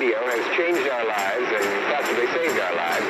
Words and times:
Radio 0.00 0.16
has 0.24 0.56
changed 0.56 0.88
our 0.88 1.04
lives 1.04 1.44
and 1.60 1.64
possibly 1.92 2.26
saved 2.32 2.58
our 2.58 2.74
lives. 2.74 3.04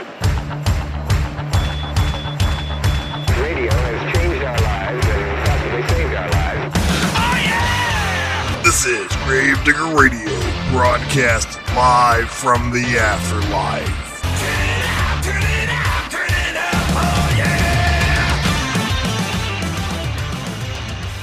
Radio 3.39 3.71
has 3.71 4.01
changed 4.17 4.43
our 4.43 4.59
lives 4.59 5.07
and 5.07 5.23
possibly 5.47 5.83
saved 5.87 6.15
our 6.17 6.31
lives. 6.31 6.75
Oh, 7.15 7.37
yeah! 7.47 8.63
This 8.65 8.87
is 8.87 9.07
Gravedigger 9.25 9.95
Radio, 9.97 10.35
broadcast 10.73 11.61
live 11.77 12.29
from 12.29 12.73
the 12.73 12.99
afterlife. 12.99 14.09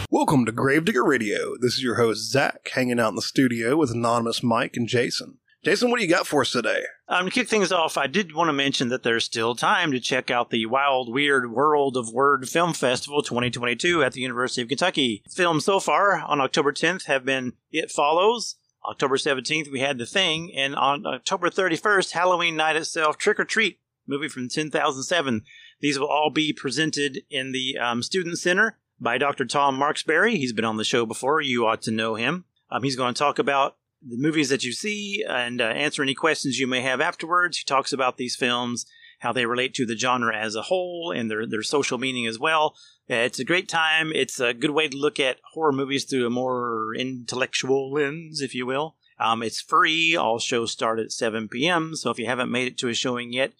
Welcome 0.10 0.46
to 0.46 0.54
Gravedigger 0.54 1.04
Radio. 1.04 1.58
This 1.60 1.74
is 1.74 1.84
your 1.84 1.96
host, 1.96 2.32
Zach, 2.32 2.70
hanging 2.74 3.02
out 3.02 3.10
in 3.10 3.16
the 3.16 3.22
studio 3.22 3.76
with 3.76 3.92
Anonymous 3.92 4.42
Mike 4.42 4.78
and 4.78 4.88
Jason. 4.88 5.40
Jason, 5.68 5.92
what 5.92 5.98
do 6.00 6.06
you 6.06 6.10
got 6.10 6.26
for 6.26 6.40
us 6.40 6.52
today? 6.54 6.84
Um, 7.10 7.26
to 7.26 7.32
kick 7.32 7.50
things 7.50 7.74
off, 7.74 7.98
I 7.98 8.08
did 8.08 8.34
want 8.34 8.48
to 8.48 8.54
mention 8.54 8.88
that 8.88 9.04
there's 9.04 9.26
still 9.26 9.54
time 9.54 9.92
to 9.92 10.00
check 10.00 10.32
out 10.32 10.50
the 10.50 10.66
Wild 10.66 11.12
Weird 11.12 11.52
World 11.52 11.98
of 11.98 12.10
Word 12.10 12.48
Film 12.48 12.72
Festival 12.72 13.22
2022 13.22 14.02
at 14.02 14.14
the 14.14 14.22
University 14.22 14.62
of 14.62 14.70
Kentucky. 14.70 15.24
Films 15.30 15.66
so 15.66 15.82
far 15.82 16.22
on 16.22 16.40
October 16.40 16.72
10th 16.72 17.08
have 17.08 17.26
been 17.26 17.52
It 17.70 17.92
Follows. 17.92 18.56
October 18.90 19.18
17th, 19.18 19.70
we 19.70 19.82
had 19.82 19.98
The 19.98 20.06
Thing. 20.06 20.54
And 20.56 20.74
on 20.74 21.06
October 21.06 21.50
31st, 21.50 22.12
Halloween 22.12 22.56
night 22.56 22.78
itself, 22.78 23.18
Trick 23.18 23.38
or 23.38 23.44
Treat, 23.44 23.78
movie 24.08 24.30
from 24.30 24.48
10,007. 24.48 25.42
These 25.82 26.00
will 26.00 26.08
all 26.08 26.30
be 26.30 26.54
presented 26.54 27.24
in 27.30 27.52
the 27.52 27.78
um, 27.78 28.02
Student 28.04 28.40
Center 28.40 28.78
by 29.02 29.18
Dr. 29.18 29.44
Tom 29.44 29.78
Marksberry. 29.78 30.38
He's 30.38 30.54
been 30.54 30.64
on 30.64 30.78
the 30.78 30.86
show 30.86 31.06
before. 31.06 31.42
You 31.42 31.66
ought 31.66 31.82
to 31.82 31.92
know 31.92 32.16
him. 32.16 32.46
Um, 32.72 32.84
he's 32.84 32.96
going 32.96 33.14
to 33.14 33.20
talk 33.20 33.38
about 33.38 33.76
the 34.02 34.18
movies 34.18 34.50
that 34.50 34.64
you 34.64 34.72
see 34.74 35.24
and 35.28 35.60
uh, 35.62 35.66
answer 35.66 36.02
any 36.04 36.14
questions 36.14 36.60
you 36.60 36.68
may 36.68 36.82
have 36.82 37.02
afterwards. 37.02 37.58
He 37.58 37.64
talks 37.66 37.92
about 37.94 38.18
these 38.18 38.36
films, 38.36 38.86
how 39.20 39.32
they 39.34 39.46
relate 39.46 39.74
to 39.76 39.86
the 39.86 39.98
genre 39.98 40.36
as 40.36 40.56
a 40.56 40.64
whole, 40.64 41.12
and 41.16 41.30
their 41.32 41.46
their 41.46 41.64
social 41.64 41.98
meaning 41.98 42.28
as 42.28 42.38
well. 42.40 42.76
Uh, 43.10 43.16
it's 43.16 43.40
a 43.40 43.46
great 43.46 43.68
time. 43.70 44.12
It's 44.14 44.40
a 44.40 44.54
good 44.54 44.72
way 44.72 44.88
to 44.88 44.98
look 44.98 45.20
at 45.20 45.40
horror 45.54 45.72
movies 45.72 46.04
through 46.06 46.28
a 46.28 46.30
more 46.30 46.94
intellectual 46.96 47.92
lens, 47.92 48.42
if 48.42 48.54
you 48.54 48.66
will. 48.66 48.96
Um, 49.20 49.42
it's 49.42 49.62
free. 49.62 50.16
All 50.16 50.38
shows 50.40 50.72
start 50.72 51.00
at 51.00 51.12
7 51.12 51.48
p.m. 51.48 51.96
So 51.96 52.12
if 52.12 52.20
you 52.20 52.28
haven't 52.28 52.52
made 52.52 52.68
it 52.68 52.78
to 52.80 52.90
a 52.90 52.94
showing 52.94 53.34
yet, 53.34 53.54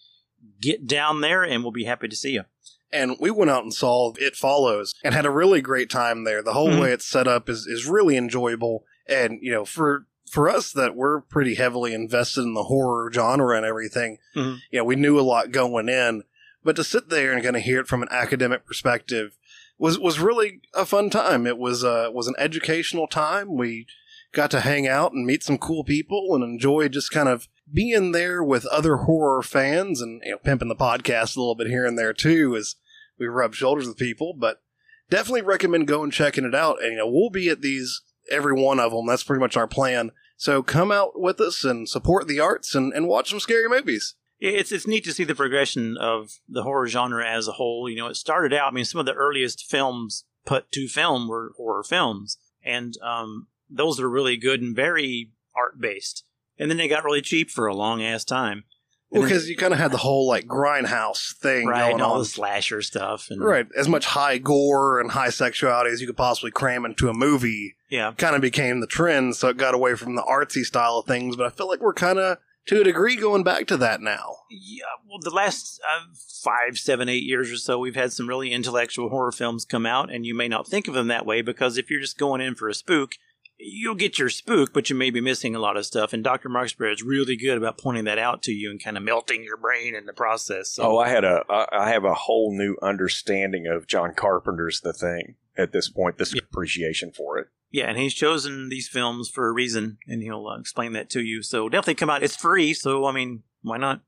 get 0.60 0.86
down 0.86 1.20
there, 1.20 1.42
and 1.42 1.62
we'll 1.62 1.72
be 1.72 1.84
happy 1.84 2.08
to 2.08 2.14
see 2.16 2.32
you. 2.32 2.44
And 2.92 3.16
we 3.20 3.30
went 3.30 3.50
out 3.50 3.64
and 3.64 3.74
saw 3.74 4.12
It 4.18 4.36
Follows 4.36 4.94
and 5.02 5.14
had 5.14 5.26
a 5.26 5.30
really 5.30 5.60
great 5.60 5.90
time 5.90 6.24
there. 6.24 6.42
The 6.42 6.52
whole 6.54 6.70
Mhm. 6.70 6.80
way 6.80 6.92
it's 6.92 7.04
set 7.04 7.26
up 7.26 7.48
is, 7.48 7.66
is 7.66 7.86
really 7.86 8.16
enjoyable. 8.16 8.84
And, 9.06 9.38
you 9.42 9.50
know, 9.50 9.64
for 9.64 10.06
for 10.32 10.48
us 10.48 10.72
that 10.72 10.94
we're 10.96 11.20
pretty 11.20 11.54
heavily 11.56 11.92
invested 11.94 12.42
in 12.42 12.54
the 12.54 12.64
horror 12.64 13.10
genre 13.12 13.56
and 13.56 13.64
everything, 13.66 14.18
Mhm. 14.36 14.58
you 14.70 14.78
know, 14.78 14.84
we 14.84 14.96
knew 14.96 15.18
a 15.18 15.22
lot 15.22 15.50
going 15.52 15.88
in. 15.88 16.24
But 16.64 16.76
to 16.76 16.84
sit 16.84 17.08
there 17.08 17.32
and 17.32 17.42
kind 17.42 17.56
of 17.56 17.62
hear 17.62 17.80
it 17.80 17.86
from 17.88 18.02
an 18.02 18.08
academic 18.10 18.66
perspective 18.66 19.36
was 19.78 19.98
was 19.98 20.18
really 20.18 20.60
a 20.74 20.84
fun 20.84 21.08
time. 21.10 21.46
It 21.46 21.56
was 21.58 21.84
uh 21.84 22.10
was 22.12 22.26
an 22.28 22.34
educational 22.38 23.06
time. 23.06 23.56
We 23.56 23.86
got 24.32 24.50
to 24.50 24.60
hang 24.60 24.86
out 24.86 25.12
and 25.12 25.24
meet 25.24 25.42
some 25.42 25.56
cool 25.56 25.84
people 25.84 26.34
and 26.34 26.42
enjoy 26.44 26.88
just 26.88 27.10
kind 27.10 27.28
of 27.28 27.48
being 27.72 28.12
there 28.12 28.42
with 28.42 28.66
other 28.66 28.96
horror 28.98 29.42
fans 29.42 30.00
and 30.02 30.20
you 30.24 30.32
know 30.32 30.38
pimping 30.38 30.68
the 30.68 30.74
podcast 30.76 31.36
a 31.36 31.40
little 31.40 31.54
bit 31.54 31.68
here 31.68 31.86
and 31.86 31.98
there 31.98 32.12
too 32.12 32.56
as 32.56 32.74
we 33.18 33.26
rub 33.26 33.54
shoulders 33.54 33.86
with 33.86 33.96
people. 33.96 34.34
But 34.36 34.60
definitely 35.08 35.42
recommend 35.42 35.86
going 35.86 36.10
checking 36.10 36.44
it 36.44 36.54
out. 36.54 36.82
And 36.82 36.92
you 36.92 36.98
know 36.98 37.08
we'll 37.08 37.30
be 37.30 37.48
at 37.48 37.62
these 37.62 38.02
every 38.30 38.52
one 38.52 38.80
of 38.80 38.92
them. 38.92 39.06
That's 39.06 39.24
pretty 39.24 39.40
much 39.40 39.56
our 39.56 39.66
plan. 39.66 40.10
So 40.36 40.62
come 40.62 40.92
out 40.92 41.20
with 41.20 41.40
us 41.40 41.64
and 41.64 41.88
support 41.88 42.28
the 42.28 42.40
arts 42.40 42.74
and, 42.74 42.92
and 42.92 43.08
watch 43.08 43.30
some 43.30 43.40
scary 43.40 43.68
movies. 43.68 44.14
It's 44.40 44.70
it's 44.70 44.86
neat 44.86 45.02
to 45.04 45.12
see 45.12 45.24
the 45.24 45.34
progression 45.34 45.96
of 45.96 46.38
the 46.48 46.62
horror 46.62 46.86
genre 46.86 47.28
as 47.28 47.48
a 47.48 47.52
whole. 47.52 47.90
You 47.90 47.96
know, 47.96 48.06
it 48.06 48.14
started 48.14 48.52
out. 48.52 48.70
I 48.70 48.74
mean, 48.74 48.84
some 48.84 49.00
of 49.00 49.06
the 49.06 49.14
earliest 49.14 49.68
films 49.68 50.24
put 50.46 50.70
to 50.72 50.86
film 50.86 51.26
were 51.26 51.52
horror 51.56 51.82
films, 51.82 52.38
and 52.62 52.94
um, 53.02 53.48
those 53.68 54.00
were 54.00 54.08
really 54.08 54.36
good 54.36 54.62
and 54.62 54.76
very 54.76 55.32
art 55.56 55.80
based. 55.80 56.24
And 56.56 56.70
then 56.70 56.78
they 56.78 56.88
got 56.88 57.04
really 57.04 57.20
cheap 57.20 57.50
for 57.50 57.66
a 57.66 57.74
long 57.74 58.02
ass 58.02 58.24
time, 58.24 58.64
Well, 59.10 59.22
because 59.22 59.48
you 59.48 59.56
kind 59.56 59.72
of 59.72 59.78
had 59.78 59.90
the 59.90 59.96
whole 59.98 60.26
like 60.28 60.46
grindhouse 60.46 61.34
thing 61.36 61.66
right? 61.66 61.80
going 61.80 61.94
And 61.94 62.02
all 62.02 62.12
on. 62.14 62.18
the 62.18 62.24
slasher 62.24 62.82
stuff, 62.82 63.28
and 63.30 63.42
Right, 63.42 63.66
as 63.76 63.88
much 63.88 64.04
high 64.06 64.38
gore 64.38 65.00
and 65.00 65.10
high 65.12 65.30
sexuality 65.30 65.90
as 65.90 66.00
you 66.00 66.06
could 66.06 66.16
possibly 66.16 66.50
cram 66.50 66.84
into 66.84 67.08
a 67.08 67.14
movie 67.14 67.76
yeah, 67.88 68.12
kind 68.18 68.36
of 68.36 68.42
became 68.42 68.80
the 68.80 68.86
trend, 68.86 69.36
so 69.36 69.48
it 69.48 69.56
got 69.56 69.74
away 69.74 69.94
from 69.94 70.14
the 70.14 70.22
artsy 70.22 70.62
style 70.62 70.98
of 70.98 71.06
things. 71.06 71.36
But 71.36 71.46
I 71.46 71.50
feel 71.50 71.68
like 71.68 71.80
we're 71.80 71.94
kind 71.94 72.18
of, 72.18 72.36
to 72.66 72.82
a 72.82 72.84
degree, 72.84 73.16
going 73.16 73.42
back 73.44 73.66
to 73.68 73.78
that 73.78 74.02
now. 74.02 74.36
yeah. 74.50 74.84
Well, 75.08 75.20
the 75.22 75.30
last 75.30 75.80
uh, 75.90 76.04
five, 76.42 76.76
seven, 76.76 77.08
eight 77.08 77.22
years 77.22 77.50
or 77.50 77.56
so, 77.56 77.78
we've 77.78 77.94
had 77.94 78.12
some 78.12 78.28
really 78.28 78.52
intellectual 78.52 79.08
horror 79.08 79.32
films 79.32 79.64
come 79.64 79.86
out, 79.86 80.12
and 80.12 80.26
you 80.26 80.34
may 80.34 80.48
not 80.48 80.66
think 80.68 80.86
of 80.86 80.92
them 80.92 81.08
that 81.08 81.24
way 81.24 81.40
because 81.40 81.78
if 81.78 81.90
you're 81.90 82.02
just 82.02 82.18
going 82.18 82.42
in 82.42 82.54
for 82.54 82.68
a 82.68 82.74
spook, 82.74 83.12
you'll 83.58 83.94
get 83.94 84.18
your 84.18 84.28
spook, 84.30 84.72
but 84.72 84.88
you 84.88 84.96
may 84.96 85.10
be 85.10 85.20
missing 85.20 85.54
a 85.54 85.58
lot 85.58 85.76
of 85.76 85.84
stuff. 85.84 86.12
And 86.12 86.22
Dr. 86.22 86.48
Marksberry 86.48 86.92
is 86.94 87.02
really 87.02 87.36
good 87.36 87.58
about 87.58 87.76
pointing 87.78 88.04
that 88.04 88.18
out 88.18 88.42
to 88.44 88.52
you 88.52 88.70
and 88.70 88.82
kind 88.82 88.96
of 88.96 89.02
melting 89.02 89.42
your 89.42 89.56
brain 89.56 89.94
in 89.94 90.06
the 90.06 90.12
process. 90.12 90.70
So, 90.72 90.82
Oh, 90.84 90.98
I 90.98 91.08
had 91.08 91.24
a, 91.24 91.42
I 91.50 91.90
have 91.90 92.04
a 92.04 92.14
whole 92.14 92.56
new 92.56 92.76
understanding 92.82 93.66
of 93.66 93.86
John 93.86 94.14
Carpenter's 94.14 94.80
The 94.80 94.92
Thing 94.92 95.34
at 95.56 95.72
this 95.72 95.88
point. 95.88 96.18
This 96.18 96.34
Yeah. 96.34 96.42
appreciation 96.50 97.10
for 97.12 97.38
it. 97.38 97.48
yeah, 97.70 97.86
and 97.86 97.98
he's 97.98 98.14
chosen 98.14 98.68
these 98.68 98.88
films 98.88 99.28
for 99.28 99.48
a 99.48 99.52
reason, 99.52 99.98
and 100.06 100.22
he'll 100.22 100.46
uh, 100.46 100.58
explain 100.58 100.92
that 100.94 101.10
to 101.10 101.20
you. 101.20 101.42
So 101.42 101.68
definitely 101.68 101.96
come 101.96 102.10
out. 102.10 102.22
It's 102.22 102.36
free, 102.36 102.72
so 102.74 103.06
I 103.06 103.12
mean, 103.12 103.42
why 103.62 103.76
not? 103.76 104.02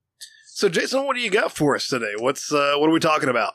So, 0.46 0.68
Jason, 0.68 1.04
what 1.06 1.16
do 1.16 1.22
you 1.22 1.30
got 1.30 1.52
for 1.52 1.74
us 1.74 1.88
today? 1.88 2.12
What's 2.18 2.52
uh, 2.52 2.74
what 2.76 2.88
are 2.88 2.92
we 2.92 3.00
talking 3.00 3.28
about? 3.28 3.54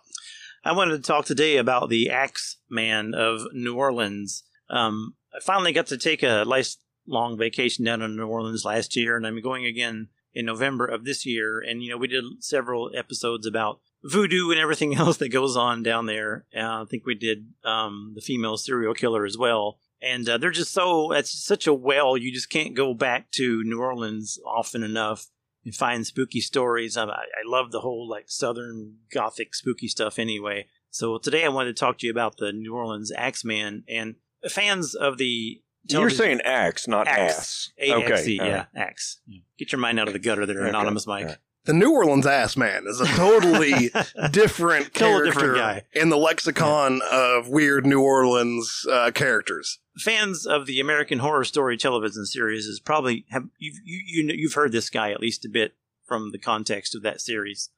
I 0.63 0.71
wanted 0.73 0.97
to 0.97 1.03
talk 1.07 1.25
today 1.25 1.57
about 1.57 1.89
the 1.89 2.09
Axe 2.09 2.57
Man 2.69 3.13
of 3.13 3.41
New 3.53 3.75
Orleans. 3.75 4.43
Um, 4.69 5.15
I 5.35 5.39
finally 5.41 5.73
got 5.73 5.87
to 5.87 5.97
take 5.97 6.23
a 6.23 6.45
nice 6.45 6.77
long 7.07 7.37
vacation 7.37 7.85
down 7.85 8.01
in 8.01 8.15
New 8.15 8.27
Orleans 8.27 8.65
last 8.65 8.95
year, 8.95 9.17
and 9.17 9.27
I'm 9.27 9.41
going 9.41 9.65
again 9.65 10.09
in 10.33 10.45
November 10.45 10.85
of 10.85 11.05
this 11.05 11.25
year. 11.25 11.59
And 11.59 11.83
you 11.83 11.89
know, 11.89 11.97
we 11.97 12.07
did 12.07 12.23
several 12.39 12.91
episodes 12.95 13.45
about 13.45 13.79
voodoo 14.03 14.51
and 14.51 14.59
everything 14.59 14.95
else 14.97 15.17
that 15.17 15.29
goes 15.29 15.55
on 15.55 15.83
down 15.83 16.05
there. 16.05 16.45
Uh, 16.55 16.83
I 16.83 16.85
think 16.89 17.05
we 17.05 17.15
did 17.15 17.47
um, 17.63 18.13
the 18.15 18.21
female 18.21 18.57
serial 18.57 18.93
killer 18.93 19.25
as 19.25 19.37
well. 19.37 19.79
And 20.01 20.27
uh, 20.27 20.37
they're 20.37 20.51
just 20.51 20.73
so 20.73 21.09
that's 21.11 21.31
such 21.31 21.67
a 21.67 21.73
well. 21.73 22.15
You 22.17 22.31
just 22.31 22.49
can't 22.49 22.75
go 22.75 22.93
back 22.93 23.31
to 23.31 23.63
New 23.63 23.81
Orleans 23.81 24.37
often 24.45 24.83
enough 24.83 25.27
and 25.63 25.73
find 25.73 26.05
spooky 26.05 26.41
stories. 26.41 26.95
I, 26.95 27.05
I 27.05 27.25
love 27.45 27.71
the 27.71 27.79
whole 27.79 28.07
like 28.07 28.25
Southern 28.27 28.97
Gothic 29.11 29.55
spooky 29.55 29.87
stuff 29.87 30.19
anyway. 30.19 30.67
So 30.91 31.17
today 31.17 31.43
I 31.43 31.49
wanted 31.49 31.75
to 31.75 31.79
talk 31.79 31.97
to 31.99 32.05
you 32.05 32.11
about 32.11 32.37
the 32.37 32.51
New 32.51 32.75
Orleans 32.75 33.11
Axeman 33.15 33.83
and 33.89 34.15
fans 34.49 34.95
of 34.95 35.17
the. 35.17 35.61
You're 35.87 36.09
saying 36.09 36.41
axe, 36.41 36.87
not 36.87 37.07
Axe. 37.07 37.37
ass. 37.37 37.69
A-X-E, 37.77 38.39
all 38.39 38.47
yeah, 38.47 38.55
right. 38.55 38.67
axe. 38.75 39.19
Get 39.59 39.71
your 39.71 39.79
mind 39.79 39.99
out 39.99 40.07
of 40.07 40.13
the 40.13 40.19
gutter 40.19 40.47
there, 40.47 40.61
Okay, 40.61 40.69
anonymous 40.69 41.05
Mike. 41.05 41.37
The 41.65 41.73
New 41.73 41.91
Orleans 41.93 42.25
ass 42.25 42.57
man 42.57 42.85
is 42.87 42.99
a 43.01 43.05
totally 43.05 43.89
different 44.31 44.93
Totally 44.93 45.31
character 45.31 45.31
different 45.31 45.55
guy. 45.57 45.81
in 45.93 46.09
the 46.09 46.17
lexicon 46.17 47.01
of 47.11 47.49
weird 47.49 47.85
New 47.85 48.01
Orleans 48.01 48.85
uh, 48.91 49.11
characters. 49.11 49.79
Fans 49.97 50.45
of 50.47 50.65
the 50.65 50.79
American 50.79 51.19
Horror 51.19 51.43
Story 51.43 51.77
television 51.77 52.25
series 52.25 52.65
is 52.65 52.79
probably 52.79 53.25
have 53.29 53.43
you've 53.59 53.77
you, 53.83 54.01
you 54.05 54.33
you've 54.35 54.53
heard 54.53 54.71
this 54.71 54.89
guy 54.89 55.11
at 55.11 55.19
least 55.19 55.45
a 55.45 55.49
bit 55.49 55.73
from 56.03 56.31
the 56.31 56.39
context 56.39 56.95
of 56.95 57.01
that 57.03 57.21
series. 57.21 57.69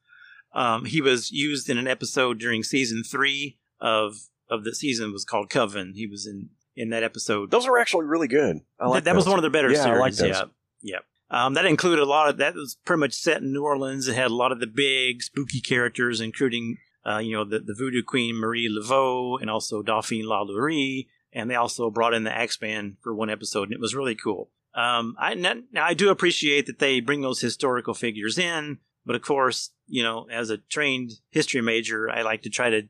Um, 0.54 0.86
he 0.86 1.00
was 1.02 1.30
used 1.30 1.68
in 1.70 1.76
an 1.78 1.86
episode 1.88 2.38
during 2.38 2.62
season 2.62 3.02
three 3.04 3.58
of 3.80 4.16
of 4.50 4.64
the 4.64 4.74
season 4.74 5.12
was 5.12 5.24
called 5.26 5.50
Coven. 5.50 5.92
He 5.94 6.06
was 6.06 6.26
in 6.26 6.50
in 6.78 6.90
that 6.90 7.02
episode. 7.02 7.50
Those 7.50 7.66
were 7.66 7.78
actually 7.78 8.06
really 8.06 8.28
good. 8.28 8.60
I 8.80 8.86
like 8.86 9.04
that, 9.04 9.10
that 9.10 9.16
was 9.16 9.26
one 9.26 9.38
of 9.38 9.42
their 9.42 9.50
better 9.50 9.70
Yeah, 9.70 9.80
I 9.80 9.84
series. 9.84 10.00
like 10.00 10.14
those. 10.14 10.28
Yeah, 10.30 10.44
yeah. 10.82 10.98
Um, 11.30 11.54
that 11.54 11.66
included 11.66 12.00
a 12.00 12.06
lot 12.06 12.28
of 12.30 12.38
that 12.38 12.54
was 12.54 12.78
pretty 12.86 13.00
much 13.00 13.12
set 13.12 13.42
in 13.42 13.52
New 13.52 13.62
Orleans. 13.62 14.08
It 14.08 14.14
had 14.14 14.30
a 14.30 14.34
lot 14.34 14.52
of 14.52 14.60
the 14.60 14.66
big 14.66 15.22
spooky 15.22 15.60
characters, 15.60 16.20
including 16.20 16.78
uh, 17.06 17.18
you 17.18 17.32
know 17.36 17.44
the, 17.44 17.58
the 17.58 17.74
Voodoo 17.74 18.02
Queen 18.02 18.36
Marie 18.36 18.68
Laveau 18.70 19.38
and 19.40 19.50
also 19.50 19.82
Dauphine 19.82 20.24
Lalaurie, 20.24 21.06
and 21.32 21.50
they 21.50 21.54
also 21.54 21.90
brought 21.90 22.14
in 22.14 22.24
the 22.24 22.34
Axeman 22.34 22.96
for 23.02 23.14
one 23.14 23.28
episode, 23.28 23.64
and 23.64 23.72
it 23.74 23.80
was 23.80 23.94
really 23.94 24.14
cool. 24.14 24.50
Um, 24.74 25.16
I 25.18 25.34
now 25.34 25.54
I 25.76 25.92
do 25.94 26.08
appreciate 26.10 26.66
that 26.66 26.78
they 26.78 27.00
bring 27.00 27.20
those 27.20 27.40
historical 27.40 27.94
figures 27.94 28.38
in, 28.38 28.78
but 29.04 29.16
of 29.16 29.22
course, 29.22 29.70
you 29.86 30.02
know, 30.02 30.26
as 30.32 30.48
a 30.50 30.58
trained 30.58 31.12
history 31.30 31.60
major, 31.60 32.08
I 32.08 32.22
like 32.22 32.42
to 32.42 32.50
try 32.50 32.70
to 32.70 32.82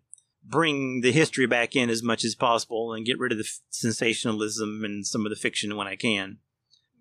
bring 0.48 1.00
the 1.02 1.12
history 1.12 1.46
back 1.46 1.76
in 1.76 1.90
as 1.90 2.02
much 2.02 2.24
as 2.24 2.34
possible 2.34 2.92
and 2.92 3.06
get 3.06 3.18
rid 3.18 3.32
of 3.32 3.38
the 3.38 3.44
f- 3.44 3.60
sensationalism 3.70 4.82
and 4.84 5.06
some 5.06 5.26
of 5.26 5.30
the 5.30 5.36
fiction 5.36 5.76
when 5.76 5.86
I 5.86 5.96
can. 5.96 6.38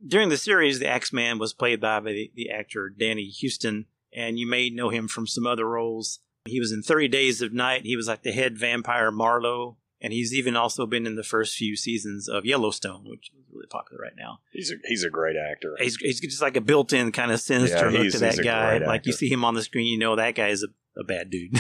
During 0.06 0.30
the 0.30 0.38
series, 0.38 0.80
the 0.80 0.88
Axeman 0.88 1.40
was 1.40 1.54
played 1.54 1.82
by 1.82 2.00
the, 2.02 2.32
the 2.36 2.52
actor 2.52 2.90
Danny 2.90 3.32
Huston, 3.42 3.86
and 4.14 4.38
you 4.38 4.48
may 4.48 4.70
know 4.70 4.90
him 4.90 5.08
from 5.08 5.26
some 5.26 5.48
other 5.48 5.68
roles. 5.68 6.20
He 6.46 6.60
was 6.60 6.72
in 6.72 6.84
30 6.84 7.08
Days 7.08 7.42
of 7.42 7.52
Night. 7.52 7.82
He 7.84 7.96
was 7.96 8.08
like 8.08 8.24
the 8.24 8.32
head 8.32 8.58
vampire 8.58 9.12
Marlowe, 9.12 9.78
and 10.00 10.14
he's 10.14 10.34
even 10.34 10.56
also 10.56 10.86
been 10.86 11.08
in 11.08 11.16
the 11.16 11.24
first 11.24 11.56
few 11.56 11.76
seasons 11.76 12.30
of 12.30 12.46
Yellowstone, 12.46 13.06
which 13.06 13.32
is 13.34 13.46
really 13.52 13.68
popular 13.68 14.02
right 14.02 14.16
now. 14.16 14.40
He's 14.52 14.72
a, 14.72 14.76
he's 14.86 15.04
a 15.04 15.10
great 15.10 15.36
actor. 15.36 15.76
He's, 15.80 15.96
he's 15.98 16.20
just 16.20 16.42
like 16.42 16.56
a 16.56 16.62
built-in 16.62 17.12
kind 17.12 17.32
of 17.32 17.40
sinister 17.40 17.90
Yeah, 17.90 18.00
look 18.00 18.12
to 18.12 18.20
that 18.20 18.38
guy. 18.44 18.78
Like 18.78 19.06
you 19.08 19.14
see 19.14 19.30
him 19.30 19.44
on 19.44 19.56
the 19.56 19.64
screen, 19.64 19.88
you 19.88 19.98
know 19.98 20.16
that 20.16 20.36
guy 20.36 20.50
is 20.50 20.64
a, 20.64 21.00
a 21.00 21.04
bad 21.04 21.32
dude. 21.32 21.60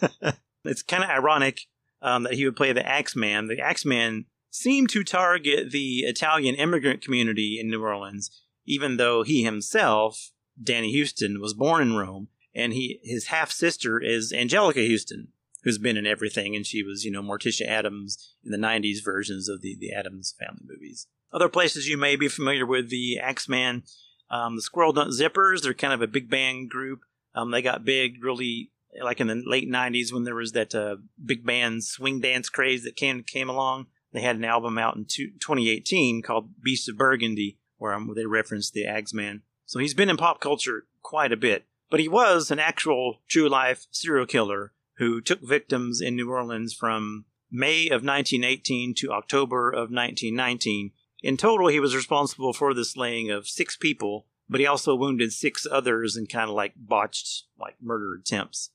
it's 0.64 0.82
kind 0.82 1.04
of 1.04 1.10
ironic 1.10 1.62
um, 2.02 2.24
that 2.24 2.34
he 2.34 2.44
would 2.44 2.56
play 2.56 2.72
the 2.72 2.86
Axeman. 2.86 3.48
The 3.48 3.60
Axeman 3.60 4.26
seemed 4.50 4.90
to 4.90 5.02
target 5.02 5.72
the 5.72 6.00
Italian 6.00 6.54
immigrant 6.54 7.02
community 7.02 7.58
in 7.60 7.68
New 7.68 7.82
Orleans, 7.82 8.30
even 8.64 8.96
though 8.96 9.22
he 9.22 9.42
himself, 9.42 10.30
Danny 10.62 10.96
Huston, 10.98 11.40
was 11.40 11.54
born 11.54 11.82
in 11.82 11.96
Rome, 11.96 12.28
and 12.54 12.72
he 12.72 13.00
his 13.02 13.26
half 13.26 13.50
sister 13.50 14.00
is 14.00 14.32
Anjelica 14.32 14.88
Huston, 14.88 15.28
who's 15.64 15.78
been 15.78 15.96
in 15.96 16.06
everything, 16.06 16.54
and 16.54 16.66
she 16.66 16.82
was 16.82 17.04
you 17.04 17.10
know 17.10 17.22
Morticia 17.22 17.66
Addams 17.66 18.34
in 18.44 18.52
the 18.52 18.58
'90s 18.58 19.02
versions 19.04 19.48
of 19.48 19.60
the 19.60 19.76
the 19.78 19.92
Addams 19.92 20.34
family 20.38 20.62
movies. 20.64 21.08
Other 21.32 21.48
places 21.48 21.88
you 21.88 21.96
may 21.96 22.14
be 22.14 22.28
familiar 22.28 22.64
with 22.64 22.90
the 22.90 23.18
Axeman, 23.18 23.82
um, 24.30 24.56
the 24.56 24.62
Squirrel 24.62 24.92
Nut 24.92 25.08
Zippers. 25.08 25.62
They're 25.62 25.74
kind 25.74 25.92
of 25.92 26.00
a 26.00 26.06
big 26.06 26.30
band 26.30 26.70
group. 26.70 27.00
Um, 27.34 27.50
they 27.50 27.60
got 27.60 27.84
big 27.84 28.22
really 28.22 28.70
like 29.02 29.20
in 29.20 29.26
the 29.26 29.42
late 29.44 29.68
'90s 29.68 30.12
when 30.12 30.24
there 30.24 30.34
was 30.34 30.52
that 30.52 30.74
uh, 30.74 30.96
big 31.24 31.44
band 31.44 31.84
swing 31.84 32.20
dance 32.20 32.48
craze 32.48 32.84
that 32.84 32.96
came 32.96 33.22
came 33.22 33.48
along. 33.48 33.86
They 34.12 34.20
had 34.20 34.36
an 34.36 34.44
album 34.44 34.78
out 34.78 34.96
in 34.96 35.06
two, 35.06 35.32
2018 35.40 36.22
called 36.22 36.62
Beast 36.62 36.88
of 36.88 36.96
Burgundy, 36.96 37.58
where, 37.78 37.98
they 38.14 38.26
referenced 38.26 38.72
the 38.72 38.86
Axeman. 38.86 39.42
So 39.66 39.80
he's 39.80 39.94
been 39.94 40.08
in 40.08 40.16
pop 40.16 40.40
culture 40.40 40.86
quite 41.02 41.32
a 41.32 41.36
bit, 41.36 41.64
but 41.90 41.98
he 41.98 42.08
was 42.08 42.50
an 42.50 42.60
actual 42.60 43.22
true 43.28 43.48
life 43.48 43.86
serial 43.90 44.26
killer 44.26 44.72
who 44.98 45.20
took 45.20 45.40
victims 45.40 46.00
in 46.00 46.14
New 46.14 46.30
Orleans 46.30 46.72
from 46.72 47.24
May 47.50 47.86
of 47.86 48.04
1918 48.04 48.94
to 48.96 49.12
October 49.12 49.70
of 49.70 49.90
1919. 49.90 50.92
In 51.22 51.36
total, 51.36 51.68
he 51.68 51.80
was 51.80 51.96
responsible 51.96 52.52
for 52.52 52.74
the 52.74 52.84
slaying 52.84 53.30
of 53.30 53.48
six 53.48 53.76
people, 53.76 54.26
but 54.48 54.60
he 54.60 54.66
also 54.66 54.94
wounded 54.94 55.32
six 55.32 55.66
others 55.70 56.16
in 56.16 56.26
kind 56.26 56.50
of 56.50 56.54
like 56.54 56.74
botched, 56.76 57.44
like 57.58 57.76
murder 57.82 58.14
attempts. 58.14 58.70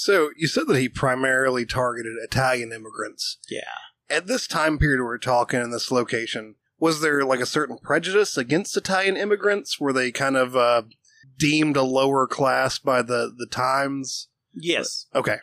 So 0.00 0.30
you 0.34 0.46
said 0.46 0.66
that 0.68 0.78
he 0.78 0.88
primarily 0.88 1.66
targeted 1.66 2.14
Italian 2.22 2.72
immigrants. 2.72 3.36
Yeah. 3.50 3.60
At 4.08 4.26
this 4.26 4.46
time 4.46 4.78
period 4.78 5.04
we're 5.04 5.18
talking 5.18 5.60
in 5.60 5.72
this 5.72 5.90
location, 5.90 6.54
was 6.78 7.02
there 7.02 7.22
like 7.22 7.40
a 7.40 7.46
certain 7.46 7.76
prejudice 7.76 8.38
against 8.38 8.78
Italian 8.78 9.18
immigrants? 9.18 9.78
Were 9.78 9.92
they 9.92 10.10
kind 10.10 10.38
of 10.38 10.56
uh, 10.56 10.82
deemed 11.38 11.76
a 11.76 11.82
lower 11.82 12.26
class 12.26 12.78
by 12.78 13.02
the 13.02 13.30
the 13.36 13.46
times? 13.46 14.28
Yes. 14.54 15.04
Okay, 15.14 15.36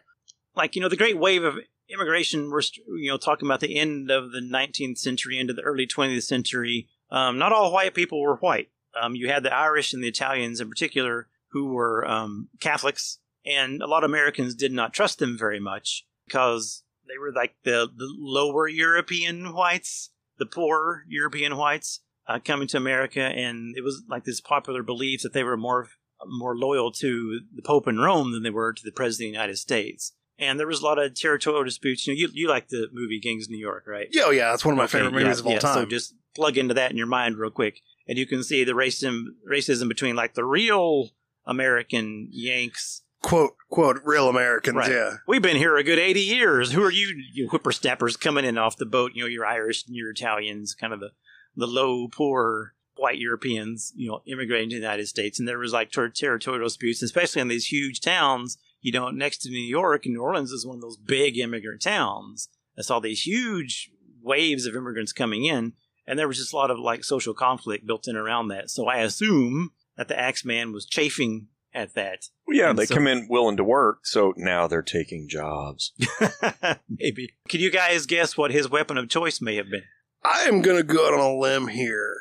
like 0.56 0.76
you 0.76 0.82
know 0.82 0.90
the 0.90 0.98
great 0.98 1.20
wave 1.20 1.44
of 1.44 1.60
immigration 1.88 2.50
we're 2.50 2.62
you 2.98 3.10
know 3.10 3.18
talking 3.18 3.48
about 3.48 3.62
the 3.62 3.78
end 3.78 4.12
of 4.12 4.32
the 4.32 4.42
19th 4.42 4.98
century 4.98 5.40
into 5.40 5.54
the 5.54 5.62
early 5.62 5.88
20th 5.88 6.24
century 6.24 6.90
um, 7.12 7.38
not 7.38 7.54
all 7.54 7.72
white 7.72 7.94
people 7.94 8.20
were 8.20 8.36
white 8.38 8.70
um, 9.02 9.16
you 9.16 9.30
had 9.30 9.44
the 9.44 9.54
irish 9.54 9.94
and 9.94 10.04
the 10.04 10.08
italians 10.10 10.60
in 10.60 10.68
particular 10.68 11.30
who 11.52 11.68
were 11.68 12.06
um, 12.06 12.50
catholics 12.60 13.20
and 13.48 13.82
a 13.82 13.88
lot 13.88 14.04
of 14.04 14.10
americans 14.10 14.54
did 14.56 14.72
not 14.72 14.94
trust 14.94 15.20
them 15.20 15.38
very 15.38 15.60
much 15.60 16.06
because 16.28 16.84
they 17.08 17.18
were 17.18 17.32
like 17.32 17.56
the, 17.64 17.88
the 17.96 18.14
lower 18.18 18.68
european 18.68 19.54
whites 19.54 20.12
the 20.38 20.46
poor 20.46 21.04
european 21.08 21.56
whites 21.58 22.02
uh, 22.28 22.40
coming 22.44 22.68
to 22.68 22.78
america 22.78 23.22
and 23.22 23.76
it 23.78 23.84
was 23.84 24.04
like 24.10 24.26
this 24.26 24.42
popular 24.42 24.84
belief 24.84 25.22
that 25.22 25.34
they 25.34 25.44
were 25.44 25.58
more 25.58 25.88
more 26.26 26.56
loyal 26.56 26.92
to 26.92 27.42
the 27.54 27.62
Pope 27.62 27.88
in 27.88 28.00
Rome 28.00 28.32
than 28.32 28.44
they 28.44 28.50
were 28.50 28.74
to 28.74 28.84
the 28.84 28.92
President 28.92 29.28
of 29.28 29.32
the 29.34 29.38
United 29.38 29.58
States. 29.58 30.14
And 30.40 30.60
there 30.60 30.68
was 30.68 30.82
a 30.82 30.86
lot 30.86 31.00
of 31.00 31.16
territorial 31.16 31.64
disputes. 31.64 32.06
You 32.06 32.14
know, 32.14 32.18
you, 32.18 32.30
you 32.34 32.48
like 32.48 32.70
the 32.70 32.88
movie 32.92 33.20
Gangs 33.20 33.46
of 33.46 33.52
New 33.52 33.58
York, 33.58 33.86
right? 33.88 34.08
yeah, 34.12 34.24
oh, 34.26 34.32
yeah, 34.32 34.52
that's 34.52 34.64
one 34.64 34.74
of 34.74 34.78
my 34.78 34.84
Okay, 34.84 35.00
favorite 35.00 35.14
movies 35.14 35.38
yeah, 35.38 35.40
of 35.40 35.48
all 35.48 35.54
yeah, 35.54 35.60
time. 35.60 35.74
So 35.74 35.86
just 35.86 36.14
plug 36.36 36.58
into 36.58 36.76
that 36.76 36.92
in 36.92 36.98
your 36.98 37.08
mind 37.08 37.38
real 37.38 37.50
quick, 37.50 37.82
and 38.08 38.18
you 38.18 38.28
can 38.28 38.44
see 38.44 38.64
the 38.64 38.74
racism 38.74 39.24
racism 39.50 39.88
between 39.88 40.16
like 40.16 40.36
the 40.36 40.46
real 40.46 41.10
American 41.46 42.28
Yanks. 42.32 43.02
Quote 43.28 43.56
quote 43.70 44.00
real 44.06 44.30
Americans. 44.30 44.78
Right. 44.78 44.92
Yeah, 44.92 45.18
We've 45.28 45.42
been 45.42 45.58
here 45.58 45.76
a 45.76 45.84
good 45.84 46.00
eighty 46.00 46.22
years. 46.22 46.72
Who 46.72 46.82
are 46.84 46.92
you, 46.92 47.14
you 47.34 47.50
whippersnappers 47.50 48.16
coming 48.16 48.46
in 48.46 48.58
off 48.58 48.78
the 48.78 48.86
boat? 48.86 49.12
You 49.14 49.24
know, 49.24 49.28
you're 49.28 49.46
Irish 49.46 49.86
and 49.86 49.96
you're 49.96 50.12
Italians, 50.12 50.74
kind 50.74 50.94
of 50.94 51.02
the 51.02 51.12
the 51.56 51.68
low 51.68 52.08
poor 52.08 52.74
white 52.96 53.20
Europeans, 53.20 53.92
you 53.96 54.10
know, 54.10 54.22
immigrating 54.26 54.70
to 54.70 54.76
the 54.76 54.82
United 54.82 55.08
States, 55.08 55.40
and 55.40 55.48
there 55.48 55.60
was 55.60 55.74
like 55.74 55.92
ter- 55.92 56.10
territorial 56.10 56.68
disputes, 56.68 57.02
especially 57.02 57.42
in 57.42 57.50
these 57.50 57.68
huge 57.68 58.00
towns. 58.00 58.58
You 58.80 58.94
know, 58.94 59.10
next 59.10 59.40
to 59.40 59.50
New 59.50 59.60
York, 59.60 60.06
and 60.06 60.14
New 60.14 60.22
Orleans 60.22 60.52
is 60.52 60.66
one 60.66 60.78
of 60.78 60.82
those 60.82 60.98
big 60.98 61.38
immigrant 61.38 61.82
towns. 61.82 62.48
I 62.78 62.82
saw 62.82 63.00
these 63.00 63.24
huge 63.24 63.92
waves 64.22 64.66
of 64.66 64.76
immigrants 64.76 65.12
coming 65.12 65.44
in, 65.44 65.74
and 66.06 66.18
there 66.18 66.28
was 66.28 66.38
just 66.38 66.54
a 66.54 66.56
lot 66.56 66.72
of 66.72 66.80
like 66.80 67.04
social 67.04 67.34
conflict 67.34 67.86
built 67.86 68.08
in 68.08 68.16
around 68.16 68.48
that. 68.50 68.70
So 68.70 68.88
I 68.88 69.00
assume 69.00 69.72
that 69.98 70.08
the 70.08 70.18
Axeman 70.18 70.72
was 70.72 70.86
chafing 70.86 71.48
at 71.78 71.94
that. 71.96 72.26
Well, 72.46 72.58
yeah, 72.58 72.70
And 72.72 72.80
they 72.80 72.86
so- 72.86 72.96
come 72.96 73.08
in 73.08 73.28
willing 73.30 73.58
to 73.58 73.64
work, 73.64 74.00
so 74.06 74.34
now 74.36 74.68
they're 74.68 74.82
taking 74.82 75.30
jobs. 75.30 75.94
Maybe. 76.90 77.34
Can 77.48 77.60
you 77.62 77.70
guys 77.72 78.06
guess 78.06 78.38
what 78.38 78.52
his 78.52 78.70
weapon 78.70 78.98
of 78.98 79.10
choice 79.10 79.40
may 79.42 79.56
have 79.56 79.70
been? 79.70 79.84
I 80.24 80.44
am 80.44 80.62
gonna 80.62 80.84
go 80.84 81.08
out 81.08 81.14
on 81.14 81.20
a 81.20 81.38
limb 81.38 81.68
here 81.68 82.16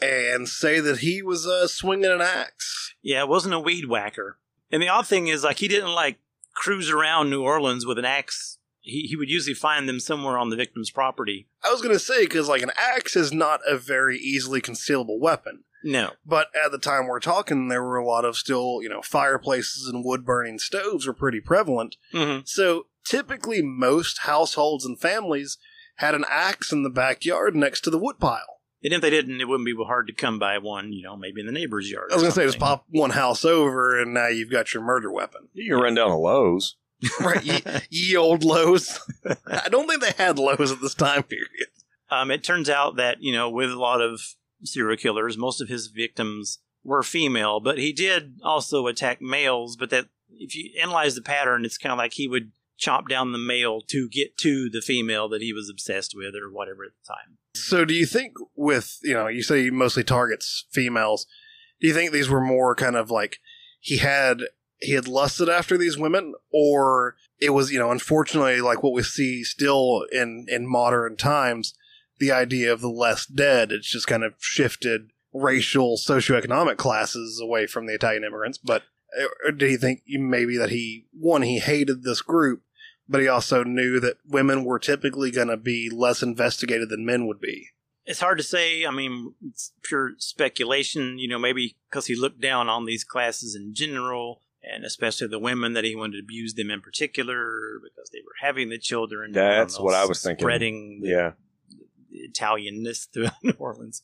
and 0.00 0.48
say 0.48 0.80
that 0.80 0.98
he 0.98 1.22
was 1.22 1.46
uh, 1.46 1.66
swinging 1.66 2.10
an 2.10 2.20
axe. 2.20 2.94
Yeah, 3.02 3.22
it 3.22 3.28
wasn't 3.28 3.54
a 3.54 3.60
weed 3.60 3.86
whacker. 3.88 4.38
And 4.70 4.82
the 4.82 4.88
odd 4.88 5.06
thing 5.06 5.28
is, 5.28 5.44
like, 5.44 5.58
he 5.58 5.68
didn't 5.68 5.94
like 5.94 6.18
cruise 6.54 6.90
around 6.90 7.30
New 7.30 7.42
Orleans 7.42 7.86
with 7.86 7.98
an 7.98 8.04
axe. 8.04 8.58
He, 8.80 9.02
he 9.02 9.16
would 9.16 9.30
usually 9.30 9.54
find 9.54 9.88
them 9.88 10.00
somewhere 10.00 10.36
on 10.38 10.50
the 10.50 10.56
victim's 10.56 10.90
property. 10.90 11.48
I 11.64 11.70
was 11.72 11.80
gonna 11.82 11.98
say 11.98 12.24
because 12.24 12.48
like 12.48 12.62
an 12.62 12.72
axe 12.76 13.16
is 13.16 13.32
not 13.32 13.60
a 13.66 13.76
very 13.78 14.18
easily 14.18 14.60
concealable 14.60 15.18
weapon. 15.20 15.64
No. 15.86 16.10
But 16.26 16.48
at 16.64 16.72
the 16.72 16.78
time 16.78 17.06
we're 17.06 17.20
talking, 17.20 17.68
there 17.68 17.82
were 17.82 17.96
a 17.96 18.04
lot 18.04 18.24
of 18.24 18.36
still, 18.36 18.80
you 18.82 18.88
know, 18.88 19.02
fireplaces 19.02 19.86
and 19.86 20.04
wood 20.04 20.24
burning 20.24 20.58
stoves 20.58 21.06
were 21.06 21.12
pretty 21.12 21.40
prevalent. 21.40 21.96
Mm-hmm. 22.12 22.40
So 22.44 22.86
typically, 23.04 23.62
most 23.62 24.18
households 24.18 24.84
and 24.84 24.98
families 24.98 25.58
had 25.96 26.16
an 26.16 26.24
axe 26.28 26.72
in 26.72 26.82
the 26.82 26.90
backyard 26.90 27.54
next 27.54 27.82
to 27.82 27.90
the 27.90 27.98
woodpile. 27.98 28.60
And 28.82 28.92
if 28.92 29.00
they 29.00 29.10
didn't, 29.10 29.40
it 29.40 29.48
wouldn't 29.48 29.64
be 29.64 29.74
hard 29.84 30.08
to 30.08 30.12
come 30.12 30.40
by 30.40 30.58
one, 30.58 30.92
you 30.92 31.04
know, 31.04 31.16
maybe 31.16 31.40
in 31.40 31.46
the 31.46 31.52
neighbor's 31.52 31.88
yard. 31.88 32.08
I 32.10 32.14
was 32.14 32.22
going 32.22 32.32
to 32.32 32.40
say, 32.40 32.46
just 32.46 32.58
pop 32.58 32.84
one 32.88 33.10
house 33.10 33.44
over, 33.44 34.00
and 34.00 34.12
now 34.12 34.26
you've 34.26 34.50
got 34.50 34.74
your 34.74 34.82
murder 34.82 35.10
weapon. 35.10 35.48
You 35.54 35.72
can 35.72 35.82
run 35.82 35.94
down 35.94 36.08
to 36.08 36.16
Lowe's. 36.16 36.76
right, 37.20 37.44
ye, 37.44 37.60
ye 37.90 38.16
old 38.16 38.44
Lowe's. 38.44 39.00
I 39.46 39.68
don't 39.68 39.88
think 39.88 40.02
they 40.02 40.22
had 40.22 40.38
Lowe's 40.38 40.72
at 40.72 40.80
this 40.80 40.94
time 40.94 41.22
period. 41.22 41.68
Um, 42.10 42.30
it 42.30 42.44
turns 42.44 42.68
out 42.68 42.96
that, 42.96 43.22
you 43.22 43.32
know, 43.32 43.48
with 43.50 43.70
a 43.70 43.78
lot 43.78 44.00
of 44.00 44.20
serial 44.64 44.96
killers, 44.96 45.36
most 45.36 45.60
of 45.60 45.68
his 45.68 45.88
victims 45.88 46.58
were 46.84 47.02
female, 47.02 47.60
but 47.60 47.78
he 47.78 47.92
did 47.92 48.38
also 48.42 48.86
attack 48.86 49.20
males. 49.20 49.76
But 49.76 49.90
that, 49.90 50.06
if 50.30 50.54
you 50.54 50.70
analyze 50.80 51.14
the 51.14 51.22
pattern, 51.22 51.64
it's 51.64 51.78
kind 51.78 51.92
of 51.92 51.98
like 51.98 52.14
he 52.14 52.28
would 52.28 52.52
chop 52.78 53.08
down 53.08 53.32
the 53.32 53.38
male 53.38 53.80
to 53.80 54.08
get 54.08 54.36
to 54.38 54.68
the 54.70 54.82
female 54.82 55.28
that 55.28 55.42
he 55.42 55.52
was 55.52 55.70
obsessed 55.70 56.14
with 56.14 56.34
or 56.34 56.50
whatever 56.50 56.84
at 56.84 56.90
the 56.90 57.12
time. 57.12 57.38
So, 57.54 57.84
do 57.84 57.94
you 57.94 58.06
think 58.06 58.34
with 58.54 58.98
you 59.02 59.14
know, 59.14 59.26
you 59.28 59.42
say 59.42 59.64
he 59.64 59.70
mostly 59.70 60.04
targets 60.04 60.66
females? 60.70 61.26
Do 61.80 61.88
you 61.88 61.94
think 61.94 62.12
these 62.12 62.28
were 62.28 62.40
more 62.40 62.74
kind 62.74 62.96
of 62.96 63.10
like 63.10 63.38
he 63.80 63.98
had 63.98 64.40
he 64.80 64.92
had 64.92 65.08
lusted 65.08 65.48
after 65.48 65.78
these 65.78 65.98
women, 65.98 66.34
or 66.52 67.16
it 67.40 67.50
was 67.50 67.72
you 67.72 67.78
know, 67.78 67.90
unfortunately, 67.90 68.60
like 68.60 68.82
what 68.82 68.92
we 68.92 69.02
see 69.02 69.42
still 69.42 70.04
in 70.12 70.46
in 70.48 70.66
modern 70.66 71.16
times, 71.16 71.74
the 72.18 72.32
idea 72.32 72.72
of 72.72 72.80
the 72.80 72.90
less 72.90 73.26
dead. 73.26 73.72
It's 73.72 73.90
just 73.90 74.06
kind 74.06 74.24
of 74.24 74.34
shifted 74.38 75.10
racial, 75.32 75.96
socioeconomic 75.96 76.76
classes 76.76 77.40
away 77.42 77.66
from 77.66 77.86
the 77.86 77.94
Italian 77.94 78.24
immigrants. 78.24 78.58
But 78.58 78.82
uh, 79.18 79.50
do 79.50 79.66
you 79.66 79.78
think 79.78 80.02
maybe 80.06 80.56
that 80.56 80.70
he 80.70 81.06
one 81.12 81.42
he 81.42 81.58
hated 81.58 82.02
this 82.02 82.22
group? 82.22 82.62
But 83.08 83.20
he 83.20 83.28
also 83.28 83.62
knew 83.62 84.00
that 84.00 84.16
women 84.26 84.64
were 84.64 84.80
typically 84.80 85.30
going 85.30 85.48
to 85.48 85.56
be 85.56 85.88
less 85.88 86.22
investigated 86.22 86.88
than 86.88 87.06
men 87.06 87.28
would 87.28 87.40
be. 87.40 87.68
It's 88.04 88.20
hard 88.20 88.38
to 88.38 88.44
say. 88.44 88.84
I 88.84 88.90
mean, 88.90 89.34
it's 89.48 89.72
pure 89.82 90.12
speculation. 90.18 91.18
You 91.18 91.28
know, 91.28 91.38
maybe 91.38 91.76
because 91.88 92.06
he 92.06 92.16
looked 92.16 92.40
down 92.40 92.68
on 92.68 92.84
these 92.84 93.04
classes 93.04 93.54
in 93.54 93.74
general, 93.74 94.42
and 94.62 94.84
especially 94.84 95.28
the 95.28 95.38
women 95.38 95.72
that 95.74 95.84
he 95.84 95.94
wanted 95.94 96.16
to 96.16 96.22
abuse 96.22 96.54
them 96.54 96.70
in 96.70 96.80
particular 96.80 97.80
because 97.82 98.10
they 98.10 98.20
were 98.20 98.46
having 98.46 98.70
the 98.70 98.78
children. 98.78 99.32
That's 99.32 99.76
don't 99.76 99.84
what 99.84 99.94
I 99.94 100.04
was 100.04 100.22
thinking. 100.22 100.44
Spreading 100.44 101.00
the 101.02 101.08
Yeah. 101.08 101.32
Italianness 102.16 103.06
throughout 103.12 103.34
New 103.42 103.54
Orleans. 103.58 104.02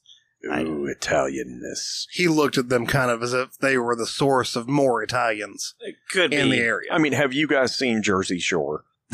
I- 0.51 0.63
Ooh, 0.63 0.93
Italianness. 0.93 2.07
he 2.11 2.27
looked 2.29 2.59
at 2.59 2.69
them 2.69 2.85
kind 2.87 3.11
of 3.11 3.23
as 3.23 3.33
if 3.33 3.57
they 3.59 3.79
were 3.79 3.95
the 3.95 4.07
source 4.07 4.57
of 4.57 4.69
more 4.69 5.01
Italians 5.03 5.75
It 5.81 5.95
could 6.11 6.33
in 6.35 6.51
be. 6.51 6.57
the 6.57 6.63
area. 6.65 6.89
I 6.93 6.99
mean, 6.99 7.13
have 7.13 7.33
you 7.33 7.47
guys 7.47 7.77
seen 7.79 8.03
Jersey 8.03 8.41
Shore? 8.41 8.85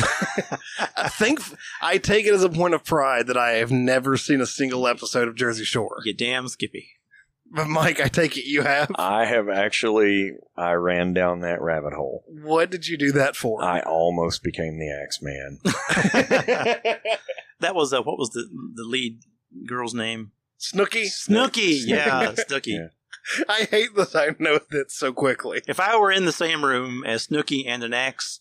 I 0.96 1.08
think 1.08 1.40
I 1.82 1.98
take 1.98 2.24
it 2.24 2.32
as 2.32 2.44
a 2.44 2.48
point 2.48 2.72
of 2.72 2.84
pride 2.84 3.26
that 3.26 3.36
I 3.36 3.52
have 3.56 3.70
never 3.72 4.16
seen 4.16 4.40
a 4.40 4.46
single 4.46 4.86
episode 4.86 5.28
of 5.28 5.34
Jersey 5.34 5.64
Shore. 5.64 5.98
You 6.04 6.14
damn 6.14 6.48
Skippy. 6.48 6.88
But 7.50 7.66
Mike, 7.66 7.98
I 8.00 8.08
take 8.08 8.36
it 8.36 8.44
you 8.44 8.62
have. 8.62 8.90
I 8.96 9.24
have 9.24 9.48
actually. 9.48 10.32
I 10.56 10.72
ran 10.72 11.14
down 11.14 11.40
that 11.40 11.60
rabbit 11.62 11.94
hole. 11.94 12.22
What 12.28 12.70
did 12.70 12.86
you 12.86 12.96
do 12.98 13.10
that 13.12 13.36
for? 13.36 13.62
I 13.64 13.80
almost 13.80 14.42
became 14.42 14.78
the 14.78 14.90
Axeman. 14.90 15.58
That 17.60 17.74
was 17.74 17.92
uh, 17.92 18.02
what 18.02 18.18
was 18.18 18.30
the 18.30 18.48
the 18.74 18.84
lead 18.84 19.20
girl's 19.66 19.94
name? 19.94 20.32
Snooki. 20.60 21.04
Snooki, 21.06 21.80
yeah, 21.86 22.32
Snooki. 22.48 22.66
Yeah. 22.66 22.88
I 23.48 23.64
hate 23.70 23.94
that 23.96 24.14
I 24.16 24.34
know 24.42 24.58
that 24.70 24.90
so 24.90 25.12
quickly. 25.12 25.60
If 25.68 25.78
I 25.80 25.96
were 25.98 26.10
in 26.10 26.24
the 26.24 26.32
same 26.32 26.64
room 26.64 27.04
as 27.04 27.26
Snooki 27.26 27.64
and 27.66 27.82
an 27.84 27.92
axe, 27.92 28.40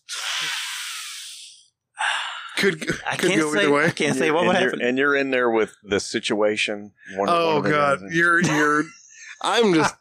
Could 2.56 2.90
I 3.06 3.16
could 3.16 3.30
can't 3.30 3.40
go 3.42 3.52
say. 3.52 3.60
either 3.62 3.70
way. 3.72 3.84
I 3.86 3.90
can't 3.90 4.16
say 4.16 4.30
what 4.30 4.40
and 4.40 4.48
would 4.48 4.54
you're, 4.60 4.70
happen. 4.70 4.82
And 4.82 4.98
you're 4.98 5.14
in 5.16 5.30
there 5.30 5.50
with 5.50 5.74
the 5.84 6.00
situation. 6.00 6.92
One, 7.16 7.28
Oh 7.30 7.60
one 7.60 7.70
god, 7.70 8.00
you're 8.10 8.40
you're. 8.42 8.84
I'm 9.42 9.72
just. 9.74 9.94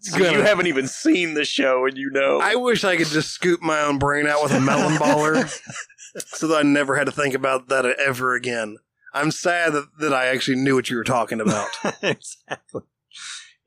So 0.00 0.18
gonna- 0.18 0.32
you 0.32 0.42
haven't 0.42 0.66
even 0.66 0.88
seen 0.88 1.34
the 1.34 1.44
show, 1.44 1.86
and 1.86 1.96
you 1.96 2.10
know. 2.10 2.40
I 2.42 2.56
wish 2.56 2.82
I 2.84 2.96
could 2.96 3.06
just 3.08 3.30
scoop 3.30 3.60
my 3.62 3.80
own 3.82 3.98
brain 3.98 4.26
out 4.26 4.42
with 4.42 4.52
a 4.52 4.60
melon 4.60 4.94
baller, 4.96 5.48
so 6.16 6.46
that 6.48 6.58
I 6.58 6.62
never 6.62 6.96
had 6.96 7.06
to 7.06 7.12
think 7.12 7.34
about 7.34 7.68
that 7.68 7.84
ever 7.84 8.34
again. 8.34 8.78
I'm 9.14 9.30
sad 9.30 9.72
that, 9.74 9.88
that 9.98 10.14
I 10.14 10.26
actually 10.26 10.56
knew 10.56 10.74
what 10.74 10.88
you 10.88 10.96
were 10.96 11.04
talking 11.04 11.40
about. 11.40 11.68
exactly. 12.02 12.82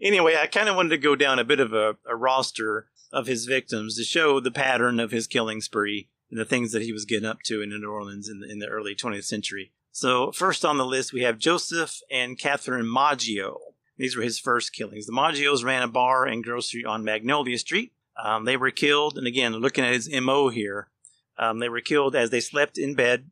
Anyway, 0.01 0.35
I 0.35 0.47
kind 0.47 0.69
of 0.69 0.75
wanted 0.75 0.89
to 0.89 0.97
go 0.97 1.15
down 1.15 1.39
a 1.39 1.43
bit 1.43 1.59
of 1.59 1.73
a, 1.73 1.97
a 2.07 2.15
roster 2.15 2.87
of 3.13 3.27
his 3.27 3.45
victims 3.45 3.95
to 3.97 4.03
show 4.03 4.39
the 4.39 4.51
pattern 4.51 4.99
of 4.99 5.11
his 5.11 5.27
killing 5.27 5.61
spree 5.61 6.09
and 6.29 6.39
the 6.39 6.45
things 6.45 6.71
that 6.71 6.81
he 6.81 6.91
was 6.91 7.05
getting 7.05 7.27
up 7.27 7.41
to 7.43 7.61
in 7.61 7.69
New 7.69 7.89
Orleans 7.89 8.27
in 8.27 8.39
the, 8.39 8.51
in 8.51 8.59
the 8.59 8.67
early 8.67 8.95
20th 8.95 9.23
century. 9.23 9.71
So, 9.91 10.31
first 10.33 10.65
on 10.65 10.77
the 10.77 10.85
list, 10.85 11.13
we 11.13 11.21
have 11.21 11.39
Joseph 11.39 12.01
and 12.11 12.37
Catherine 12.37 12.91
Maggio. 12.91 13.57
These 13.97 14.17
were 14.17 14.23
his 14.23 14.39
first 14.39 14.73
killings. 14.73 15.05
The 15.05 15.13
Maggios 15.13 15.63
ran 15.63 15.83
a 15.83 15.87
bar 15.87 16.25
and 16.25 16.43
grocery 16.43 16.83
on 16.83 17.05
Magnolia 17.05 17.57
Street. 17.57 17.93
Um, 18.21 18.43
they 18.43 18.57
were 18.57 18.71
killed, 18.71 19.17
and 19.17 19.25
again, 19.25 19.53
looking 19.53 19.85
at 19.85 19.93
his 19.93 20.09
MO 20.09 20.49
here, 20.49 20.89
um, 21.37 21.59
they 21.59 21.69
were 21.69 21.81
killed 21.81 22.15
as 22.15 22.29
they 22.29 22.39
slept 22.39 22.77
in 22.77 22.95
bed. 22.95 23.29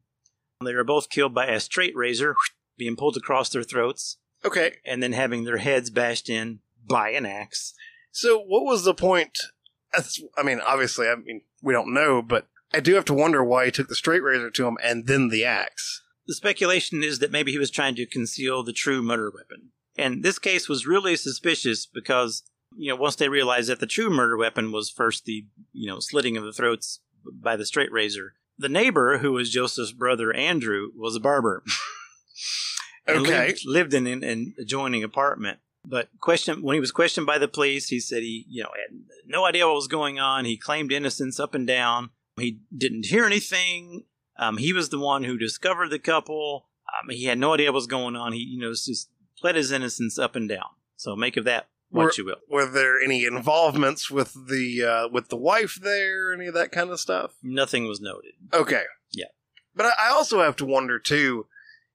They 0.64 0.74
were 0.74 0.84
both 0.84 1.10
killed 1.10 1.34
by 1.34 1.48
a 1.48 1.60
straight 1.60 1.96
razor 1.96 2.36
being 2.78 2.96
pulled 2.96 3.18
across 3.18 3.50
their 3.50 3.64
throats 3.64 4.18
Okay, 4.46 4.76
and 4.86 5.02
then 5.02 5.14
having 5.14 5.44
their 5.44 5.58
heads 5.58 5.90
bashed 5.90 6.30
in 6.30 6.60
by 6.86 7.10
an 7.10 7.26
axe. 7.26 7.74
so 8.12 8.40
what 8.40 8.66
was 8.66 8.84
the 8.84 8.94
point? 8.94 9.38
I 10.38 10.44
mean, 10.44 10.60
obviously, 10.60 11.08
I 11.08 11.16
mean, 11.16 11.42
we 11.62 11.72
don't 11.72 11.94
know, 11.94 12.22
but 12.22 12.48
I 12.74 12.80
do 12.80 12.96
have 12.96 13.06
to 13.06 13.14
wonder 13.14 13.44
why 13.44 13.66
he 13.66 13.72
took 13.72 13.88
the 13.88 13.96
straight 13.96 14.24
razor 14.24 14.50
to 14.50 14.68
him 14.68 14.78
and 14.84 15.06
then 15.08 15.30
the 15.30 15.46
axe. 15.46 16.02
The 16.26 16.34
speculation 16.34 17.04
is 17.04 17.20
that 17.20 17.32
maybe 17.32 17.52
he 17.52 17.60
was 17.60 17.70
trying 17.70 17.96
to 17.96 18.06
conceal 18.06 18.64
the 18.64 18.74
true 18.74 19.04
murder 19.04 19.32
weapon. 19.34 19.70
And 19.96 20.24
this 20.24 20.40
case 20.40 20.68
was 20.68 20.88
really 20.88 21.16
suspicious 21.16 21.86
because, 21.86 22.44
you 22.76 22.90
know, 22.90 22.96
once 22.96 23.16
they 23.16 23.30
realized 23.30 23.70
that 23.70 23.80
the 23.80 23.86
true 23.86 24.10
murder 24.10 24.36
weapon 24.36 24.72
was 24.72 24.90
first 24.90 25.26
the, 25.26 25.46
you 25.72 25.88
know, 25.88 26.00
slitting 26.00 26.36
of 26.36 26.44
the 26.44 26.54
throats 26.54 27.00
by 27.32 27.56
the 27.56 27.65
straight 27.65 27.92
razor, 27.92 28.34
the 28.58 28.70
neighbor, 28.70 29.18
who 29.20 29.34
was 29.34 29.50
Joseph's 29.50 29.92
brother 29.92 30.34
Andrew, 30.34 30.89
was 30.96 31.15
a 31.15 31.20
barber. 31.20 31.63
Okay. 33.06 33.48
lived, 33.48 33.65
lived 33.65 33.94
in 33.94 34.08
an, 34.08 34.24
an 34.24 34.56
adjoining 34.58 35.03
apartment. 35.03 35.60
But 35.86 36.08
question 36.22 36.62
when 36.62 36.75
he 36.75 36.80
was 36.80 36.92
questioned 36.94 37.25
by 37.25 37.38
the 37.38 37.50
police, 37.50 37.89
he 37.89 38.00
said 38.00 38.24
he, 38.24 38.46
you 38.48 38.63
know, 38.63 38.70
had 38.70 38.98
no 39.27 39.46
idea 39.46 39.68
what 39.68 39.75
was 39.75 39.88
going 39.88 40.20
on. 40.20 40.46
He 40.46 40.56
claimed 40.56 40.92
innocence 40.92 41.39
up 41.39 41.53
and 41.53 41.68
down. 41.68 42.12
He 42.38 42.60
didn't 42.75 43.08
hear 43.08 43.25
anything. 43.25 44.06
Um, 44.39 44.58
he 44.58 44.72
was 44.72 44.89
the 44.89 45.00
one 45.00 45.25
who 45.25 45.38
discovered 45.38 45.89
the 45.89 46.00
couple. 46.00 46.70
Um, 46.88 47.10
he 47.10 47.25
had 47.25 47.38
no 47.38 47.53
idea 47.53 47.68
what 47.68 47.75
was 47.75 47.88
going 47.88 48.15
on. 48.15 48.32
He, 48.32 48.39
you 48.39 48.62
know, 48.62 48.72
just 48.72 49.10
pled 49.38 49.56
his 49.56 49.72
innocence 49.72 50.18
up 50.18 50.36
and 50.36 50.48
down. 50.48 50.68
So 50.96 51.15
make 51.15 51.36
of 51.36 51.44
that 51.44 51.68
what 51.94 52.06
Were- 52.06 52.14
you 52.18 52.26
will. 52.26 52.36
Were 52.50 52.66
there 52.66 53.00
any 53.00 53.24
involvements 53.24 54.10
with 54.10 54.34
the 54.34 54.84
uh, 54.84 55.08
with 55.10 55.30
the 55.30 55.38
wife 55.38 55.80
there, 55.82 56.34
any 56.34 56.48
of 56.48 56.54
that 56.56 56.72
kind 56.72 56.90
of 56.90 57.00
stuff? 57.00 57.36
Nothing 57.44 57.88
was 57.88 58.02
noted. 58.02 58.34
Okay. 58.52 58.84
Yeah. 59.12 59.28
But 59.76 59.86
I 59.86 60.10
also 60.10 60.42
have 60.42 60.56
to 60.58 60.66
wonder 60.66 60.98
too, 61.00 61.46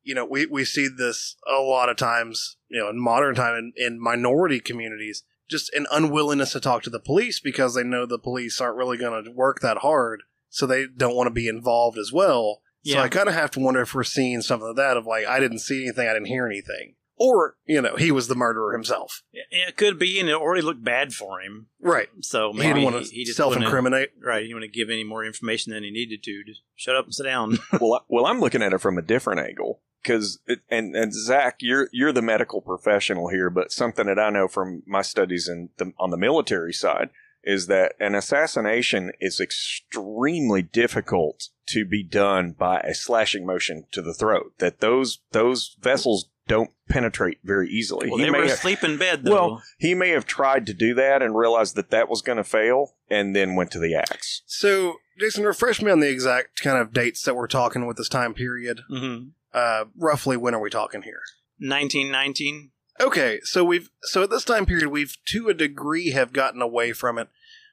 you 0.03 0.15
know, 0.15 0.25
we, 0.25 0.47
we 0.47 0.65
see 0.65 0.89
this 0.89 1.37
a 1.53 1.61
lot 1.61 1.89
of 1.89 1.97
times, 1.97 2.57
you 2.69 2.79
know, 2.81 2.89
in 2.89 3.01
modern 3.01 3.35
time 3.35 3.57
in, 3.57 3.73
in 3.77 4.01
minority 4.01 4.61
communities, 4.61 5.25
just 5.51 5.73
an 5.75 5.87
unwillingness 5.91 6.53
to 6.53 6.61
talk 6.61 6.83
to 6.85 6.91
the 6.91 7.01
police 7.01 7.41
because 7.41 7.75
they 7.75 7.85
know 7.85 8.07
the 8.07 8.19
police 8.19 8.61
aren't 8.61 8.77
really 8.77 8.99
going 8.99 9.25
to 9.25 9.31
work 9.33 9.61
that 9.61 9.79
hard. 9.79 10.23
So 10.49 10.65
they 10.67 10.87
don't 10.87 11.17
want 11.17 11.27
to 11.27 11.33
be 11.33 11.49
involved 11.49 11.99
as 11.99 12.13
well. 12.13 12.63
So 12.85 13.01
I 13.01 13.09
kind 13.09 13.29
of 13.29 13.35
have 13.35 13.51
to 13.51 13.61
wonder 13.61 13.83
if 13.83 13.95
we're 13.95 14.03
seeing 14.05 14.41
something 14.41 14.69
like 14.69 14.77
that 14.77 14.97
of 14.97 15.07
like, 15.07 15.27
I 15.27 15.41
didn't 15.41 15.59
see 15.59 15.85
anything, 15.85 16.09
I 16.09 16.15
didn't 16.15 16.29
hear 16.29 16.47
anything. 16.47 16.95
Or, 17.21 17.57
you 17.67 17.83
know, 17.83 17.97
he 17.97 18.13
was 18.13 18.29
the 18.29 18.35
murderer 18.37 18.73
himself. 18.73 19.23
It 19.33 19.77
could 19.77 19.99
be, 19.99 20.21
and 20.21 20.29
it 20.29 20.35
already 20.35 20.63
looked 20.63 20.85
bad 20.85 21.13
for 21.13 21.41
him. 21.41 21.67
Right. 21.81 22.09
So 22.21 22.53
He 22.53 22.63
didn't 22.63 22.83
want 22.85 23.05
to 23.05 23.11
he 23.13 23.25
just 23.25 23.37
self 23.37 23.51
wouldn't- 23.51 23.65
incriminate. 23.67 24.13
Right, 24.25 24.43
he 24.43 24.49
didn't 24.49 24.61
want 24.63 24.73
to 24.73 24.79
give 24.79 24.89
any 24.91 25.05
more 25.05 25.25
information 25.25 25.73
than 25.73 25.83
he 25.83 25.91
needed 25.91 26.23
to. 26.23 26.45
Just 26.47 26.63
shut 26.77 26.95
up 26.97 27.07
and 27.07 27.15
sit 27.15 27.25
down. 27.25 27.59
well, 27.81 27.95
I- 27.95 28.05
well, 28.09 28.27
I'm 28.27 28.41
looking 28.41 28.63
at 28.63 28.73
it 28.73 28.81
from 28.81 28.99
a 28.99 29.03
different 29.03 29.41
angle 29.41 29.81
because, 30.03 30.39
and 30.71 30.95
and 30.95 31.13
Zach, 31.13 31.57
you're 31.61 31.89
you're 31.93 32.13
the 32.13 32.23
medical 32.23 32.61
professional 32.61 33.29
here, 33.31 33.51
but 33.51 33.73
something 33.73 34.07
that 34.07 34.19
I 34.19 34.31
know 34.31 34.47
from 34.47 34.83
my 34.87 35.03
studies 35.03 35.49
in 35.49 35.71
the, 35.79 35.93
on 35.99 36.11
the 36.11 36.17
military 36.17 36.73
side 36.73 37.11
is 37.45 37.67
that 37.67 37.95
an 37.99 38.15
assassination 38.15 39.11
is 39.21 39.41
extremely 39.41 40.63
difficult 40.63 41.49
to 41.67 41.85
be 41.85 42.03
done 42.03 42.53
by 42.53 42.81
a 42.81 42.95
slashing 42.95 43.47
motion 43.47 43.87
to 43.93 44.03
the 44.03 44.15
throat. 44.15 44.53
That 44.59 44.81
those 44.81 45.21
those 45.33 45.77
vessels 45.81 46.29
don't 46.49 46.71
penetrate 46.89 47.39
very 47.45 47.69
easily. 47.71 48.09
well, 48.09 48.19
He 48.19 48.25
they 48.25 48.31
may 48.31 48.39
were 48.39 48.45
have- 48.47 48.55
asleep 48.55 48.83
in 48.83 48.97
bed, 48.97 49.23
though. 49.25 49.33
well, 49.33 49.63
he 49.79 49.95
may 49.95 50.09
have 50.11 50.27
tried 50.27 50.67
to 50.67 50.75
do 50.75 50.95
that 50.95 51.23
and 51.23 51.37
realized 51.37 51.77
that 51.77 51.91
that 51.91 52.09
was 52.09 52.23
going 52.23 52.39
to 52.39 52.45
fail, 52.45 52.95
and 53.11 53.37
then 53.37 53.55
went 53.55 53.71
to 53.73 53.79
the 53.79 53.95
axe. 53.95 54.43
So, 54.47 54.97
Jason, 55.21 55.45
refresh 55.45 55.81
me 55.83 55.91
on 55.91 56.01
the 56.01 56.09
exact 56.11 56.61
kind 56.63 56.79
of 56.79 56.93
dates 56.93 57.23
that 57.23 57.37
we're 57.37 57.47
talking 57.47 57.87
with 57.87 57.97
this 57.97 58.09
time 58.09 58.35
period. 58.35 58.81
hmm 58.89 59.29
Uh, 59.53 59.85
roughly, 59.97 60.37
when 60.37 60.55
are 60.55 60.61
we 60.61 60.71
talking 60.71 61.03
here? 61.03 61.21
1919. 61.59 62.71
Okay, 63.01 63.39
so 63.45 63.65
we've 63.65 63.91
so 64.03 64.23
at 64.25 64.31
this 64.31 64.45
time 64.45 64.67
period 64.67 64.89
we've 64.89 65.17
to 65.27 65.49
a 65.49 65.55
degree 65.55 66.11
have 66.11 66.33
gotten 66.33 66.61
away 66.61 66.93
from 66.93 67.17
it, 67.19 67.29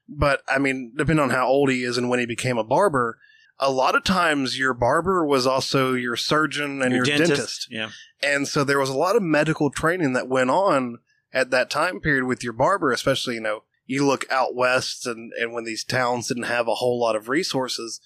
but 0.08 0.42
I 0.48 0.60
mean, 0.60 0.94
depending 0.96 1.24
on 1.24 1.32
how 1.32 1.48
old 1.48 1.70
he 1.72 1.84
is 1.84 1.98
and 1.98 2.10
when 2.10 2.20
he 2.20 2.26
became 2.28 2.58
a 2.58 2.64
barber, 2.64 3.18
a 3.60 3.72
lot 3.72 3.96
of 3.96 4.04
times 4.04 4.60
your 4.60 4.74
barber 4.74 5.26
was 5.26 5.48
also 5.48 5.94
your 5.94 6.16
surgeon 6.16 6.82
and 6.82 6.94
your, 6.94 7.06
dentist. 7.06 7.68
Yeah. 7.72 7.92
and 8.22 8.48
so 8.48 8.64
there 8.64 8.80
was 8.80 8.90
a 8.90 8.98
lot 8.98 9.16
of 9.16 9.24
medical 9.24 9.70
training 9.70 10.14
that 10.14 10.28
went 10.28 10.50
on 10.50 11.00
at 11.34 11.52
that 11.52 11.70
time 11.70 12.00
period 12.00 12.26
with 12.26 12.44
your 12.44 12.54
barber, 12.54 12.92
especially 12.92 13.36
you 13.36 13.42
know 13.42 13.64
you 13.86 14.06
look 14.06 14.26
out 14.32 14.56
west 14.56 15.06
and 15.06 15.32
and 15.40 15.54
when 15.54 15.64
these 15.64 15.84
towns 15.84 16.28
didn't 16.28 16.44
have 16.44 16.68
a 16.68 16.76
whole 16.76 17.00
lot 17.00 17.16
of 17.16 17.30
resources. 17.30 18.00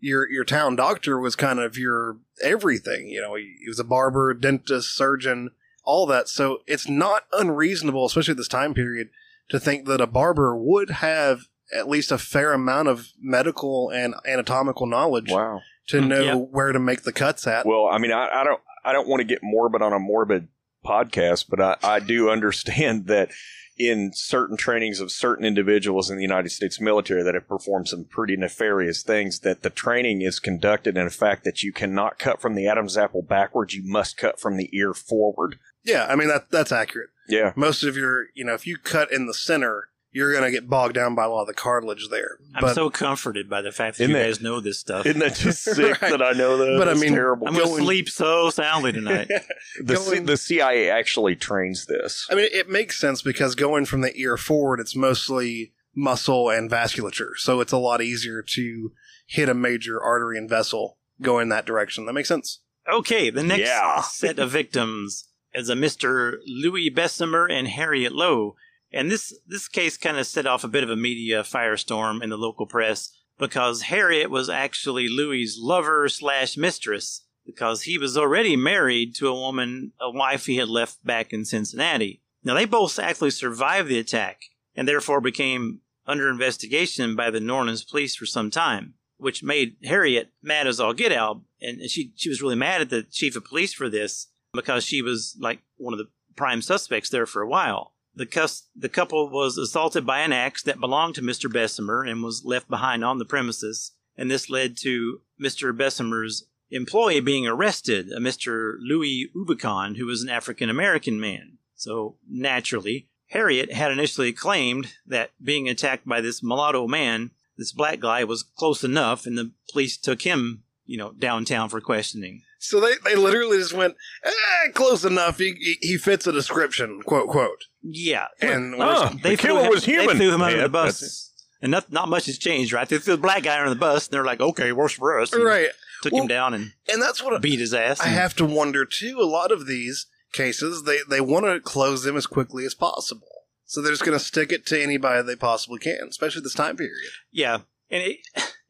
Your 0.00 0.28
your 0.28 0.44
town 0.44 0.76
doctor 0.76 1.18
was 1.18 1.36
kind 1.36 1.60
of 1.60 1.78
your 1.78 2.18
everything. 2.42 3.08
You 3.08 3.20
know, 3.20 3.34
he, 3.36 3.56
he 3.60 3.68
was 3.68 3.78
a 3.78 3.84
barber, 3.84 4.34
dentist, 4.34 4.96
surgeon, 4.96 5.50
all 5.84 6.06
that. 6.06 6.28
So 6.28 6.58
it's 6.66 6.88
not 6.88 7.24
unreasonable, 7.32 8.06
especially 8.06 8.32
at 8.32 8.38
this 8.38 8.48
time 8.48 8.74
period, 8.74 9.10
to 9.50 9.60
think 9.60 9.86
that 9.86 10.00
a 10.00 10.06
barber 10.06 10.56
would 10.56 10.90
have 10.90 11.42
at 11.74 11.88
least 11.88 12.12
a 12.12 12.18
fair 12.18 12.52
amount 12.52 12.88
of 12.88 13.08
medical 13.20 13.90
and 13.90 14.14
anatomical 14.26 14.86
knowledge 14.86 15.30
Wow. 15.30 15.60
to 15.88 16.00
Hmm, 16.02 16.08
know 16.08 16.20
yeah. 16.22 16.34
where 16.34 16.72
to 16.72 16.78
make 16.78 17.02
the 17.02 17.12
cuts 17.12 17.46
at. 17.46 17.64
Well, 17.66 17.88
I 17.90 17.98
mean, 17.98 18.12
I, 18.12 18.28
I 18.40 18.44
don't, 18.44 18.60
I 18.84 18.92
don't 18.92 19.08
want 19.08 19.20
to 19.20 19.24
get 19.24 19.40
morbid 19.42 19.80
on 19.82 19.92
a 19.92 19.98
morbid 19.98 20.48
podcast, 20.84 21.46
but 21.48 21.60
I, 21.60 21.76
I 21.82 22.00
do 22.00 22.30
understand 22.36 23.06
that 23.06 23.30
in 23.78 24.10
certain 24.12 24.56
trainings 24.56 25.00
of 25.00 25.10
certain 25.10 25.46
individuals 25.46 26.10
in 26.10 26.16
the 26.16 26.22
United 26.22 26.50
States 26.50 26.78
military 26.80 27.22
that 27.22 27.34
have 27.34 27.48
performed 27.48 27.88
some 27.88 28.04
pretty 28.04 28.36
nefarious 28.36 29.02
things, 29.02 29.40
that 29.40 29.62
the 29.62 29.70
training 29.70 30.20
is 30.20 30.38
conducted 30.38 30.96
in 30.96 31.06
a 31.06 31.10
fact 31.10 31.42
that 31.44 31.62
you 31.62 31.72
cannot 31.72 32.18
cut 32.18 32.40
from 32.40 32.54
the 32.54 32.66
Adam's 32.68 32.98
apple 32.98 33.22
backwards; 33.22 33.72
you 33.74 33.82
must 33.84 34.18
cut 34.18 34.38
from 34.38 34.56
the 34.58 34.68
ear 34.76 34.92
forward. 34.92 35.58
yeah, 35.84 36.06
I 36.08 36.16
mean 36.16 36.28
that 36.28 36.50
that's 36.50 36.70
accurate. 36.70 37.08
Yeah, 37.28 37.52
Most 37.56 37.82
of 37.82 37.96
your, 37.96 38.26
you 38.34 38.44
know, 38.44 38.52
if 38.52 38.66
you 38.66 38.76
cut 38.76 39.10
in 39.10 39.26
the 39.26 39.32
center, 39.34 39.88
you're 40.12 40.30
going 40.32 40.44
to 40.44 40.50
get 40.50 40.68
bogged 40.68 40.94
down 40.94 41.14
by 41.14 41.24
a 41.24 41.28
lot 41.28 41.42
of 41.42 41.46
the 41.48 41.54
cartilage 41.54 42.08
there. 42.10 42.38
I'm 42.54 42.60
But 42.60 42.74
so 42.74 42.90
comforted 42.90 43.48
by 43.48 43.62
the 43.62 43.72
fact 43.72 43.96
that 43.98 44.04
Isn't 44.04 44.14
you 44.16 44.22
that- 44.22 44.28
guys 44.28 44.40
know 44.42 44.60
this 44.60 44.78
stuff. 44.78 45.06
isn't 45.06 45.18
that 45.20 45.34
just 45.34 45.62
sick 45.64 46.00
Right. 46.02 46.10
that 46.10 46.22
I 46.22 46.32
know 46.32 46.56
that? 46.58 46.76
But 46.78 46.88
I 46.88 46.94
mean, 46.94 47.14
terrible. 47.14 47.48
I'm 47.48 47.54
going 47.54 47.66
to 47.78 47.82
sleep 47.82 48.08
so 48.08 48.50
soundly 48.50 48.92
tonight. 48.92 49.28
the, 49.82 49.96
C- 49.96 50.18
the 50.18 50.36
CIA 50.36 50.90
actually 50.90 51.34
trains 51.36 51.86
this. 51.86 52.26
I 52.30 52.34
mean, 52.34 52.48
it 52.52 52.68
makes 52.68 52.98
sense 52.98 53.22
because 53.22 53.54
going 53.54 53.86
from 53.86 54.02
the 54.02 54.14
ear 54.16 54.36
forward, 54.36 54.80
it's 54.80 54.94
mostly 54.94 55.72
muscle 55.94 56.50
and 56.50 56.70
vasculature. 56.70 57.30
So 57.36 57.60
it's 57.60 57.72
a 57.72 57.78
lot 57.78 58.00
easier 58.02 58.42
to 58.42 58.92
hit 59.26 59.48
a 59.48 59.54
major 59.54 60.02
artery 60.02 60.36
and 60.38 60.48
vessel 60.48 60.98
going 61.20 61.48
that 61.50 61.64
direction. 61.66 62.04
That 62.06 62.12
makes 62.12 62.28
sense. 62.28 62.60
Okay, 62.92 63.30
the 63.30 63.42
next 63.42 63.60
Yeah. 63.68 64.00
set 64.02 64.38
of 64.38 64.50
victims 64.50 65.28
is 65.54 65.68
a 65.70 65.74
Mr. 65.74 66.36
Louis 66.46 66.90
Besumer 66.90 67.50
and 67.50 67.68
Harriet 67.68 68.12
Lowe. 68.12 68.56
And 68.92 69.10
this, 69.10 69.32
this 69.46 69.68
case 69.68 69.96
kind 69.96 70.18
of 70.18 70.26
set 70.26 70.46
off 70.46 70.64
a 70.64 70.68
bit 70.68 70.84
of 70.84 70.90
a 70.90 70.96
media 70.96 71.42
firestorm 71.42 72.22
in 72.22 72.30
the 72.30 72.36
local 72.36 72.66
press 72.66 73.10
because 73.38 73.82
Harriet 73.82 74.30
was 74.30 74.50
actually 74.50 75.08
Louis's 75.08 75.58
lover 75.58 76.08
slash 76.08 76.56
mistress 76.56 77.24
because 77.44 77.82
he 77.82 77.98
was 77.98 78.16
already 78.16 78.56
married 78.56 79.14
to 79.16 79.28
a 79.28 79.34
woman, 79.34 79.92
a 80.00 80.10
wife 80.10 80.46
he 80.46 80.56
had 80.56 80.68
left 80.68 81.04
back 81.04 81.32
in 81.32 81.44
Cincinnati. 81.44 82.22
Now, 82.44 82.54
they 82.54 82.64
both 82.64 82.98
actually 82.98 83.30
survived 83.30 83.88
the 83.88 83.98
attack 83.98 84.42
and 84.74 84.86
therefore 84.86 85.20
became 85.20 85.80
under 86.06 86.28
investigation 86.28 87.16
by 87.16 87.30
the 87.30 87.40
New 87.40 87.76
police 87.88 88.16
for 88.16 88.26
some 88.26 88.50
time, 88.50 88.94
which 89.16 89.42
made 89.42 89.76
Harriet 89.84 90.32
mad 90.42 90.66
as 90.66 90.80
all 90.80 90.94
get 90.94 91.12
out. 91.12 91.40
And 91.60 91.88
she, 91.88 92.12
she 92.16 92.28
was 92.28 92.42
really 92.42 92.56
mad 92.56 92.80
at 92.80 92.90
the 92.90 93.02
chief 93.02 93.36
of 93.36 93.44
police 93.44 93.72
for 93.72 93.88
this 93.88 94.28
because 94.52 94.84
she 94.84 95.02
was 95.02 95.36
like 95.40 95.60
one 95.76 95.94
of 95.94 95.98
the 95.98 96.10
prime 96.36 96.62
suspects 96.62 97.10
there 97.10 97.26
for 97.26 97.42
a 97.42 97.48
while. 97.48 97.91
The, 98.14 98.26
cus- 98.26 98.68
the 98.76 98.88
couple 98.88 99.30
was 99.30 99.56
assaulted 99.56 100.06
by 100.06 100.20
an 100.20 100.32
axe 100.32 100.62
that 100.64 100.80
belonged 100.80 101.14
to 101.16 101.22
Mr. 101.22 101.50
Besumer 101.50 102.08
and 102.08 102.22
was 102.22 102.44
left 102.44 102.68
behind 102.68 103.04
on 103.04 103.18
the 103.18 103.24
premises, 103.24 103.92
and 104.16 104.30
this 104.30 104.50
led 104.50 104.76
to 104.78 105.20
Mr. 105.40 105.76
Besumer's 105.76 106.46
employee 106.70 107.20
being 107.20 107.46
arrested, 107.46 108.10
a 108.10 108.18
Mr. 108.18 108.74
Louis 108.80 109.30
Ubicon, 109.36 109.96
who 109.96 110.06
was 110.06 110.22
an 110.22 110.28
African 110.28 110.68
American 110.68 111.20
man. 111.20 111.58
So, 111.74 112.16
naturally, 112.28 113.08
Harriet 113.28 113.72
had 113.72 113.90
initially 113.90 114.32
claimed 114.32 114.92
that 115.06 115.30
being 115.42 115.68
attacked 115.68 116.06
by 116.06 116.20
this 116.20 116.42
mulatto 116.42 116.86
man, 116.86 117.30
this 117.56 117.72
black 117.72 118.00
guy, 118.00 118.24
was 118.24 118.42
close 118.42 118.84
enough, 118.84 119.26
and 119.26 119.36
the 119.36 119.52
police 119.70 119.96
took 119.96 120.22
him, 120.22 120.64
you 120.84 120.98
know, 120.98 121.12
downtown 121.12 121.68
for 121.68 121.80
questioning. 121.80 122.42
So 122.58 122.78
they, 122.78 122.92
they 123.04 123.16
literally 123.16 123.58
just 123.58 123.72
went, 123.72 123.96
eh, 124.22 124.70
close 124.72 125.04
enough. 125.04 125.38
He, 125.38 125.78
he, 125.80 125.96
fits 125.96 126.26
a 126.26 126.32
description, 126.32 127.02
quote, 127.02 127.28
quote. 127.28 127.64
Yeah, 127.82 128.26
And 128.40 128.74
Oh, 128.78 129.10
they 129.22 129.30
the 129.30 129.36
killer 129.36 129.60
threw 129.60 129.64
him, 129.64 129.70
was 129.70 129.84
human. 129.84 130.06
They 130.18 130.24
threw 130.24 130.34
him 130.34 130.42
under 130.42 130.56
Yeah, 130.56 130.62
the 130.64 130.68
bus, 130.68 131.32
and 131.60 131.70
not, 131.72 131.90
not 131.92 132.08
much 132.08 132.26
has 132.26 132.38
changed, 132.38 132.72
right? 132.72 132.88
They 132.88 132.98
threw 132.98 133.16
the 133.16 133.22
black 133.22 133.42
guy 133.42 133.58
under 133.58 133.70
the 133.70 133.76
bus, 133.76 134.06
and 134.06 134.12
they're 134.14 134.24
like, 134.24 134.40
"Okay, 134.40 134.72
works 134.72 134.94
for 134.94 135.18
us." 135.20 135.32
and 135.32 135.42
right. 135.44 135.68
Took 136.02 136.12
Well, 136.12 136.22
him 136.22 136.28
down 136.28 136.54
and 136.54 136.72
And 136.92 137.00
that's 137.00 137.22
what 137.22 137.40
beat 137.42 137.60
his 137.60 137.72
ass. 137.74 138.00
I 138.00 138.06
and- 138.06 138.14
have 138.14 138.34
to 138.36 138.44
wonder 138.44 138.84
too. 138.84 139.18
A 139.20 139.24
lot 139.24 139.52
of 139.52 139.66
these 139.66 140.06
cases, 140.32 140.82
they, 140.84 140.98
they 141.08 141.20
want 141.20 141.44
to 141.46 141.60
close 141.60 142.02
them 142.04 142.16
as 142.16 142.26
quickly 142.26 142.64
as 142.64 142.74
possible. 142.74 143.28
So 143.66 143.80
they're 143.80 143.92
just 143.92 144.04
going 144.04 144.18
to 144.18 144.24
stick 144.24 144.50
it 144.52 144.66
to 144.66 144.82
anybody 144.82 145.22
they 145.22 145.36
possibly 145.36 145.78
can, 145.78 146.08
especially 146.08 146.42
this 146.42 146.54
time 146.54 146.76
period. 146.76 146.96
Yeah, 147.30 147.60
and 147.90 148.02
it, 148.02 148.18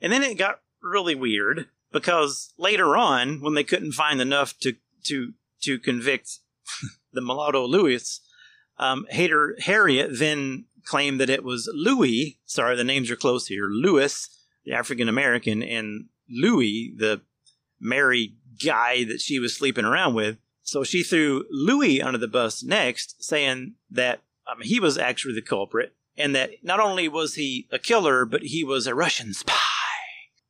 and 0.01 0.13
then 0.13 0.23
it 0.23 0.37
got 0.39 0.61
really 0.83 1.15
weird 1.15 1.69
because 1.93 2.53
later 2.59 2.97
on, 2.97 3.41
when 3.41 3.55
they 3.55 3.65
couldn't 3.65 3.93
find 3.93 4.21
enough 4.21 4.59
to 4.61 4.75
to 5.05 5.33
to 5.63 5.79
convict 5.79 6.39
the 7.13 7.21
mulatto 7.23 7.67
Louis, 7.67 8.21
um, 8.79 9.07
Hater 9.11 9.57
Harriet 9.61 10.19
then 10.19 10.65
claimed 10.85 11.21
that 11.21 11.31
it 11.31 11.45
was 11.45 11.71
Louis. 11.73 12.39
Sorry, 12.45 12.77
the 12.77 12.85
names 12.85 13.11
are 13.11 13.17
close 13.17 13.47
here. 13.47 13.67
Louis, 13.69 14.29
the 14.65 14.73
African 14.73 15.09
American, 15.09 15.63
and 15.63 16.07
Louis, 16.29 16.95
the 16.97 17.23
married 17.81 18.37
guy 18.65 19.05
that 19.05 19.21
she 19.21 19.39
was 19.39 19.55
sleeping 19.55 19.85
around 19.85 20.15
with. 20.15 20.39
So 20.63 20.85
she 20.85 21.03
threw 21.03 21.45
Louis 21.51 22.01
under 22.01 22.19
the 22.19 22.29
bus 22.29 22.63
next, 22.63 23.23
saying 23.23 23.75
that 23.91 24.21
um, 24.51 24.61
he 24.63 24.81
was 24.81 24.97
actually 24.97 25.35
the 25.35 25.43
culprit 25.43 25.95
and 26.17 26.35
that 26.35 26.51
not 26.63 26.81
only 26.81 27.09
was 27.09 27.35
he 27.35 27.69
a 27.71 27.79
killer, 27.79 28.25
but 28.25 28.43
he 28.43 28.65
was 28.65 28.87
a 28.87 28.95
Russian 28.95 29.35
spy. 29.35 29.55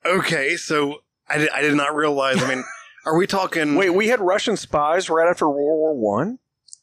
Okay, 0.04 0.56
so 0.56 1.02
I 1.28 1.38
did, 1.38 1.50
I 1.50 1.62
did 1.62 1.74
not 1.74 1.94
realize. 1.94 2.42
I 2.42 2.54
mean, 2.54 2.64
are 3.06 3.16
we 3.16 3.26
talking? 3.26 3.74
Wait, 3.76 3.90
we 3.90 4.08
had 4.08 4.20
Russian 4.20 4.56
spies 4.56 5.08
right 5.08 5.28
after 5.28 5.48
World 5.48 5.58
War 5.58 5.94
One. 5.94 6.38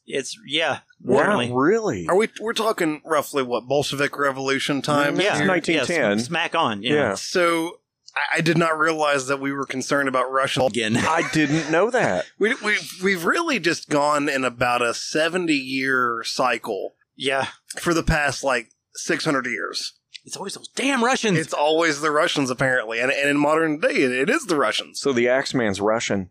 It's 0.06 0.36
yeah, 0.46 0.80
Wow, 1.02 1.54
really? 1.54 2.06
Are 2.08 2.16
we? 2.16 2.28
We're 2.40 2.52
talking 2.52 3.00
roughly 3.04 3.42
what 3.42 3.66
Bolshevik 3.66 4.18
Revolution 4.18 4.82
time? 4.82 5.16
yeah, 5.16 5.38
here? 5.38 5.48
1910. 5.48 6.18
yeah, 6.18 6.22
smack 6.22 6.54
on, 6.54 6.82
yeah. 6.82 6.92
Yeah. 6.92 7.14
So 7.14 7.78
I, 8.14 8.38
I 8.38 8.40
did 8.40 8.58
not 8.58 8.78
realize 8.78 9.26
that 9.28 9.40
we 9.40 9.52
were 9.52 9.64
concerned 9.64 10.08
about 10.08 10.30
Russian. 10.30 10.62
Again, 10.64 10.96
I 10.98 11.28
didn't 11.32 11.70
know 11.70 11.90
that. 11.90 12.26
We, 12.38 12.54
we 12.62 12.76
we've 13.02 13.24
really 13.24 13.58
just 13.58 13.88
gone 13.88 14.28
in 14.28 14.44
about 14.44 14.82
a 14.82 14.94
seventy 14.94 15.54
year 15.54 16.22
cycle 16.24 16.94
yeah, 17.16 17.48
for 17.78 17.94
the 17.94 18.02
past 18.02 18.44
like 18.44 18.70
six 18.94 19.24
hundred 19.24 19.46
years. 19.46 19.94
it's 20.24 20.36
always 20.36 20.54
those 20.54 20.68
damn 20.68 21.04
Russians. 21.04 21.38
It's 21.38 21.54
always 21.54 22.00
the 22.00 22.10
Russians 22.10 22.50
apparently, 22.50 23.00
and, 23.00 23.10
and 23.10 23.28
in 23.28 23.38
modern 23.38 23.80
day, 23.80 23.94
it, 23.94 24.12
it 24.12 24.30
is 24.30 24.46
the 24.46 24.56
Russians. 24.56 25.00
So 25.00 25.12
the 25.12 25.28
Axeman's 25.28 25.80
Russian. 25.80 26.30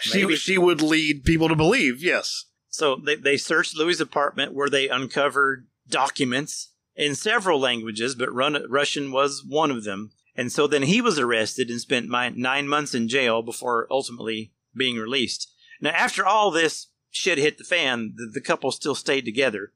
She 0.00 0.22
Maybe. 0.22 0.36
she 0.36 0.58
would 0.58 0.82
lead 0.82 1.24
people 1.24 1.48
to 1.48 1.56
believe, 1.56 2.02
yes. 2.02 2.44
So 2.76 2.96
they 2.96 3.14
they 3.14 3.36
searched 3.38 3.76
Louis' 3.76 4.00
apartment 4.00 4.52
where 4.52 4.68
they 4.68 4.88
uncovered 4.88 5.66
documents 5.88 6.72
in 6.94 7.14
several 7.14 7.58
languages, 7.58 8.14
but 8.14 8.32
run, 8.32 8.62
Russian 8.68 9.12
was 9.12 9.42
one 9.42 9.70
of 9.70 9.84
them. 9.84 10.12
And 10.34 10.52
so 10.52 10.66
then 10.66 10.82
he 10.82 11.00
was 11.00 11.18
arrested 11.18 11.70
and 11.70 11.80
spent 11.80 12.10
nine 12.10 12.68
months 12.68 12.94
in 12.94 13.08
jail 13.08 13.40
before 13.40 13.86
ultimately 13.90 14.52
being 14.74 14.96
released. 14.96 15.50
Now, 15.80 15.90
after 15.90 16.26
all 16.26 16.50
this 16.50 16.88
shit 17.10 17.38
hit 17.38 17.56
the 17.56 17.64
fan, 17.64 18.12
the, 18.16 18.30
the 18.34 18.40
couple 18.42 18.70
still 18.70 18.94
stayed 18.94 19.24
together. 19.24 19.72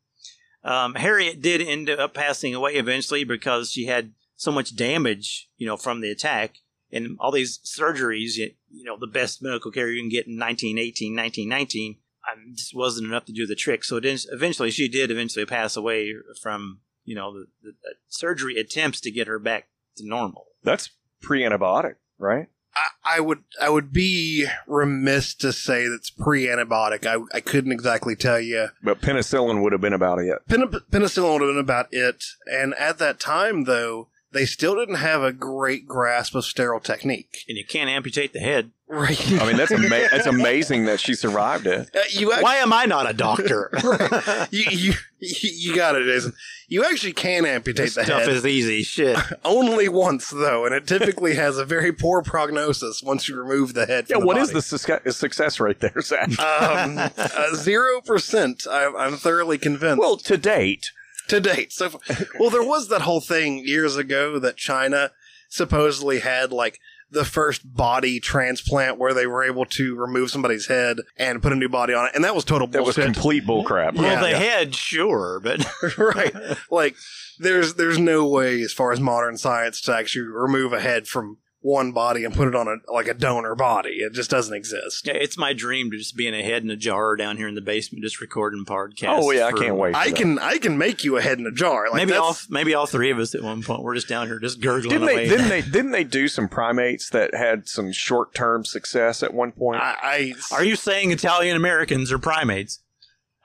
Um, 0.62 0.94
Harriet 0.96 1.40
did 1.40 1.62
end 1.62 1.88
up 1.88 2.12
passing 2.12 2.54
away 2.54 2.74
eventually 2.74 3.24
because 3.24 3.70
she 3.70 3.86
had 3.86 4.12
so 4.36 4.52
much 4.52 4.76
damage, 4.76 5.48
you 5.56 5.66
know, 5.66 5.78
from 5.78 6.02
the 6.02 6.10
attack 6.10 6.58
and 6.92 7.16
all 7.18 7.32
these 7.32 7.60
surgeries. 7.60 8.36
You 8.36 8.84
know, 8.84 8.98
the 8.98 9.06
best 9.06 9.42
medical 9.42 9.70
care 9.70 9.88
you 9.88 10.02
can 10.02 10.10
get 10.10 10.26
in 10.26 10.38
1918, 10.38 11.16
1919 11.16 11.96
um, 12.30 12.52
just 12.54 12.74
wasn't 12.74 13.06
enough 13.06 13.24
to 13.26 13.32
do 13.32 13.46
the 13.46 13.54
trick. 13.54 13.84
So 13.84 13.96
it 13.96 14.04
is, 14.04 14.28
eventually, 14.30 14.70
she 14.70 14.88
did 14.88 15.10
eventually 15.10 15.46
pass 15.46 15.76
away 15.76 16.14
from 16.42 16.80
you 17.04 17.14
know 17.14 17.32
the, 17.32 17.46
the, 17.62 17.72
the 17.82 17.94
surgery 18.08 18.56
attempts 18.56 19.00
to 19.02 19.10
get 19.10 19.26
her 19.26 19.38
back 19.38 19.68
to 19.96 20.06
normal. 20.06 20.46
That's 20.62 20.90
pre-antibiotic, 21.22 21.94
right? 22.18 22.48
I, 22.74 23.16
I 23.16 23.20
would 23.20 23.42
I 23.60 23.68
would 23.68 23.92
be 23.92 24.46
remiss 24.66 25.34
to 25.36 25.52
say 25.52 25.88
that's 25.88 26.10
pre 26.10 26.46
antibiotic. 26.46 27.06
I 27.06 27.24
I 27.36 27.40
couldn't 27.40 27.72
exactly 27.72 28.14
tell 28.14 28.40
you. 28.40 28.68
But 28.82 29.00
penicillin 29.00 29.62
would 29.62 29.72
have 29.72 29.80
been 29.80 29.92
about 29.92 30.18
it. 30.20 30.38
Pen- 30.48 30.68
penicillin 30.68 31.32
would 31.32 31.42
have 31.42 31.50
been 31.50 31.58
about 31.58 31.88
it. 31.90 32.24
And 32.46 32.74
at 32.74 32.98
that 32.98 33.18
time, 33.18 33.64
though, 33.64 34.08
they 34.32 34.46
still 34.46 34.76
didn't 34.76 34.96
have 34.96 35.22
a 35.22 35.32
great 35.32 35.86
grasp 35.86 36.34
of 36.34 36.44
sterile 36.44 36.80
technique. 36.80 37.44
And 37.48 37.58
you 37.58 37.64
can't 37.64 37.90
amputate 37.90 38.32
the 38.32 38.38
head. 38.40 38.70
Right. 38.88 39.20
I 39.40 39.46
mean, 39.46 39.56
that's 39.56 39.70
ama- 39.70 40.08
that's 40.10 40.26
amazing 40.38 40.86
that 40.86 40.98
she 40.98 41.14
survived 41.14 41.66
it. 41.66 41.88
Uh, 41.94 42.00
you 42.10 42.32
actually, 42.32 42.42
Why 42.42 42.56
am 42.56 42.72
I 42.72 42.86
not 42.86 43.08
a 43.08 43.12
doctor? 43.12 43.70
you, 44.50 44.64
you 44.70 44.92
you 45.20 45.76
got 45.76 45.94
it, 45.94 46.04
Jason. 46.04 46.32
You 46.66 46.84
actually 46.84 47.12
can 47.12 47.44
amputate 47.44 47.86
this 47.86 47.94
the 47.94 48.04
stuff 48.04 48.22
head 48.22 48.30
is 48.30 48.44
easy. 48.44 48.82
Shit. 48.82 49.16
only 49.44 49.88
once, 49.88 50.30
though, 50.30 50.66
and 50.66 50.74
it 50.74 50.88
typically 50.88 51.34
has 51.36 51.56
a 51.56 51.64
very 51.64 51.92
poor 51.92 52.20
prognosis 52.22 53.00
once 53.02 53.28
you 53.28 53.36
remove 53.40 53.74
the 53.74 53.86
head. 53.86 54.06
Yeah, 54.08 54.16
From 54.16 54.26
what 54.26 54.34
the 54.36 54.42
is 54.42 54.50
the 54.50 54.62
success, 54.62 55.16
success 55.16 55.60
rate 55.60 55.78
there, 55.80 56.00
Zach? 56.00 56.36
Um, 56.40 57.10
zero 57.54 58.00
percent. 58.00 58.66
I'm 58.68 59.16
thoroughly 59.16 59.58
convinced. 59.58 60.00
well, 60.00 60.16
to 60.16 60.36
date, 60.36 60.90
to 61.30 61.40
date. 61.40 61.72
So, 61.72 62.00
well, 62.38 62.50
there 62.50 62.62
was 62.62 62.88
that 62.88 63.02
whole 63.02 63.20
thing 63.20 63.58
years 63.66 63.96
ago 63.96 64.38
that 64.38 64.56
China 64.56 65.10
supposedly 65.48 66.20
had 66.20 66.52
like 66.52 66.78
the 67.12 67.24
first 67.24 67.62
body 67.74 68.20
transplant 68.20 68.96
where 68.96 69.12
they 69.12 69.26
were 69.26 69.42
able 69.42 69.64
to 69.66 69.96
remove 69.96 70.30
somebody's 70.30 70.66
head 70.68 70.98
and 71.16 71.42
put 71.42 71.52
a 71.52 71.56
new 71.56 71.68
body 71.68 71.92
on 71.92 72.06
it, 72.06 72.12
and 72.14 72.22
that 72.22 72.36
was 72.36 72.44
total 72.44 72.68
that 72.68 72.84
was 72.84 72.94
complete 72.94 73.44
bullcrap. 73.44 73.94
well, 73.94 74.04
Yeah. 74.04 74.20
the 74.20 74.36
head, 74.36 74.74
sure, 74.76 75.40
but 75.42 75.66
right? 75.98 76.32
Like, 76.70 76.94
there's 77.40 77.74
there's 77.74 77.98
no 77.98 78.28
way 78.28 78.60
as 78.62 78.72
far 78.72 78.92
as 78.92 79.00
modern 79.00 79.36
science 79.38 79.80
to 79.82 79.92
actually 79.96 80.26
remove 80.28 80.72
a 80.72 80.80
head 80.80 81.08
from 81.08 81.38
one 81.62 81.92
body 81.92 82.24
and 82.24 82.34
put 82.34 82.48
it 82.48 82.54
on 82.54 82.66
a 82.68 82.76
like 82.92 83.06
a 83.06 83.12
donor 83.14 83.54
body. 83.54 83.96
It 83.98 84.14
just 84.14 84.30
doesn't 84.30 84.54
exist. 84.54 85.06
yeah, 85.06 85.12
it's 85.14 85.36
my 85.36 85.52
dream 85.52 85.90
to 85.90 85.98
just 85.98 86.16
be 86.16 86.26
in 86.26 86.32
a 86.32 86.42
head 86.42 86.62
in 86.62 86.70
a 86.70 86.76
jar 86.76 87.16
down 87.16 87.36
here 87.36 87.48
in 87.48 87.54
the 87.54 87.60
basement, 87.60 88.02
just 88.02 88.20
recording 88.20 88.64
podcasts. 88.64 89.18
Oh 89.22 89.30
yeah, 89.30 89.46
I 89.46 89.52
can't 89.52 89.76
wait. 89.76 89.92
for 89.92 89.98
I 89.98 90.08
that. 90.08 90.16
can 90.16 90.38
I 90.38 90.58
can 90.58 90.78
make 90.78 91.04
you 91.04 91.16
a 91.18 91.20
head 91.20 91.38
in 91.38 91.46
a 91.46 91.52
jar. 91.52 91.84
Like 91.90 92.06
maybe 92.06 92.14
all 92.14 92.36
maybe 92.48 92.74
all 92.74 92.86
three 92.86 93.10
of 93.10 93.18
us 93.18 93.34
at 93.34 93.42
one 93.42 93.62
point. 93.62 93.82
We're 93.82 93.94
just 93.94 94.08
down 94.08 94.26
here 94.26 94.38
just 94.38 94.60
gurgling 94.60 94.90
Didn't 94.90 95.02
away. 95.08 95.28
they? 95.28 95.28
Didn't 95.28 95.48
they? 95.48 95.60
Didn't 95.60 95.90
they 95.90 96.04
do 96.04 96.28
some 96.28 96.48
primates 96.48 97.10
that 97.10 97.34
had 97.34 97.68
some 97.68 97.92
short-term 97.92 98.64
success 98.64 99.22
at 99.22 99.34
one 99.34 99.52
point? 99.52 99.82
I, 99.82 99.96
I 100.02 100.34
Are 100.54 100.64
you 100.64 100.76
saying 100.76 101.10
Italian 101.10 101.56
Americans 101.56 102.10
are 102.10 102.18
primates? 102.18 102.80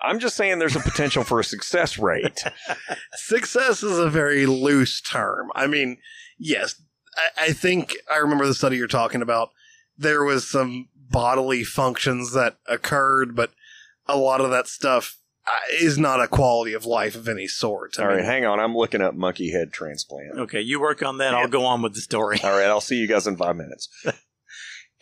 I'm 0.02 0.20
just 0.20 0.36
saying 0.38 0.60
there's 0.60 0.76
a 0.76 0.82
potential 0.82 1.24
for 1.24 1.40
a 1.40 1.44
success 1.44 1.98
rate. 1.98 2.44
success 3.16 3.82
is 3.84 3.98
a 3.98 4.10
very 4.10 4.46
loose 4.46 5.02
term. 5.02 5.50
I 5.56 5.68
mean, 5.68 5.98
yes, 6.38 6.76
I, 7.16 7.46
I 7.46 7.54
think 7.54 7.96
I 8.12 8.18
remember 8.18 8.46
the 8.46 8.54
study 8.54 8.78
you're 8.78 8.88
talking 8.88 9.22
about. 9.22 9.50
There 9.98 10.24
was 10.24 10.50
some 10.50 10.90
bodily 10.96 11.64
functions 11.64 12.34
that 12.34 12.58
occurred, 12.68 13.36
but 13.36 13.52
a 14.08 14.18
lot 14.18 14.42
of 14.42 14.52
that 14.52 14.68
stuff 14.68 15.18
uh, 15.48 15.52
is 15.80 15.98
not 15.98 16.22
a 16.22 16.28
quality 16.28 16.74
of 16.74 16.86
life 16.86 17.16
of 17.16 17.28
any 17.28 17.48
sort. 17.48 18.00
I 18.00 18.02
All 18.02 18.08
right, 18.10 18.18
mean, 18.18 18.26
hang 18.26 18.46
on. 18.46 18.60
I'm 18.60 18.76
looking 18.76 19.02
up 19.02 19.14
monkey 19.14 19.52
head 19.52 19.72
transplant. 19.72 20.38
Okay, 20.38 20.62
you 20.62 20.80
work 20.80 21.04
on 21.04 21.20
that. 21.20 21.34
I'll 21.34 21.48
go 21.48 21.66
on 21.66 21.82
with 21.82 21.94
the 21.94 22.02
story. 22.02 22.40
All 22.44 22.58
right, 22.58 22.68
I'll 22.68 22.82
see 22.82 22.98
you 22.98 23.08
guys 23.08 23.28
in 23.28 23.38
five 23.38 23.56
minutes. 23.56 23.88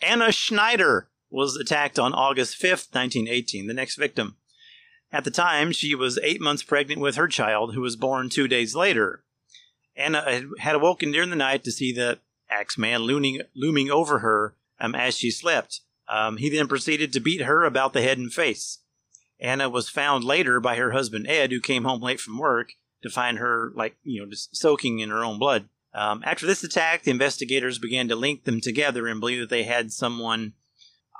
Anna 0.00 0.30
Schneider 0.32 1.08
was 1.30 1.56
attacked 1.56 1.98
on 1.98 2.12
August 2.12 2.60
5th, 2.60 2.94
1918, 2.94 3.66
the 3.66 3.74
next 3.74 3.96
victim. 3.96 4.36
At 5.10 5.24
the 5.24 5.30
time, 5.30 5.72
she 5.72 5.94
was 5.94 6.18
eight 6.22 6.40
months 6.40 6.62
pregnant 6.62 7.00
with 7.00 7.16
her 7.16 7.28
child, 7.28 7.74
who 7.74 7.80
was 7.80 7.96
born 7.96 8.28
two 8.28 8.48
days 8.48 8.74
later. 8.74 9.23
Anna 9.96 10.46
had- 10.58 10.74
awoken 10.74 11.12
during 11.12 11.30
the 11.30 11.36
night 11.36 11.64
to 11.64 11.72
see 11.72 11.92
the 11.92 12.18
Axeman 12.50 13.02
looming, 13.02 13.40
looming 13.54 13.90
over 13.90 14.20
her 14.20 14.54
um, 14.80 14.94
as 14.94 15.16
she 15.16 15.30
slept. 15.30 15.80
Um, 16.08 16.36
he 16.36 16.48
then 16.50 16.68
proceeded 16.68 17.12
to 17.12 17.20
beat 17.20 17.42
her 17.42 17.64
about 17.64 17.92
the 17.92 18.02
head 18.02 18.18
and 18.18 18.32
face. 18.32 18.80
Anna 19.40 19.68
was 19.68 19.88
found 19.88 20.24
later 20.24 20.60
by 20.60 20.76
her 20.76 20.92
husband 20.92 21.26
Ed, 21.28 21.50
who 21.50 21.60
came 21.60 21.84
home 21.84 22.00
late 22.00 22.20
from 22.20 22.38
work 22.38 22.72
to 23.02 23.10
find 23.10 23.38
her, 23.38 23.72
like, 23.74 23.96
you 24.02 24.20
know, 24.20 24.28
just 24.28 24.56
soaking 24.56 25.00
in 25.00 25.10
her 25.10 25.24
own 25.24 25.38
blood. 25.38 25.68
Um, 25.94 26.22
after 26.24 26.46
this 26.46 26.64
attack, 26.64 27.02
the 27.02 27.10
investigators 27.10 27.78
began 27.78 28.08
to 28.08 28.16
link 28.16 28.44
them 28.44 28.60
together 28.60 29.06
and 29.06 29.20
believe 29.20 29.40
that 29.40 29.50
they 29.50 29.62
had 29.64 29.92
someone, 29.92 30.54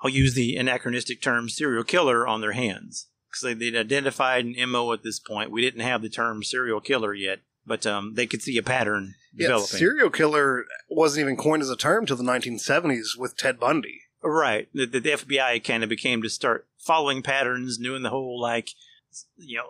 I'll 0.02 0.10
use 0.10 0.34
the 0.34 0.56
anachronistic 0.56 1.22
term 1.22 1.48
serial 1.48 1.84
killer, 1.84 2.26
on 2.26 2.40
their 2.40 2.52
hands. 2.52 3.08
because 3.30 3.42
they, 3.42 3.54
they'd 3.54 3.78
identified 3.78 4.44
an 4.44 4.70
MO 4.70 4.92
at 4.92 5.02
this 5.02 5.20
point. 5.20 5.50
We 5.50 5.62
didn't 5.62 5.80
have 5.80 6.02
the 6.02 6.08
term 6.08 6.42
serial 6.42 6.80
killer 6.80 7.14
yet, 7.14 7.40
but 7.66 7.86
um, 7.86 8.14
they 8.14 8.26
could 8.26 8.42
see 8.42 8.56
a 8.58 8.62
pattern 8.62 9.14
Yeah, 9.34 9.48
developing. 9.48 9.78
serial 9.78 10.10
killer 10.10 10.64
wasn't 10.88 11.22
even 11.24 11.36
coined 11.36 11.62
as 11.62 11.70
a 11.70 11.76
term 11.76 12.02
until 12.04 12.16
the 12.16 12.22
1970s 12.24 13.16
with 13.18 13.36
Ted 13.36 13.58
Bundy. 13.60 14.02
Right. 14.22 14.68
The, 14.72 14.86
the, 14.86 15.00
the 15.00 15.10
FBI 15.10 15.62
kind 15.64 15.82
of 15.82 15.88
became 15.88 16.22
to 16.22 16.30
start 16.30 16.66
following 16.78 17.22
patterns, 17.22 17.76
doing 17.78 18.02
the 18.02 18.10
whole 18.10 18.40
like, 18.40 18.70
you 19.36 19.58
know, 19.58 19.66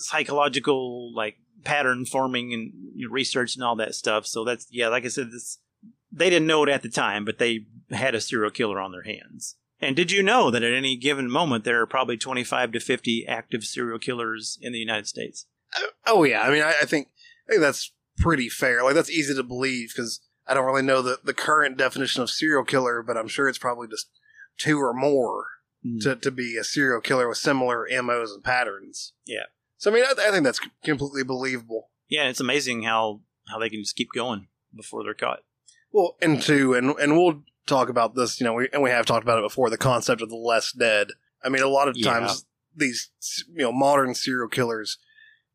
psychological 0.00 1.14
like 1.14 1.36
pattern 1.64 2.04
forming 2.04 2.52
and 2.52 2.72
you 2.94 3.08
know, 3.08 3.12
research 3.12 3.54
and 3.56 3.64
all 3.64 3.76
that 3.76 3.94
stuff. 3.94 4.26
So 4.26 4.44
that's 4.44 4.66
yeah, 4.70 4.88
like 4.88 5.04
I 5.04 5.08
said, 5.08 5.30
this 5.30 5.58
they 6.10 6.30
didn't 6.30 6.46
know 6.48 6.62
it 6.62 6.68
at 6.70 6.82
the 6.82 6.88
time, 6.88 7.24
but 7.24 7.38
they 7.38 7.66
had 7.90 8.14
a 8.14 8.20
serial 8.20 8.50
killer 8.50 8.80
on 8.80 8.92
their 8.92 9.02
hands. 9.02 9.56
And 9.80 9.94
did 9.94 10.10
you 10.10 10.22
know 10.22 10.50
that 10.50 10.62
at 10.62 10.72
any 10.72 10.96
given 10.96 11.30
moment 11.30 11.64
there 11.64 11.80
are 11.80 11.86
probably 11.86 12.16
twenty 12.16 12.44
five 12.44 12.72
to 12.72 12.80
fifty 12.80 13.26
active 13.26 13.64
serial 13.64 13.98
killers 13.98 14.58
in 14.60 14.72
the 14.72 14.78
United 14.78 15.06
States? 15.06 15.46
Oh 16.06 16.24
yeah, 16.24 16.42
I 16.42 16.50
mean, 16.50 16.62
I, 16.62 16.74
I 16.82 16.84
think 16.86 17.08
I 17.48 17.52
think 17.52 17.60
that's 17.62 17.92
pretty 18.18 18.48
fair. 18.48 18.82
Like 18.82 18.94
that's 18.94 19.10
easy 19.10 19.34
to 19.34 19.42
believe 19.42 19.92
because 19.94 20.20
I 20.46 20.54
don't 20.54 20.64
really 20.66 20.82
know 20.82 21.02
the 21.02 21.18
the 21.22 21.34
current 21.34 21.76
definition 21.76 22.22
of 22.22 22.30
serial 22.30 22.64
killer, 22.64 23.02
but 23.02 23.16
I'm 23.16 23.28
sure 23.28 23.48
it's 23.48 23.58
probably 23.58 23.88
just 23.88 24.08
two 24.58 24.78
or 24.78 24.92
more 24.94 25.46
Mm. 25.86 26.02
to 26.02 26.16
to 26.16 26.30
be 26.32 26.56
a 26.56 26.64
serial 26.64 27.00
killer 27.00 27.28
with 27.28 27.38
similar 27.38 27.86
MOs 28.02 28.32
and 28.32 28.42
patterns. 28.42 29.12
Yeah. 29.24 29.44
So 29.76 29.92
I 29.92 29.94
mean, 29.94 30.02
I, 30.04 30.10
I 30.26 30.30
think 30.32 30.42
that's 30.42 30.58
completely 30.82 31.22
believable. 31.22 31.90
Yeah, 32.08 32.28
it's 32.28 32.40
amazing 32.40 32.82
how 32.82 33.20
how 33.46 33.60
they 33.60 33.70
can 33.70 33.82
just 33.82 33.94
keep 33.94 34.08
going 34.12 34.48
before 34.74 35.04
they're 35.04 35.14
caught. 35.14 35.44
Well, 35.92 36.16
and 36.20 36.42
two, 36.42 36.74
and 36.74 36.90
and 36.98 37.16
we'll 37.16 37.44
talk 37.68 37.88
about 37.90 38.16
this. 38.16 38.40
You 38.40 38.44
know, 38.46 38.54
we, 38.54 38.68
and 38.72 38.82
we 38.82 38.90
have 38.90 39.06
talked 39.06 39.22
about 39.22 39.38
it 39.38 39.44
before. 39.44 39.70
The 39.70 39.78
concept 39.78 40.20
of 40.20 40.30
the 40.30 40.36
less 40.36 40.72
dead. 40.72 41.10
I 41.44 41.48
mean, 41.48 41.62
a 41.62 41.68
lot 41.68 41.86
of 41.86 41.96
Yeah. 41.96 42.10
times 42.12 42.44
these 42.74 43.10
you 43.48 43.62
know 43.62 43.70
modern 43.70 44.14
serial 44.16 44.48
killers 44.48 44.98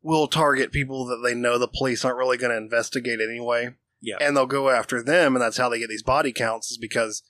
will 0.04 0.28
target 0.28 0.70
people 0.70 1.06
that 1.06 1.22
they 1.24 1.34
know 1.34 1.58
the 1.58 1.66
police 1.66 2.04
aren't 2.04 2.18
really 2.18 2.36
going 2.36 2.52
to 2.52 2.56
investigate 2.58 3.18
anyway. 3.20 3.70
Yeah. 4.00 4.18
and 4.20 4.36
they'll 4.36 4.44
go 4.44 4.68
after 4.68 5.02
them, 5.02 5.34
and 5.34 5.42
that's 5.42 5.56
how 5.56 5.70
they 5.70 5.78
get 5.78 5.88
these 5.88 6.02
body 6.02 6.30
counts. 6.30 6.70
Is 6.70 6.76
because 6.76 7.22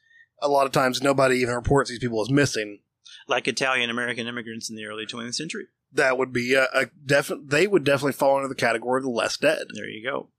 a 0.42 0.48
lot 0.48 0.66
of 0.66 0.72
times 0.72 1.00
nobody 1.00 1.36
even 1.36 1.54
reports 1.54 1.88
these 1.88 2.00
people 2.00 2.20
as 2.20 2.30
missing. 2.30 2.80
Like 3.28 3.46
Italian 3.46 3.90
American 3.90 4.26
immigrants 4.26 4.68
in 4.68 4.74
the 4.74 4.84
early 4.84 5.06
20th 5.06 5.36
century. 5.36 5.66
That 5.92 6.18
would 6.18 6.32
be 6.32 6.54
a, 6.54 6.64
a 6.74 6.86
definite. 7.06 7.48
They 7.48 7.68
would 7.68 7.84
definitely 7.84 8.14
fall 8.14 8.36
into 8.38 8.48
the 8.48 8.56
category 8.56 8.98
of 8.98 9.04
the 9.04 9.10
less 9.10 9.36
dead. 9.36 9.68
There 9.72 9.88
you 9.88 10.04
go. 10.04 10.30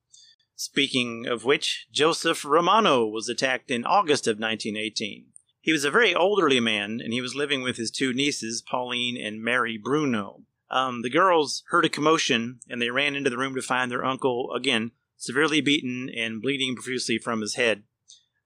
Speaking 0.58 1.26
of 1.26 1.46
which, 1.46 1.88
Joseph 1.92 2.44
Romano 2.44 3.06
was 3.06 3.30
attacked 3.30 3.72
in 3.72 3.86
August 3.86 4.28
of 4.28 4.38
1918. 4.38 5.28
He 5.62 5.72
was 5.72 5.86
a 5.86 5.92
very 5.92 6.14
elderly 6.14 6.60
man, 6.60 7.00
and 7.02 7.12
he 7.14 7.22
was 7.22 7.34
living 7.34 7.62
with 7.62 7.78
his 7.78 7.92
two 7.92 8.14
nieces, 8.14 8.62
Pauline 8.62 9.18
and 9.18 9.42
Mary 9.42 9.78
Bruno. 9.82 10.44
Um, 10.70 11.02
the 11.04 11.10
girls 11.10 11.64
heard 11.70 11.86
a 11.86 11.90
commotion, 11.90 12.60
and 12.70 12.82
they 12.82 12.90
ran 12.90 13.16
into 13.16 13.30
the 13.30 13.38
room 13.38 13.56
to 13.56 13.62
find 13.62 13.92
their 13.92 14.06
uncle, 14.06 14.52
again, 14.56 14.92
severely 15.16 15.62
beaten 15.62 16.10
and 16.10 16.42
bleeding 16.42 16.76
profusely 16.76 17.18
from 17.18 17.42
his 17.42 17.56
head. 17.56 17.84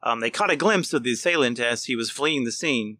Um, 0.03 0.19
they 0.19 0.29
caught 0.29 0.51
a 0.51 0.55
glimpse 0.55 0.93
of 0.93 1.03
the 1.03 1.13
assailant 1.13 1.59
as 1.59 1.85
he 1.85 1.95
was 1.95 2.11
fleeing 2.11 2.43
the 2.43 2.51
scene, 2.51 2.97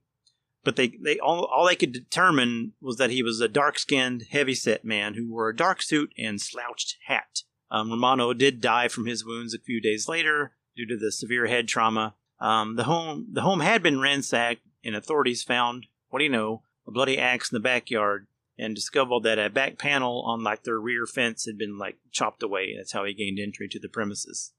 but 0.64 0.76
they, 0.76 0.94
they 1.04 1.18
all, 1.20 1.46
all 1.46 1.66
they 1.66 1.76
could 1.76 1.94
determine 1.94 2.74
was 2.82 2.98
that 2.98 3.12
he 3.12 3.24
was 3.24 3.40
a 3.40 3.48
dark-skinned, 3.48 4.26
heavy-set 4.32 4.84
man 4.84 5.14
who 5.14 5.30
wore 5.30 5.50
a 5.50 5.56
dark 5.56 5.82
suit 5.82 6.14
and 6.18 6.42
slouched 6.42 6.98
hat. 7.08 7.44
Um, 7.72 7.90
Romano 7.90 8.34
did 8.34 8.62
die 8.62 8.88
from 8.88 9.06
his 9.06 9.24
wounds 9.24 9.54
a 9.54 9.60
few 9.60 9.80
days 9.80 10.08
later 10.08 10.54
due 10.76 10.88
to 10.88 10.98
the 10.98 11.12
severe 11.12 11.48
head 11.48 11.68
trauma. 11.68 12.16
Um, 12.40 12.76
the 12.76 12.86
home 12.86 13.28
the 13.32 13.42
home 13.42 13.60
had 13.60 13.84
been 13.84 14.00
ransacked, 14.00 14.62
and 14.84 14.96
authorities 14.96 15.44
found 15.44 15.88
what 16.10 16.20
do 16.20 16.26
you 16.26 16.32
know 16.32 16.64
a 16.88 16.92
bloody 16.92 17.18
axe 17.18 17.52
in 17.52 17.56
the 17.56 17.60
backyard, 17.60 18.28
and 18.60 18.76
discovered 18.76 19.24
that 19.24 19.40
a 19.40 19.50
back 19.50 19.78
panel 19.78 20.24
on 20.26 20.44
like 20.44 20.64
their 20.64 20.80
rear 20.80 21.06
fence 21.06 21.46
had 21.46 21.58
been 21.58 21.78
like 21.78 21.98
chopped 22.12 22.44
away. 22.44 22.76
That's 22.76 22.92
how 22.92 23.06
he 23.06 23.14
gained 23.14 23.40
entry 23.40 23.68
to 23.70 23.80
the 23.80 23.90
premises. 23.90 24.52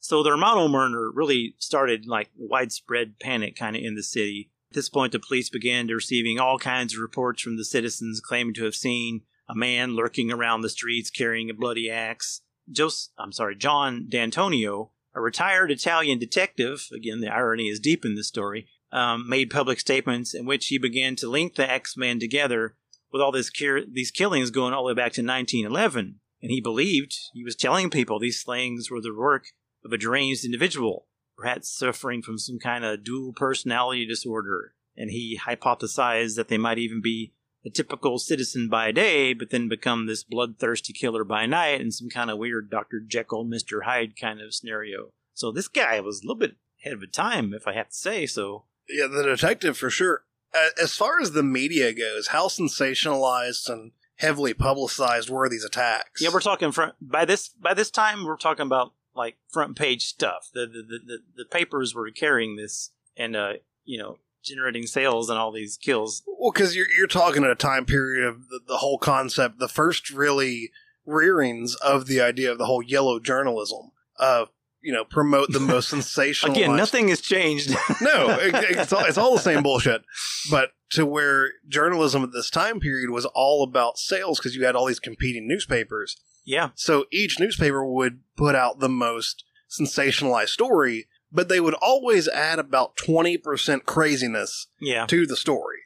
So 0.00 0.22
the 0.22 0.32
Romano 0.32 0.68
murder 0.68 1.10
really 1.12 1.54
started 1.58 2.06
like 2.06 2.30
widespread 2.36 3.18
panic 3.18 3.56
kind 3.56 3.74
of 3.74 3.82
in 3.82 3.94
the 3.94 4.02
city. 4.02 4.50
At 4.70 4.74
this 4.74 4.88
point, 4.88 5.12
the 5.12 5.18
police 5.18 5.48
began 5.48 5.86
receiving 5.88 6.38
all 6.38 6.58
kinds 6.58 6.94
of 6.94 7.00
reports 7.00 7.42
from 7.42 7.56
the 7.56 7.64
citizens 7.64 8.20
claiming 8.20 8.54
to 8.54 8.64
have 8.64 8.74
seen 8.74 9.22
a 9.48 9.54
man 9.54 9.96
lurking 9.96 10.30
around 10.30 10.60
the 10.60 10.68
streets 10.68 11.10
carrying 11.10 11.48
a 11.48 11.54
bloody 11.54 11.90
axe. 11.90 12.42
Jos- 12.70 13.10
I'm 13.18 13.32
sorry, 13.32 13.56
John 13.56 14.06
D'Antonio, 14.08 14.92
a 15.14 15.20
retired 15.22 15.70
Italian 15.70 16.18
detective, 16.18 16.86
again, 16.94 17.20
the 17.20 17.32
irony 17.32 17.68
is 17.68 17.80
deep 17.80 18.04
in 18.04 18.14
this 18.14 18.28
story, 18.28 18.68
um, 18.92 19.26
made 19.26 19.50
public 19.50 19.80
statements 19.80 20.34
in 20.34 20.44
which 20.44 20.66
he 20.66 20.78
began 20.78 21.16
to 21.16 21.30
link 21.30 21.54
the 21.54 21.68
Axemen 21.68 22.20
together 22.20 22.76
with 23.12 23.22
all 23.22 23.32
this 23.32 23.50
these 23.90 24.10
killings 24.10 24.50
going 24.50 24.72
all 24.74 24.82
the 24.82 24.88
way 24.88 24.94
back 24.94 25.12
to 25.12 25.22
1911. 25.22 26.20
And 26.40 26.50
he 26.50 26.60
believed, 26.60 27.14
he 27.32 27.42
was 27.42 27.56
telling 27.56 27.90
people 27.90 28.18
these 28.18 28.40
slayings 28.40 28.90
were 28.90 29.00
the 29.00 29.14
work 29.14 29.46
of 29.84 29.92
a 29.92 29.98
deranged 29.98 30.44
individual, 30.44 31.06
perhaps 31.36 31.76
suffering 31.76 32.22
from 32.22 32.38
some 32.38 32.58
kind 32.58 32.84
of 32.84 33.04
dual 33.04 33.32
personality 33.32 34.06
disorder. 34.06 34.74
And 34.96 35.10
he 35.10 35.38
hypothesized 35.44 36.36
that 36.36 36.48
they 36.48 36.58
might 36.58 36.78
even 36.78 37.00
be 37.00 37.32
a 37.64 37.70
typical 37.70 38.18
citizen 38.18 38.68
by 38.68 38.92
day, 38.92 39.32
but 39.34 39.50
then 39.50 39.68
become 39.68 40.06
this 40.06 40.22
bloodthirsty 40.22 40.92
killer 40.92 41.24
by 41.24 41.46
night 41.46 41.80
in 41.80 41.90
some 41.90 42.08
kind 42.08 42.30
of 42.30 42.38
weird 42.38 42.70
Dr. 42.70 43.00
Jekyll, 43.00 43.44
Mr. 43.44 43.82
Hyde 43.84 44.14
kind 44.20 44.40
of 44.40 44.54
scenario. 44.54 45.10
So 45.34 45.50
this 45.50 45.68
guy 45.68 46.00
was 46.00 46.20
a 46.20 46.22
little 46.22 46.38
bit 46.38 46.56
ahead 46.82 46.94
of 46.94 47.02
a 47.02 47.06
time, 47.06 47.52
if 47.52 47.66
I 47.66 47.74
have 47.74 47.88
to 47.88 47.94
say 47.94 48.26
so. 48.26 48.64
Yeah, 48.88 49.06
the 49.06 49.22
detective 49.22 49.76
for 49.76 49.90
sure. 49.90 50.24
A- 50.54 50.82
As 50.82 50.94
far 50.94 51.20
as 51.20 51.32
the 51.32 51.42
media 51.42 51.92
goes, 51.92 52.28
how 52.28 52.48
sensationalized 52.48 53.68
and 53.68 53.92
heavily 54.16 54.54
publicized 54.54 55.30
were 55.30 55.48
these 55.48 55.64
attacks? 55.64 56.20
Yeah, 56.20 56.30
we're 56.32 56.40
talking 56.40 56.72
front 56.72 56.94
by 57.00 57.24
this 57.24 57.48
by 57.48 57.74
this 57.74 57.90
time 57.90 58.24
we're 58.24 58.36
talking 58.36 58.66
about 58.66 58.92
like 59.14 59.36
front 59.50 59.76
page 59.76 60.04
stuff. 60.06 60.48
The 60.52 60.66
the, 60.66 60.82
the, 60.82 60.98
the, 61.06 61.18
the 61.38 61.44
papers 61.50 61.94
were 61.94 62.10
carrying 62.10 62.56
this 62.56 62.90
and 63.16 63.36
uh 63.36 63.54
you 63.84 63.98
know 63.98 64.18
generating 64.44 64.86
sales 64.86 65.28
and 65.28 65.38
all 65.38 65.52
these 65.52 65.76
kills. 65.76 66.22
well, 66.26 66.50
because 66.52 66.74
you're 66.76 66.90
you're 66.96 67.06
talking 67.06 67.44
at 67.44 67.50
a 67.50 67.54
time 67.56 67.84
period 67.84 68.26
of 68.26 68.48
the, 68.48 68.60
the 68.66 68.76
whole 68.78 68.98
concept, 68.98 69.58
the 69.58 69.68
first 69.68 70.10
really 70.10 70.70
rearings 71.04 71.74
of 71.76 72.06
the 72.06 72.20
idea 72.20 72.50
of 72.50 72.58
the 72.58 72.66
whole 72.66 72.82
yellow 72.82 73.18
journalism. 73.18 73.90
Uh, 74.18 74.46
you 74.80 74.92
know, 74.92 75.04
promote 75.04 75.50
the 75.52 75.58
most 75.60 75.88
sensational. 75.96 76.54
Again, 76.54 76.76
nothing 76.76 77.08
has 77.08 77.20
changed. 77.20 77.70
no, 78.00 78.28
it, 78.40 78.54
it's, 78.76 78.92
all, 78.92 79.04
it's 79.04 79.18
all 79.18 79.34
the 79.34 79.40
same 79.40 79.62
bullshit. 79.62 80.02
But 80.50 80.70
to 80.90 81.04
where 81.04 81.52
journalism 81.68 82.22
at 82.22 82.32
this 82.32 82.50
time 82.50 82.80
period 82.80 83.10
was 83.10 83.26
all 83.26 83.62
about 83.62 83.98
sales 83.98 84.38
because 84.38 84.56
you 84.56 84.64
had 84.64 84.74
all 84.74 84.86
these 84.86 85.00
competing 85.00 85.46
newspapers. 85.46 86.16
yeah, 86.44 86.70
So 86.74 87.06
each 87.12 87.38
newspaper 87.38 87.84
would 87.84 88.20
put 88.36 88.54
out 88.54 88.80
the 88.80 88.88
most 88.88 89.44
sensationalized 89.68 90.48
story, 90.48 91.08
but 91.30 91.48
they 91.48 91.60
would 91.60 91.74
always 91.74 92.26
add 92.28 92.58
about 92.58 92.96
20% 92.96 93.84
craziness 93.84 94.68
yeah. 94.80 95.06
to 95.06 95.26
the 95.26 95.36
story. 95.36 95.78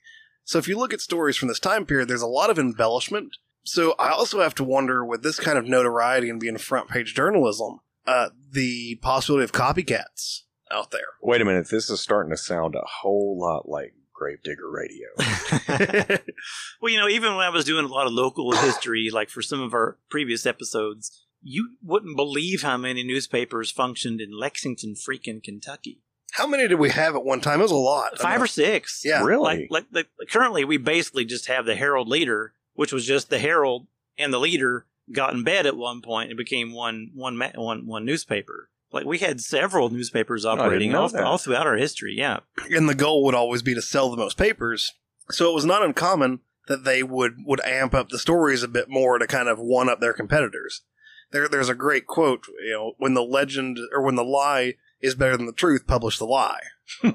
So 0.45 0.59
if 0.59 0.69
you 0.69 0.79
look 0.79 0.93
at 0.93 1.01
stories 1.01 1.37
from 1.37 1.49
this 1.49 1.61
time 1.61 1.87
period, 1.87 2.09
there's 2.09 2.23
a 2.23 2.27
lot 2.27 2.51
of 2.51 2.59
embellishment. 2.59 3.37
So 3.65 3.95
I 3.99 4.11
also 4.11 4.41
have 4.41 4.55
to 4.57 4.65
wonder 4.65 5.05
with 5.05 5.23
this 5.23 5.39
kind 5.39 5.59
of 5.59 5.67
notoriety 5.67 6.29
and 6.29 6.41
being 6.41 6.59
front 6.59 6.89
page 6.89 7.15
journalism, 7.15 7.81
uh, 8.07 8.31
the 8.51 8.97
possibility 8.97 9.45
of 9.45 9.53
copycats 9.53 10.43
out 10.71 10.91
there. 10.91 11.01
Wait 11.23 11.41
a 11.41 11.45
minute. 11.45 11.69
This 11.71 11.91
is 11.91 12.01
starting 12.01 12.31
to 12.31 12.37
sound 12.37 12.75
a 12.75 12.85
whole 12.85 13.39
lot 13.39 13.69
like 13.69 13.95
Gravedigger 14.23 14.71
Radio. 14.71 15.09
well, 16.81 16.93
you 16.93 16.99
know, 16.99 17.09
even 17.09 17.35
when 17.35 17.45
I 17.45 17.51
was 17.51 17.65
doing 17.65 17.85
a 17.85 17.89
lot 17.89 18.07
of 18.07 18.13
local 18.13 18.53
history, 18.57 19.11
like 19.13 19.31
for 19.31 19.43
some 19.43 19.61
of 19.61 19.75
our 19.75 19.99
previous 20.09 20.47
episodes, 20.47 21.27
you 21.43 21.71
wouldn't 21.83 22.17
believe 22.17 22.63
how 22.63 22.77
many 22.77 23.03
newspapers 23.03 23.73
functioned 23.73 24.21
in 24.21 24.39
Lexington, 24.39 24.95
freaking 24.95 25.43
Kentucky. 25.43 26.03
How 26.33 26.47
many 26.47 26.69
did 26.69 26.79
we 26.79 26.91
have 26.91 27.17
at 27.17 27.25
one 27.25 27.41
time? 27.41 27.59
It 27.59 27.65
was 27.65 27.73
a 27.73 27.77
lot. 27.77 28.19
Five 28.19 28.41
or 28.41 28.47
six. 28.47 29.03
Yeah. 29.05 29.25
Really? 29.25 29.67
Like, 29.71 29.87
like, 29.93 30.07
like 30.19 30.29
currently, 30.31 30.65
we 30.65 30.77
basically 30.77 31.25
just 31.25 31.47
have 31.47 31.67
the 31.67 31.75
Herald 31.75 32.09
Leader, 32.09 32.55
which 32.75 32.93
was 32.93 33.05
just 33.05 33.29
the 33.29 33.41
Herald 33.41 33.87
and 34.17 34.33
the 34.33 34.41
Leader 34.41 34.87
got 35.11 35.35
in 35.35 35.43
bed 35.43 35.67
at 35.67 35.77
one 35.77 36.01
point 36.01 36.31
and 36.31 36.39
became 36.39 36.73
one 36.73 37.11
one 37.15 37.37
ma- 37.37 37.51
one 37.57 37.87
one 37.87 38.05
newspaper. 38.05 38.71
Like 38.93 39.07
we 39.07 39.19
had 39.19 39.41
several 39.41 39.91
newspapers 39.91 40.45
operating 40.45 40.95
all, 40.95 41.17
all 41.25 41.39
throughout 41.39 41.67
our 41.67 41.77
history. 41.77 42.15
Yeah, 42.17 42.41
and 42.71 42.89
the 42.89 42.95
goal 42.95 43.25
would 43.25 43.35
always 43.35 43.63
be 43.63 43.75
to 43.75 43.83
sell 43.83 44.11
the 44.11 44.17
most 44.17 44.37
papers. 44.37 44.93
So 45.31 45.51
it 45.51 45.55
was 45.55 45.65
not 45.65 45.83
uncommon 45.83 46.41
that 46.69 46.85
they 46.85 47.03
would 47.03 47.37
would 47.47 47.61
amp 47.65 47.95
up 47.95 48.11
the 48.11 48.19
stories 48.19 48.63
a 48.63 48.69
bit 48.69 48.89
more 48.89 49.19
to 49.19 49.27
kind 49.27 49.49
of 49.49 49.59
one 49.59 49.89
up 49.89 50.01
their 50.01 50.13
competitors. 50.13 50.83
There, 51.31 51.49
there's 51.49 51.71
a 51.71 51.75
great 51.75 52.07
quote. 52.07 52.47
You 52.65 52.73
know, 52.73 52.93
when 52.99 53.15
the 53.15 53.25
legend 53.25 53.79
or 53.93 54.03
when 54.03 54.17
the 54.17 54.25
lie 54.25 54.75
is 55.01 55.15
better 55.15 55.37
than 55.37 55.47
the 55.47 55.53
truth, 55.53 55.87
publish 55.87 56.19
the 56.19 56.27
lie. 56.27 56.61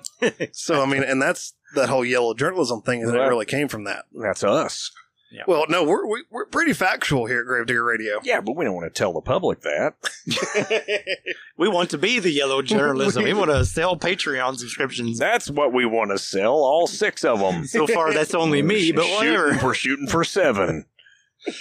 So 0.51 0.81
I 0.81 0.85
mean, 0.87 1.03
and 1.03 1.21
that's 1.21 1.53
that 1.75 1.89
whole 1.89 2.03
yellow 2.03 2.33
journalism 2.33 2.81
thing. 2.81 3.05
That 3.05 3.15
it 3.15 3.19
really 3.19 3.45
came 3.45 3.67
from 3.67 3.83
that. 3.83 4.05
That's 4.13 4.43
us. 4.43 4.91
Well, 5.47 5.65
no, 5.69 5.83
we're 5.83 6.07
we, 6.07 6.23
we're 6.29 6.45
pretty 6.45 6.73
factual 6.73 7.25
here 7.25 7.41
at 7.41 7.45
Gravedigger 7.45 7.83
Radio. 7.83 8.19
Yeah, 8.23 8.41
but 8.41 8.55
we 8.55 8.65
don't 8.65 8.75
want 8.75 8.93
to 8.93 8.97
tell 8.97 9.13
the 9.13 9.21
public 9.21 9.61
that. 9.61 9.95
We 11.57 11.67
want 11.67 11.89
to 11.89 11.97
be 11.97 12.19
the 12.19 12.29
yellow 12.29 12.61
journalism. 12.61 13.23
we 13.23 13.33
want 13.33 13.49
to 13.49 13.65
sell 13.65 13.97
Patreon 13.97 14.57
subscriptions. 14.57 15.17
That's 15.17 15.49
what 15.49 15.73
we 15.73 15.85
want 15.85 16.11
to 16.11 16.19
sell, 16.19 16.53
all 16.53 16.85
six 16.85 17.25
of 17.25 17.39
them. 17.39 17.65
So 17.65 17.87
far, 17.87 18.13
that's 18.13 18.35
only 18.35 18.61
me, 18.61 18.91
but 18.91 19.05
whatever. 19.09 19.57
We're 19.63 19.73
shooting 19.73 20.07
for 20.07 20.23
seven. 20.23 20.85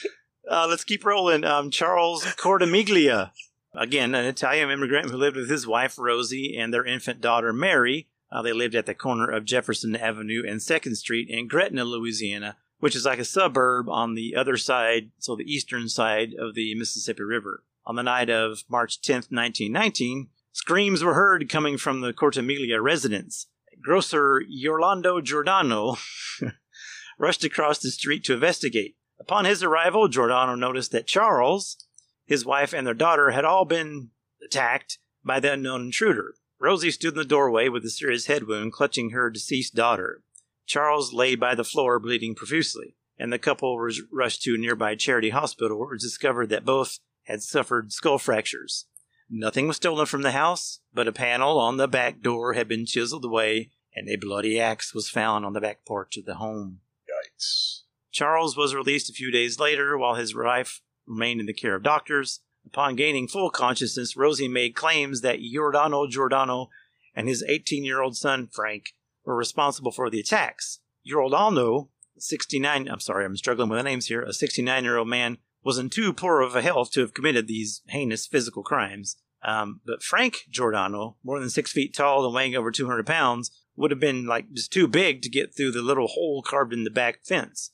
Uh, 0.49 0.65
let's 0.71 0.85
keep 0.85 1.05
rolling. 1.05 1.43
Um, 1.43 1.73
Charles 1.73 2.25
Cortimiglia, 2.37 3.33
again, 3.75 4.15
an 4.15 4.25
Italian 4.27 4.71
immigrant 4.71 5.11
who 5.11 5.17
lived 5.17 5.35
with 5.35 5.51
his 5.51 5.67
wife 5.67 5.99
Rosie 5.99 6.57
and 6.57 6.73
their 6.73 6.85
infant 6.85 7.21
daughter 7.21 7.53
Mary. 7.53 8.07
Uh, 8.31 8.43
they 8.43 8.53
lived 8.53 8.77
at 8.77 8.87
the 8.87 8.95
corner 8.95 9.29
of 9.29 9.45
Jefferson 9.45 9.97
Avenue 9.97 10.45
and 10.47 10.63
Second 10.63 10.95
Street 10.95 11.29
in 11.29 11.49
Gretna, 11.49 11.85
Louisiana, 11.85 12.57
which 12.79 12.97
is 12.97 13.05
like 13.05 13.19
a 13.19 13.25
suburb 13.25 13.89
on 13.89 14.15
the 14.15 14.35
other 14.37 14.57
side, 14.57 15.11
so 15.19 15.35
the 15.35 15.51
eastern 15.51 15.89
side 15.89 16.35
of 16.39 16.55
the 16.55 16.75
Mississippi 16.75 17.23
River. 17.23 17.65
On 17.87 17.95
the 17.95 18.03
night 18.03 18.29
of 18.29 18.65
March 18.69 19.01
10th, 19.01 19.31
1919, 19.31 20.29
screams 20.53 21.05
were 21.05 21.15
heard 21.15 21.49
coming 21.49 21.79
from 21.79 22.01
the 22.01 22.12
Cortimiglia 22.12 22.81
residence. 22.81 23.47
Grocer 23.81 24.43
Orlando 24.67 25.21
Giordano 25.21 25.97
rushed 27.19 27.45
across 27.45 27.79
the 27.79 27.91
street 27.91 28.25
to 28.25 28.35
investigate. 28.35 28.97
Upon 29.19 29.45
his 29.45 29.62
arrival, 29.62 30.09
Giordano 30.09 30.55
noticed 30.55 30.93
that 30.93 31.07
Charles, 31.07 31.87
his 32.27 32.45
wife, 32.45 32.75
and 32.75 32.87
their 32.87 32.95
daughter 32.95 33.31
had 33.31 33.45
all 33.45 33.65
been 33.65 34.11
attacked 34.45 34.99
by 35.25 35.41
the 35.41 35.53
unknown 35.53 35.83
intruder. 35.83 36.35
Rosie 36.59 36.91
stood 36.91 37.12
in 37.12 37.19
the 37.19 37.25
doorway 37.25 37.69
with 37.69 37.85
a 37.85 37.91
serious 37.91 38.27
head 38.27 38.47
wound, 38.47 38.73
clutching 38.73 39.11
her 39.11 39.31
deceased 39.31 39.75
daughter. 39.75 40.23
Charles 40.67 41.13
lay 41.13 41.37
by 41.37 41.55
the 41.55 41.65
floor, 41.65 41.99
bleeding 41.99 42.35
profusely, 42.35 42.97
and 43.19 43.33
the 43.33 43.39
couple 43.39 43.77
was 43.77 44.03
rushed 44.13 44.43
to 44.43 44.55
a 44.55 44.59
nearby 44.59 44.95
charity 44.97 45.31
hospital 45.31 45.79
where 45.79 45.91
it 45.91 45.95
was 45.95 46.03
discovered 46.03 46.49
that 46.51 46.65
both 46.65 46.99
had 47.25 47.43
suffered 47.43 47.93
skull 47.93 48.19
fractures. 48.19 48.87
Nothing 49.31 49.67
was 49.67 49.77
stolen 49.77 50.07
from 50.07 50.23
the 50.23 50.33
house, 50.33 50.81
but 50.93 51.09
a 51.09 51.13
panel 51.13 51.59
on 51.59 51.77
the 51.77 51.89
back 51.89 52.21
door 52.21 52.53
had 52.53 52.69
been 52.69 52.87
chiseled 52.87 53.25
away, 53.25 53.71
and 53.95 54.09
a 54.09 54.17
bloody 54.17 54.61
axe 54.61 54.95
was 54.95 55.09
found 55.09 55.45
on 55.45 55.53
the 55.53 55.61
back 55.61 55.85
porch 55.85 56.17
of 56.17 56.27
the 56.27 56.37
home. 56.37 56.81
Yikes. 57.09 57.83
Charles 58.13 58.57
was 58.57 58.75
released 58.75 59.11
a 59.11 59.15
few 59.15 59.31
days 59.31 59.59
later 59.59 59.97
while 59.99 60.15
his 60.15 60.35
wife 60.35 60.81
remained 61.07 61.41
in 61.41 61.47
the 61.47 61.53
care 61.53 61.75
of 61.75 61.83
doctors. 61.83 62.41
Upon 62.65 62.97
gaining 62.97 63.29
full 63.29 63.51
consciousness, 63.51 64.17
Rosie 64.17 64.49
made 64.49 64.75
claims 64.75 65.21
that 65.21 65.41
Giordano 65.41 66.07
Giordano 66.07 66.71
and 67.15 67.29
his 67.29 67.45
18 67.49 67.85
year 67.85 68.01
old 68.01 68.17
son, 68.17 68.49
Frank, 68.53 68.95
were 69.27 69.37
responsible 69.37 69.91
for 69.91 70.09
the 70.09 70.21
attacks. 70.21 70.81
Your 71.03 71.21
old 71.21 71.33
Alno, 71.33 71.89
69, 72.17 72.89
I'm 72.89 73.01
sorry, 73.01 73.27
I'm 73.27 73.37
struggling 73.37 73.69
with 73.69 73.79
the 73.79 73.83
names 73.83 74.07
here, 74.07 74.23
a 74.23 74.33
69 74.33 74.85
year 74.85 74.97
old 74.97 75.09
man, 75.09 75.39
was 75.62 75.79
in 75.79 75.91
too 75.91 76.12
poor 76.12 76.41
of 76.41 76.57
a 76.57 76.62
health 76.62 76.93
to 76.93 77.01
have 77.01 77.12
committed 77.12 77.49
these 77.49 77.83
heinous 77.89 78.27
physical 78.27 78.62
crimes. 78.62 79.17
Um, 79.43 79.81
but 79.85 80.03
Frank 80.03 80.47
Giordano, 80.49 81.17
more 81.23 81.41
than 81.41 81.51
six 81.51 81.73
feet 81.73 81.95
tall 81.95 82.25
and 82.25 82.35
weighing 82.35 82.57
over 82.57 82.71
200 82.71 83.07
pounds, 83.07 83.51
would 83.77 83.91
have 83.91 84.01
been 84.01 84.27
like 84.27 84.53
just 84.53 84.73
too 84.73 84.89
big 84.89 85.23
to 85.23 85.29
get 85.29 85.55
through 85.55 85.73
the 85.73 85.83
little 85.83 86.07
hole 86.07 86.43
carved 86.43 86.73
in 86.73 86.85
the 86.85 86.91
back 86.91 87.25
fence. 87.25 87.73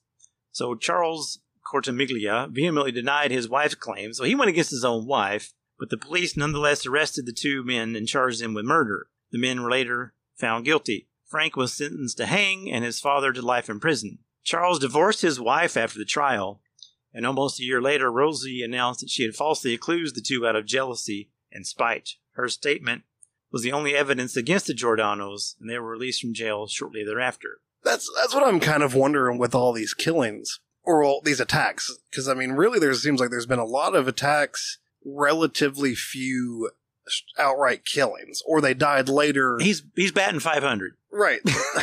So 0.51 0.75
Charles 0.75 1.41
Cortimiglia 1.65 2.49
vehemently 2.51 2.93
denied 2.93 3.31
his 3.31 3.49
wife's 3.49 3.75
claim, 3.75 4.12
so 4.12 4.25
he 4.25 4.35
went 4.35 4.51
against 4.51 4.71
his 4.71 4.85
own 4.85 5.07
wife, 5.07 5.53
but 5.79 5.91
the 5.91 5.97
police 5.97 6.37
nonetheless 6.37 6.85
arrested 6.85 7.27
the 7.27 7.33
two 7.33 7.62
men 7.65 7.95
and 7.95 8.09
charged 8.09 8.43
them 8.43 8.55
with 8.55 8.65
murder. 8.65 9.09
The 9.31 9.38
men 9.38 9.62
were 9.62 9.71
later 9.71 10.15
found 10.37 10.65
guilty. 10.65 11.09
Frank 11.33 11.57
was 11.57 11.73
sentenced 11.73 12.18
to 12.18 12.27
hang 12.27 12.71
and 12.71 12.85
his 12.85 13.01
father 13.01 13.33
to 13.33 13.40
life 13.40 13.71
in 13.71 13.81
prison. 13.81 14.18
Charles 14.45 14.79
divorced 14.79 15.23
his 15.23 15.40
wife 15.40 15.79
after 15.79 15.99
the 15.99 16.05
trial, 16.05 16.61
and 17.14 17.25
almost 17.25 17.59
a 17.59 17.64
year 17.64 17.81
later, 17.81 18.12
Rosie 18.12 18.62
announced 18.62 19.01
that 19.01 19.09
she 19.09 19.23
had 19.23 19.35
falsely 19.35 19.73
accused 19.73 20.14
the 20.14 20.21
two 20.21 20.47
out 20.47 20.57
of 20.57 20.66
jealousy 20.66 21.31
and 21.51 21.66
spite. 21.66 22.16
Her 22.33 22.51
statement 22.51 23.05
was 23.51 23.62
the 23.62 23.73
only 23.73 23.97
evidence 23.97 24.37
against 24.37 24.66
the 24.66 24.75
Giordanos, 24.75 25.55
and 25.59 25.71
they 25.71 25.79
were 25.79 25.88
released 25.88 26.21
from 26.21 26.35
jail 26.35 26.66
shortly 26.66 27.03
thereafter. 27.03 27.61
That's 27.83 28.11
that's 28.14 28.35
what 28.35 28.47
I'm 28.47 28.61
kind 28.61 28.83
of 28.83 28.95
wondering 28.95 29.38
with 29.38 29.55
all 29.55 29.73
these 29.73 29.95
killings 29.95 30.61
or 30.83 31.03
all 31.03 31.23
these 31.23 31.40
attacks. 31.40 31.90
Because 32.11 32.29
I 32.29 32.35
mean, 32.35 32.53
really, 32.53 32.79
there 32.79 32.92
seems 32.92 33.21
like 33.21 33.31
there's 33.31 33.47
been 33.47 33.59
a 33.59 33.64
lot 33.64 33.95
of 33.95 34.07
attacks, 34.07 34.77
relatively 35.03 35.95
few 35.95 36.73
outright 37.38 37.85
killings, 37.85 38.43
or 38.47 38.61
they 38.61 38.75
died 38.75 39.09
later. 39.09 39.59
He's 39.61 39.83
he's 39.95 40.12
batting 40.12 40.41
500. 40.41 40.95
right, 41.11 41.41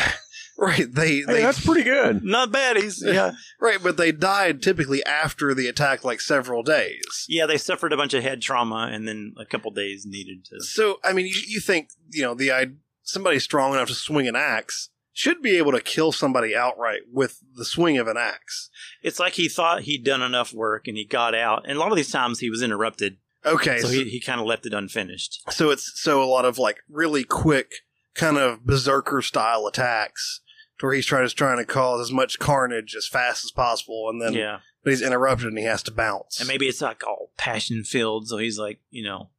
right. 0.57 0.93
They 0.93 1.17
Hey, 1.17 1.23
they 1.25 1.41
that's 1.41 1.65
pretty 1.65 1.83
good. 1.83 2.23
Not 2.23 2.51
bad. 2.51 2.77
He's 2.77 3.03
yeah. 3.05 3.31
right, 3.59 3.79
but 3.81 3.97
they 3.97 4.11
died 4.11 4.61
typically 4.61 5.03
after 5.05 5.53
the 5.53 5.67
attack, 5.67 6.03
like 6.03 6.21
several 6.21 6.63
days. 6.63 7.25
Yeah, 7.27 7.45
they 7.45 7.57
suffered 7.57 7.93
a 7.93 7.97
bunch 7.97 8.13
of 8.13 8.23
head 8.23 8.41
trauma 8.41 8.89
and 8.91 9.07
then 9.07 9.33
a 9.37 9.45
couple 9.45 9.71
days 9.71 10.05
needed 10.05 10.45
to. 10.45 10.61
So 10.61 10.99
I 11.03 11.13
mean, 11.13 11.25
you, 11.25 11.35
you 11.47 11.59
think 11.59 11.89
you 12.09 12.23
know 12.23 12.33
the 12.33 12.73
somebody 13.03 13.39
strong 13.39 13.73
enough 13.73 13.87
to 13.87 13.95
swing 13.95 14.27
an 14.27 14.35
axe 14.35 14.89
should 15.19 15.41
be 15.41 15.57
able 15.57 15.73
to 15.73 15.81
kill 15.81 16.13
somebody 16.13 16.55
outright 16.55 17.01
with 17.11 17.39
the 17.55 17.65
swing 17.65 17.97
of 17.97 18.07
an 18.07 18.15
axe. 18.15 18.69
It's 19.01 19.19
like 19.19 19.33
he 19.33 19.49
thought 19.49 19.81
he'd 19.81 20.05
done 20.05 20.21
enough 20.21 20.53
work 20.53 20.87
and 20.87 20.95
he 20.95 21.03
got 21.03 21.35
out. 21.35 21.63
And 21.67 21.75
a 21.75 21.79
lot 21.81 21.91
of 21.91 21.97
these 21.97 22.11
times 22.11 22.39
he 22.39 22.49
was 22.49 22.61
interrupted, 22.61 23.17
Okay, 23.45 23.79
so 23.79 23.87
so, 23.87 23.93
he, 23.93 24.03
he 24.05 24.19
kind 24.19 24.39
of 24.39 24.45
left 24.45 24.65
it 24.65 24.73
unfinished. 24.73 25.41
so 25.51 25.69
it's 25.69 25.91
so 26.01 26.21
a 26.21 26.25
lot 26.25 26.45
of 26.45 26.57
like 26.57 26.77
really 26.89 27.23
quick 27.23 27.71
kind 28.15 28.37
of 28.37 28.65
berserker 28.65 29.21
style 29.21 29.65
attacks 29.67 30.41
where 30.81 30.93
he's 30.93 31.05
trying 31.05 31.27
to 31.27 31.33
trying 31.33 31.57
to 31.57 31.65
cause 31.65 32.01
as 32.01 32.11
much 32.11 32.39
carnage 32.39 32.95
as 32.95 33.07
fast 33.07 33.43
as 33.45 33.51
possible 33.51 34.09
and 34.09 34.21
then 34.21 34.33
yeah. 34.33 34.59
but 34.83 34.91
he's 34.91 35.01
interrupted 35.01 35.47
and 35.47 35.57
he 35.57 35.63
has 35.65 35.83
to 35.83 35.91
bounce. 35.91 36.39
And 36.39 36.47
maybe 36.47 36.67
it's 36.67 36.81
like 36.81 37.05
all 37.05 37.31
passion 37.37 37.83
filled, 37.83 38.27
so 38.27 38.37
he's 38.37 38.57
like, 38.59 38.79
you 38.89 39.03
know. 39.03 39.29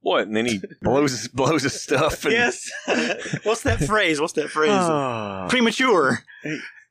What? 0.00 0.28
And 0.28 0.36
then 0.36 0.46
he 0.46 0.60
blows 0.82 1.10
his, 1.10 1.28
blows 1.28 1.64
his 1.64 1.80
stuff. 1.82 2.24
And, 2.24 2.32
Yes. 2.32 2.70
What's 3.42 3.62
that 3.62 3.80
phrase? 3.80 4.20
What's 4.20 4.34
that 4.34 4.50
phrase? 4.50 4.70
Ah. 4.70 5.46
Premature. 5.48 6.20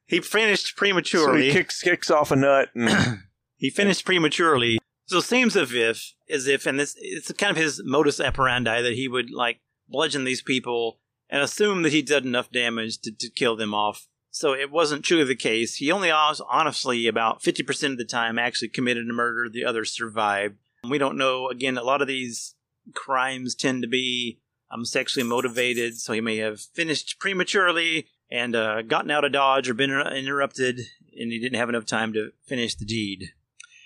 He 0.05 0.19
finished 0.19 0.67
so 0.67 0.73
prematurely. 0.75 1.45
he 1.47 1.51
kicks 1.51 1.81
kicks 1.81 2.11
off 2.11 2.31
a 2.31 2.35
nut. 2.35 2.69
And, 2.75 3.19
He 3.57 3.69
finished 3.69 4.03
prematurely. 4.05 4.79
So 5.05 5.19
it 5.19 5.23
seems 5.23 5.55
as 5.55 5.73
if, 5.73 6.13
as 6.29 6.47
if, 6.47 6.65
and 6.65 6.79
this 6.79 6.95
it's 6.99 7.31
kind 7.33 7.51
of 7.51 7.57
his 7.57 7.81
modus 7.83 8.19
operandi 8.19 8.81
that 8.81 8.93
he 8.93 9.07
would 9.07 9.31
like 9.31 9.59
bludgeon 9.87 10.23
these 10.23 10.41
people 10.41 10.99
and 11.29 11.41
assume 11.41 11.83
that 11.83 11.91
he 11.91 12.01
did 12.01 12.25
enough 12.25 12.51
damage 12.51 12.99
to, 12.99 13.11
to 13.11 13.29
kill 13.29 13.55
them 13.55 13.73
off. 13.73 14.07
So 14.31 14.53
it 14.53 14.69
wasn't 14.69 15.05
truly 15.05 15.23
the 15.23 15.35
case. 15.35 15.75
He 15.75 15.91
only 15.91 16.09
hon- 16.09 16.45
honestly 16.49 17.07
about 17.07 17.41
fifty 17.41 17.63
percent 17.63 17.93
of 17.93 17.97
the 17.97 18.05
time 18.05 18.37
actually 18.37 18.69
committed 18.69 19.09
a 19.09 19.13
murder. 19.13 19.49
The 19.49 19.65
others 19.65 19.93
survived. 19.93 20.55
We 20.87 20.97
don't 20.97 21.17
know. 21.17 21.49
Again, 21.49 21.77
a 21.77 21.83
lot 21.83 22.01
of 22.01 22.07
these 22.07 22.55
crimes 22.93 23.55
tend 23.55 23.81
to 23.81 23.87
be 23.87 24.39
um, 24.69 24.85
sexually 24.85 25.27
motivated. 25.27 25.97
So 25.97 26.13
he 26.13 26.21
may 26.21 26.37
have 26.37 26.59
finished 26.59 27.17
prematurely 27.19 28.07
and 28.29 28.55
uh, 28.55 28.81
gotten 28.81 29.11
out 29.11 29.23
of 29.23 29.31
dodge 29.31 29.69
or 29.69 29.73
been 29.73 29.91
interrupted, 29.91 30.81
and 31.17 31.31
he 31.31 31.39
didn't 31.39 31.59
have 31.59 31.69
enough 31.69 31.85
time 31.85 32.11
to 32.13 32.31
finish 32.45 32.75
the 32.75 32.85
deed. 32.85 33.33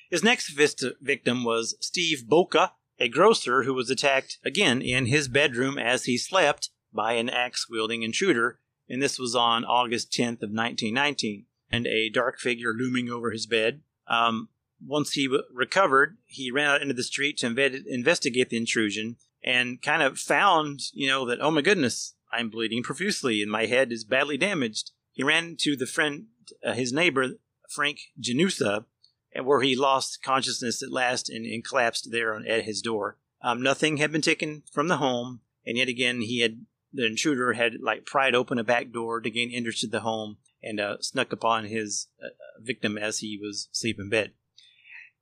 His 0.09 0.23
next 0.23 0.49
vist- 0.49 0.83
victim 1.01 1.43
was 1.43 1.75
Steve 1.79 2.27
Boca, 2.27 2.73
a 2.99 3.07
grocer 3.07 3.63
who 3.63 3.73
was 3.73 3.89
attacked 3.89 4.39
again 4.43 4.81
in 4.81 5.05
his 5.05 5.27
bedroom 5.27 5.77
as 5.77 6.05
he 6.05 6.17
slept 6.17 6.69
by 6.91 7.13
an 7.13 7.29
axe 7.29 7.69
wielding 7.69 8.03
intruder, 8.03 8.59
and 8.89 9.01
this 9.01 9.19
was 9.19 9.35
on 9.35 9.63
August 9.63 10.11
10th 10.11 10.41
of 10.41 10.51
1919, 10.51 11.45
and 11.71 11.85
a 11.85 12.09
dark 12.09 12.39
figure 12.39 12.73
looming 12.73 13.09
over 13.09 13.31
his 13.31 13.45
bed. 13.45 13.81
Um, 14.07 14.49
once 14.83 15.11
he 15.11 15.27
w- 15.27 15.43
recovered, 15.53 16.17
he 16.25 16.51
ran 16.51 16.67
out 16.67 16.81
into 16.81 16.93
the 16.93 17.03
street 17.03 17.37
to 17.37 17.47
inve- 17.47 17.85
investigate 17.85 18.49
the 18.49 18.57
intrusion 18.57 19.17
and 19.43 19.81
kind 19.81 20.01
of 20.01 20.17
found, 20.17 20.81
you 20.93 21.07
know, 21.07 21.25
that, 21.25 21.39
oh 21.41 21.51
my 21.51 21.61
goodness, 21.61 22.15
I'm 22.31 22.49
bleeding 22.49 22.83
profusely 22.83 23.41
and 23.41 23.51
my 23.51 23.67
head 23.67 23.91
is 23.91 24.03
badly 24.03 24.37
damaged. 24.37 24.91
He 25.11 25.23
ran 25.23 25.55
to 25.59 25.75
the 25.75 25.85
friend, 25.85 26.27
uh, 26.65 26.73
his 26.73 26.91
neighbor, 26.91 27.27
Frank 27.69 27.99
Genusa, 28.19 28.85
and 29.33 29.45
where 29.45 29.61
he 29.61 29.75
lost 29.75 30.23
consciousness 30.23 30.81
at 30.81 30.91
last 30.91 31.29
and, 31.29 31.45
and 31.45 31.63
collapsed 31.63 32.09
there 32.11 32.33
on, 32.33 32.45
at 32.47 32.65
his 32.65 32.81
door. 32.81 33.17
Um, 33.41 33.61
nothing 33.61 33.97
had 33.97 34.11
been 34.11 34.21
taken 34.21 34.63
from 34.71 34.87
the 34.87 34.97
home, 34.97 35.41
and 35.65 35.77
yet 35.77 35.87
again 35.87 36.21
he 36.21 36.41
had 36.41 36.65
the 36.91 37.05
intruder 37.05 37.53
had 37.53 37.73
like 37.81 38.05
pried 38.05 38.33
open 38.33 38.57
a 38.57 38.63
back 38.63 38.91
door 38.91 39.21
to 39.21 39.29
gain 39.29 39.51
entrance 39.51 39.81
to 39.81 39.87
the 39.87 39.99
home 40.01 40.37
and 40.61 40.79
uh, 40.79 40.97
snuck 41.01 41.31
upon 41.31 41.65
his 41.65 42.07
uh, 42.23 42.29
victim 42.59 42.97
as 42.97 43.19
he 43.19 43.39
was 43.41 43.69
asleep 43.71 43.97
in 43.99 44.09
bed. 44.09 44.31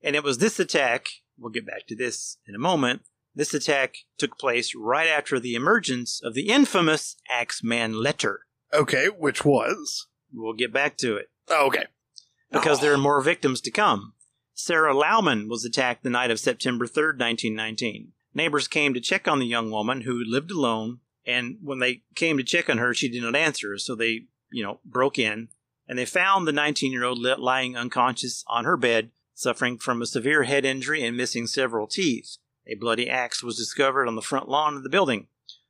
And 0.01 0.15
it 0.15 0.23
was 0.23 0.37
this 0.37 0.59
attack. 0.59 1.07
We'll 1.37 1.51
get 1.51 1.67
back 1.67 1.85
to 1.87 1.95
this 1.95 2.37
in 2.47 2.55
a 2.55 2.59
moment. 2.59 3.01
This 3.35 3.53
attack 3.53 3.97
took 4.17 4.39
place 4.39 4.73
right 4.75 5.09
after 5.09 5.39
the 5.39 5.53
emergence 5.53 6.21
of 6.23 6.33
the 6.33 6.47
infamous 6.47 7.17
Axeman 7.29 8.01
letter. 8.01 8.41
okay, 8.73 9.07
which 9.07 9.45
was 9.45 10.07
We'll 10.33 10.53
get 10.53 10.73
back 10.73 10.97
to 10.97 11.15
it 11.17 11.29
oh, 11.49 11.67
okay. 11.67 11.85
Because 12.51 12.79
there 12.79 12.93
are 12.93 12.97
oh. 12.97 13.01
more 13.01 13.21
victims 13.21 13.61
to 13.61 13.71
come. 13.71 14.13
Sarah 14.53 14.93
Laumann 14.93 15.47
was 15.49 15.65
attacked 15.65 16.03
the 16.03 16.09
night 16.09 16.31
of 16.31 16.39
September 16.39 16.85
3rd, 16.85 17.19
1919. 17.19 18.13
Neighbors 18.33 18.67
came 18.67 18.93
to 18.93 18.99
check 18.99 19.27
on 19.27 19.39
the 19.39 19.45
young 19.45 19.69
woman 19.71 20.01
who 20.01 20.23
lived 20.25 20.51
alone, 20.51 20.99
and 21.25 21.57
when 21.61 21.79
they 21.79 22.03
came 22.15 22.37
to 22.37 22.43
check 22.43 22.69
on 22.69 22.77
her, 22.77 22.93
she 22.93 23.09
did 23.09 23.21
not 23.21 23.35
answer, 23.35 23.77
so 23.77 23.95
they, 23.95 24.25
you 24.51 24.63
know, 24.63 24.79
broke 24.85 25.19
in 25.19 25.49
and 25.87 25.97
they 25.97 26.05
found 26.05 26.47
the 26.47 26.51
19 26.51 26.91
year 26.91 27.03
old 27.03 27.19
lying 27.19 27.77
unconscious 27.77 28.43
on 28.47 28.65
her 28.65 28.77
bed, 28.77 29.11
suffering 29.33 29.77
from 29.77 30.01
a 30.01 30.05
severe 30.05 30.43
head 30.43 30.65
injury 30.65 31.03
and 31.03 31.15
missing 31.15 31.47
several 31.47 31.87
teeth. 31.87 32.37
A 32.65 32.75
bloody 32.75 33.09
axe 33.09 33.41
was 33.41 33.57
discovered 33.57 34.07
on 34.07 34.15
the 34.15 34.21
front 34.21 34.49
lawn 34.49 34.75
of 34.75 34.83
the 34.83 34.89
building. 34.89 35.27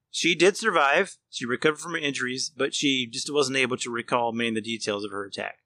She 0.09 0.33
did 0.33 0.57
survive. 0.57 1.17
She 1.29 1.45
recovered 1.45 1.79
from 1.79 1.91
her 1.91 1.99
injuries, 1.99 2.49
but 2.55 2.73
she 2.73 3.05
just 3.05 3.31
wasn't 3.31 3.57
able 3.57 3.77
to 3.77 3.91
recall 3.91 4.31
many 4.31 4.49
of 4.49 4.55
the 4.55 4.61
details 4.61 5.03
of 5.03 5.11
her 5.11 5.25
attack. 5.25 5.59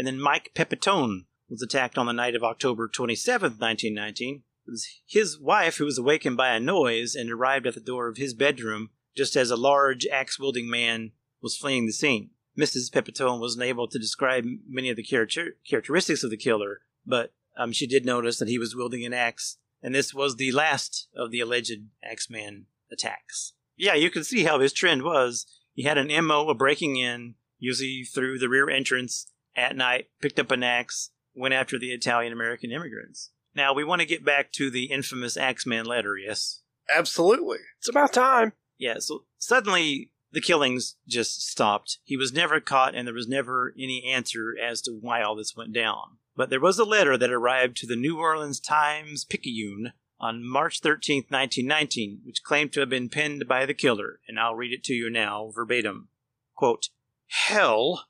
And 0.00 0.06
then 0.06 0.18
Mike 0.18 0.52
Pepitone 0.54 1.26
was 1.50 1.60
attacked 1.60 1.98
on 1.98 2.06
the 2.06 2.14
night 2.14 2.34
of 2.34 2.42
October 2.42 2.88
27, 2.88 3.58
1919. 3.58 4.44
It 4.66 4.70
was 4.70 4.88
his 5.06 5.38
wife 5.38 5.76
who 5.76 5.84
was 5.84 5.98
awakened 5.98 6.38
by 6.38 6.54
a 6.54 6.58
noise 6.58 7.14
and 7.14 7.30
arrived 7.30 7.66
at 7.66 7.74
the 7.74 7.80
door 7.80 8.08
of 8.08 8.16
his 8.16 8.32
bedroom 8.32 8.88
just 9.14 9.36
as 9.36 9.50
a 9.50 9.56
large 9.56 10.06
axe 10.06 10.38
wielding 10.38 10.70
man 10.70 11.12
was 11.42 11.54
fleeing 11.54 11.84
the 11.84 11.92
scene. 11.92 12.30
Mrs. 12.58 12.90
Pepitone 12.90 13.40
wasn't 13.40 13.64
able 13.64 13.86
to 13.88 13.98
describe 13.98 14.46
many 14.66 14.88
of 14.88 14.96
the 14.96 15.02
character- 15.02 15.58
characteristics 15.68 16.24
of 16.24 16.30
the 16.30 16.38
killer, 16.38 16.80
but 17.04 17.34
um, 17.58 17.70
she 17.70 17.86
did 17.86 18.06
notice 18.06 18.38
that 18.38 18.48
he 18.48 18.58
was 18.58 18.74
wielding 18.74 19.04
an 19.04 19.12
axe, 19.12 19.58
and 19.82 19.94
this 19.94 20.14
was 20.14 20.36
the 20.36 20.50
last 20.50 21.08
of 21.14 21.30
the 21.30 21.40
alleged 21.40 21.88
Axeman 22.02 22.64
attacks. 22.90 23.52
Yeah, 23.76 23.96
you 23.96 24.08
can 24.08 24.24
see 24.24 24.44
how 24.44 24.60
his 24.60 24.72
trend 24.72 25.02
was. 25.02 25.44
He 25.74 25.82
had 25.82 25.98
an 25.98 26.24
MO 26.24 26.48
of 26.48 26.56
breaking 26.56 26.96
in, 26.96 27.34
usually 27.58 28.04
through 28.04 28.38
the 28.38 28.48
rear 28.48 28.70
entrance 28.70 29.26
at 29.56 29.76
night, 29.76 30.08
picked 30.20 30.38
up 30.38 30.50
an 30.50 30.62
axe, 30.62 31.10
went 31.34 31.54
after 31.54 31.78
the 31.78 31.92
Italian 31.92 32.32
American 32.32 32.70
immigrants. 32.70 33.30
Now, 33.54 33.72
we 33.72 33.84
want 33.84 34.00
to 34.00 34.06
get 34.06 34.24
back 34.24 34.52
to 34.52 34.70
the 34.70 34.84
infamous 34.84 35.36
Axeman 35.36 35.86
letter, 35.86 36.16
yes? 36.16 36.62
Absolutely. 36.94 37.58
It's 37.78 37.88
about 37.88 38.12
time. 38.12 38.52
Yeah, 38.78 38.98
so 38.98 39.24
suddenly 39.38 40.10
the 40.32 40.40
killings 40.40 40.96
just 41.06 41.48
stopped. 41.48 41.98
He 42.04 42.16
was 42.16 42.32
never 42.32 42.60
caught, 42.60 42.94
and 42.94 43.06
there 43.06 43.14
was 43.14 43.28
never 43.28 43.74
any 43.78 44.04
answer 44.04 44.54
as 44.60 44.80
to 44.82 44.92
why 44.92 45.22
all 45.22 45.34
this 45.34 45.56
went 45.56 45.72
down. 45.72 46.18
But 46.36 46.50
there 46.50 46.60
was 46.60 46.78
a 46.78 46.84
letter 46.84 47.18
that 47.18 47.30
arrived 47.30 47.76
to 47.78 47.86
the 47.86 47.96
New 47.96 48.18
Orleans 48.18 48.60
Times 48.60 49.24
Picayune 49.24 49.92
on 50.20 50.46
March 50.46 50.80
13, 50.80 51.24
1919, 51.28 52.20
which 52.24 52.42
claimed 52.42 52.72
to 52.72 52.80
have 52.80 52.88
been 52.88 53.08
penned 53.08 53.48
by 53.48 53.66
the 53.66 53.74
killer, 53.74 54.20
and 54.28 54.38
I'll 54.38 54.54
read 54.54 54.72
it 54.72 54.84
to 54.84 54.94
you 54.94 55.10
now 55.10 55.50
verbatim. 55.54 56.08
Quote, 56.54 56.90
Hell, 57.26 58.06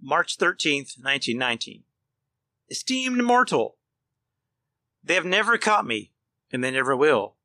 March 0.00 0.36
13, 0.36 0.80
1919. 1.00 1.84
Esteemed 2.68 3.22
mortal, 3.22 3.76
they 5.06 5.14
have 5.14 5.24
never 5.24 5.56
caught 5.56 5.86
me, 5.86 6.12
and 6.50 6.64
they 6.64 6.72
never 6.72 6.96
will. 6.96 7.36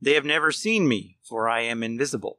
They 0.00 0.14
have 0.14 0.24
never 0.24 0.52
seen 0.52 0.86
me, 0.86 1.18
for 1.22 1.48
I 1.48 1.62
am 1.62 1.82
invisible. 1.82 2.38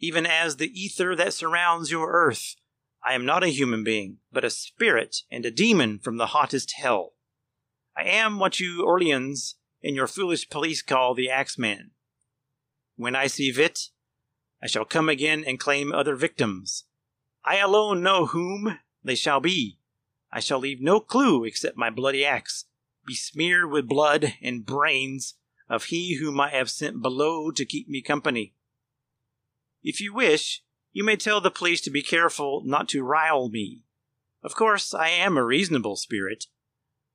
Even 0.00 0.26
as 0.26 0.56
the 0.56 0.72
ether 0.78 1.14
that 1.14 1.34
surrounds 1.34 1.90
your 1.90 2.10
earth, 2.10 2.56
I 3.04 3.14
am 3.14 3.24
not 3.24 3.44
a 3.44 3.48
human 3.48 3.84
being, 3.84 4.18
but 4.32 4.44
a 4.44 4.50
spirit 4.50 5.18
and 5.30 5.46
a 5.46 5.52
demon 5.52 6.00
from 6.00 6.16
the 6.16 6.26
hottest 6.26 6.72
hell. 6.72 7.12
I 7.96 8.04
am 8.04 8.40
what 8.40 8.58
you 8.58 8.84
Orleans 8.84 9.56
and 9.84 9.94
your 9.94 10.08
foolish 10.08 10.50
police 10.50 10.82
call 10.82 11.14
the 11.14 11.30
Axeman. 11.30 11.92
When 12.96 13.14
I 13.14 13.28
see 13.28 13.52
fit, 13.52 13.90
I 14.60 14.66
shall 14.66 14.84
come 14.84 15.08
again 15.08 15.44
and 15.46 15.60
claim 15.60 15.92
other 15.92 16.16
victims. 16.16 16.86
I 17.44 17.58
alone 17.58 18.02
know 18.02 18.26
whom 18.26 18.78
they 19.02 19.14
shall 19.14 19.40
be. 19.40 19.78
I 20.32 20.40
shall 20.40 20.58
leave 20.58 20.80
no 20.80 20.98
clue 20.98 21.44
except 21.44 21.76
my 21.76 21.90
bloody 21.90 22.24
axe, 22.24 22.64
besmeared 23.06 23.70
with 23.70 23.88
blood 23.88 24.34
and 24.42 24.64
brains 24.64 25.34
of 25.68 25.84
he 25.84 26.16
whom 26.16 26.40
I 26.40 26.50
have 26.50 26.70
sent 26.70 27.02
below 27.02 27.50
to 27.50 27.64
keep 27.64 27.88
me 27.88 28.02
company. 28.02 28.54
If 29.82 30.00
you 30.00 30.14
wish, 30.14 30.62
you 30.92 31.04
may 31.04 31.16
tell 31.16 31.40
the 31.40 31.50
police 31.50 31.80
to 31.82 31.90
be 31.90 32.02
careful 32.02 32.62
not 32.64 32.88
to 32.90 33.02
rile 33.02 33.48
me. 33.48 33.82
Of 34.42 34.54
course, 34.54 34.94
I 34.94 35.08
am 35.08 35.36
a 35.36 35.44
reasonable 35.44 35.96
spirit. 35.96 36.46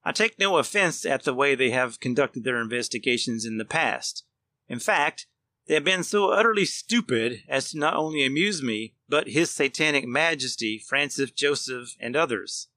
I 0.04 0.12
take 0.12 0.40
no 0.40 0.58
offense 0.58 1.06
at 1.06 1.24
the 1.24 1.34
way 1.34 1.56
they 1.56 1.72
have 1.72 2.00
conducted 2.00 2.44
their 2.44 2.62
investigations 2.62 3.46
in 3.46 3.58
the 3.58 3.66
past. 3.66 4.26
In 4.68 4.80
fact, 4.80 5.28
they 5.68 5.74
have 5.74 5.84
been 5.84 6.04
so 6.04 6.32
utterly 6.32 6.66
stupid 6.66 7.44
as 7.48 7.72
to 7.72 7.78
not 7.78 7.96
only 7.96 8.26
amuse 8.26 8.64
me, 8.64 8.94
but 9.10 9.30
His 9.30 9.50
Satanic 9.50 10.08
Majesty, 10.08 10.78
Francis 10.78 11.32
Joseph, 11.32 11.96
and 12.00 12.16
others. 12.16 12.68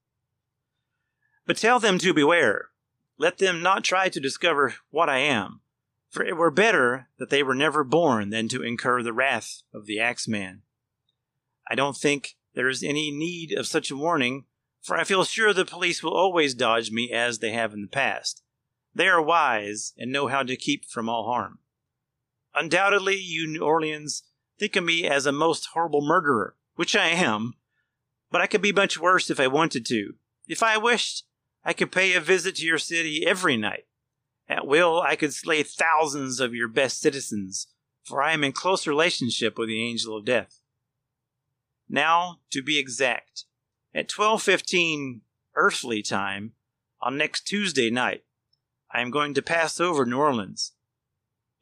But 1.47 1.59
tell 1.59 1.79
them 1.79 1.99
to 1.99 2.15
beware. 2.15 2.71
Let 3.19 3.39
them 3.39 3.63
not 3.63 3.85
try 3.85 4.09
to 4.09 4.19
discover 4.19 4.75
what 4.91 5.09
I 5.09 5.19
am, 5.19 5.61
for 6.09 6.25
it 6.25 6.37
were 6.37 6.51
better 6.51 7.09
that 7.19 7.31
they 7.31 7.43
were 7.43 7.55
never 7.55 7.85
born 7.85 8.31
than 8.31 8.49
to 8.49 8.63
incur 8.63 9.03
the 9.03 9.13
wrath 9.13 9.63
of 9.73 9.87
the 9.87 10.01
Axeman. 10.01 10.63
I 11.71 11.75
don't 11.75 11.97
think 11.97 12.37
there 12.55 12.69
is 12.69 12.83
any 12.83 13.11
need 13.11 13.53
of 13.53 13.67
such 13.67 13.91
a 13.91 13.97
warning, 13.97 14.45
for 14.81 14.97
I 14.97 15.05
feel 15.05 15.25
sure 15.25 15.53
the 15.53 15.65
police 15.65 16.03
will 16.03 16.15
always 16.15 16.55
dodge 16.55 16.91
me 16.91 17.13
as 17.13 17.39
they 17.39 17.53
have 17.53 17.73
in 17.73 17.83
the 17.83 17.89
past. 17.89 18.43
They 18.95 19.09
are 19.09 19.23
wise 19.23 19.93
and 19.97 20.11
know 20.11 20.27
how 20.27 20.43
to 20.43 20.57
keep 20.57 20.85
from 20.87 21.09
all 21.09 21.27
harm. 21.27 21.61
Undoubtedly, 22.55 23.17
you 23.17 23.47
New 23.47 23.63
Orleans 23.63 24.25
think 24.63 24.77
of 24.77 24.85
me 24.85 25.09
as 25.09 25.27
a 25.27 25.33
most 25.33 25.71
horrible 25.75 26.03
murderer, 26.03 26.55
which 26.77 26.95
I 26.95 27.09
am, 27.09 27.55
but 28.31 28.41
I 28.41 28.47
could 28.47 28.63
be 28.63 28.71
much 28.71 28.97
worse 28.97 29.29
if 29.29 29.41
I 29.41 29.49
wanted 29.49 29.85
to. 29.87 30.15
If 30.47 30.63
I 30.63 30.77
wished, 30.77 31.25
I 31.65 31.73
could 31.73 31.91
pay 31.91 32.15
a 32.15 32.21
visit 32.21 32.55
to 32.57 32.65
your 32.65 32.79
city 32.79 33.27
every 33.27 33.57
night. 33.57 33.87
At 34.49 34.65
will, 34.65 35.03
I 35.03 35.17
could 35.17 35.35
slay 35.35 35.65
thousands 35.65 36.39
of 36.39 36.55
your 36.55 36.69
best 36.69 37.01
citizens, 37.01 37.67
for 38.05 38.23
I 38.23 38.35
am 38.35 38.45
in 38.45 38.53
close 38.53 38.87
relationship 38.87 39.59
with 39.59 39.69
the 39.69 39.83
angel 39.83 40.17
of 40.17 40.25
death. 40.25 40.61
Now, 41.89 42.39
to 42.53 42.63
be 42.63 42.79
exact, 42.79 43.47
at 43.93 44.09
12:15 44.09 45.23
earthly 45.57 46.03
time 46.03 46.53
on 47.01 47.19
next 47.19 47.49
Tuesday 47.49 47.91
night, 47.91 48.23
I 48.93 49.01
am 49.01 49.11
going 49.11 49.35
to 49.35 49.43
pass 49.43 49.81
over 49.81 50.07
New 50.07 50.19
Orleans. 50.19 50.75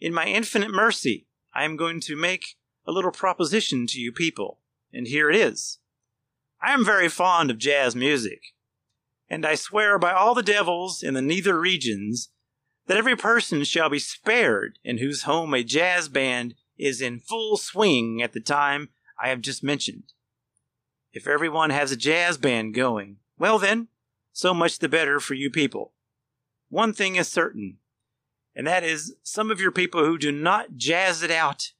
In 0.03 0.13
my 0.13 0.27
infinite 0.27 0.71
mercy, 0.71 1.29
I 1.55 1.65
am 1.65 1.79
going 1.79 2.01
to 2.01 2.15
make 2.15 2.57
a 2.87 2.93
little 2.93 3.11
proposition 3.11 3.87
to 3.89 4.01
you 4.01 4.13
people, 4.13 4.59
and 4.93 5.07
here 5.07 5.31
it 5.31 5.37
is. 5.37 5.79
I 6.63 6.73
am 6.73 6.85
very 6.85 7.09
fond 7.09 7.51
of 7.51 7.59
jazz 7.59 7.97
music, 7.97 8.41
and 9.29 9.47
I 9.47 9.55
swear 9.55 9.99
by 9.99 10.13
all 10.13 10.35
the 10.35 10.43
devils 10.43 11.03
in 11.03 11.15
the 11.15 11.23
nether 11.23 11.59
regions 11.59 12.31
that 12.87 12.97
every 12.97 13.17
person 13.17 13.65
shall 13.65 13.89
be 13.89 13.99
spared 13.99 14.79
in 14.85 14.99
whose 14.99 15.23
home 15.23 15.55
a 15.55 15.63
jazz 15.63 16.09
band 16.09 16.55
is 16.77 17.01
in 17.01 17.21
full 17.21 17.57
swing 17.57 18.21
at 18.23 18.33
the 18.33 18.41
time 18.41 18.89
I 19.23 19.29
have 19.29 19.41
just 19.41 19.63
mentioned. 19.63 20.13
If 21.13 21.27
everyone 21.27 21.71
has 21.71 21.93
a 21.93 21.97
jazz 21.97 22.37
band 22.37 22.75
going, 22.75 23.17
well 23.39 23.59
then, 23.59 23.89
so 24.33 24.55
much 24.55 24.79
the 24.79 24.89
better 24.89 25.21
for 25.21 25.35
you 25.35 25.51
people. 25.51 25.93
One 26.69 26.93
thing 26.93 27.17
is 27.17 27.29
certain, 27.29 27.79
and 28.55 28.67
that 28.67 28.85
is 28.85 29.15
some 29.23 29.51
of 29.51 29.61
your 29.61 29.73
people 29.73 30.05
who 30.05 30.19
do 30.19 30.33
not 30.33 30.77
jazz 30.77 31.23
it 31.23 31.31
out 31.31 31.73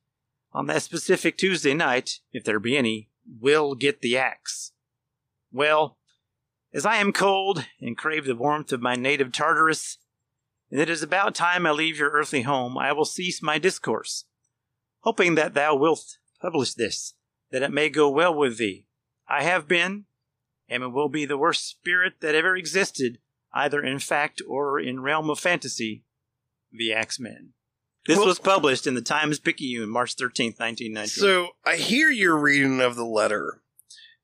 on 0.53 0.67
that 0.67 0.83
specific 0.83 1.37
Tuesday 1.37 1.75
night, 1.75 2.21
if 2.33 2.45
there 2.45 2.59
be 2.59 2.77
any, 2.77 3.09
will 3.41 3.75
get 3.75 4.01
the 4.01 4.17
axe. 4.17 4.73
Well, 5.53 5.99
as 6.73 6.87
I 6.87 6.97
am 6.97 7.13
cold 7.13 7.67
and 7.81 7.97
crave 7.97 8.27
the 8.27 8.35
warmth 8.35 8.73
of 8.73 8.81
my 8.81 8.95
native 8.95 9.33
Tartarus, 9.33 9.99
and 10.71 10.81
it 10.81 10.89
is 10.89 11.03
about 11.03 11.35
time 11.35 11.67
I 11.67 11.73
leave 11.73 11.99
your 11.99 12.11
earthly 12.11 12.43
home, 12.43 12.79
I 12.79 12.93
will 12.93 13.05
cease 13.05 13.43
my 13.43 13.59
discourse, 13.59 14.25
hoping 15.01 15.35
that 15.35 15.55
thou 15.55 15.75
wilt 15.75 16.19
publish 16.41 16.75
this, 16.75 17.15
that 17.51 17.63
it 17.63 17.73
may 17.73 17.89
go 17.89 18.09
well 18.09 18.35
with 18.35 18.59
thee. 18.59 18.87
I 19.29 19.43
have 19.43 19.67
been, 19.67 20.05
and 20.69 20.95
will 20.95 21.09
be 21.09 21.25
the 21.25 21.39
worst 21.39 21.69
spirit 21.69 22.15
that 22.21 22.35
ever 22.35 22.57
existed, 22.57 23.19
either 23.53 23.83
in 23.83 23.99
fact 23.99 24.41
or 24.47 24.79
in 24.79 25.01
realm 25.01 25.29
of 25.29 25.41
fantasy, 25.41 26.05
the 26.73 26.93
Axeman. 26.93 27.53
This 28.07 28.17
Well- 28.17 28.27
was 28.27 28.39
published 28.39 28.87
in 28.87 28.95
the 28.95 29.03
Times 29.03 29.39
Picayune, 29.39 29.89
March 29.89 30.17
13th, 30.17 30.59
1919. 30.59 31.09
So 31.09 31.51
I 31.65 31.77
hear 31.77 32.11
your 32.11 32.39
reading 32.39 32.81
of 32.81 32.97
the 32.97 33.05
letter, 33.05 33.61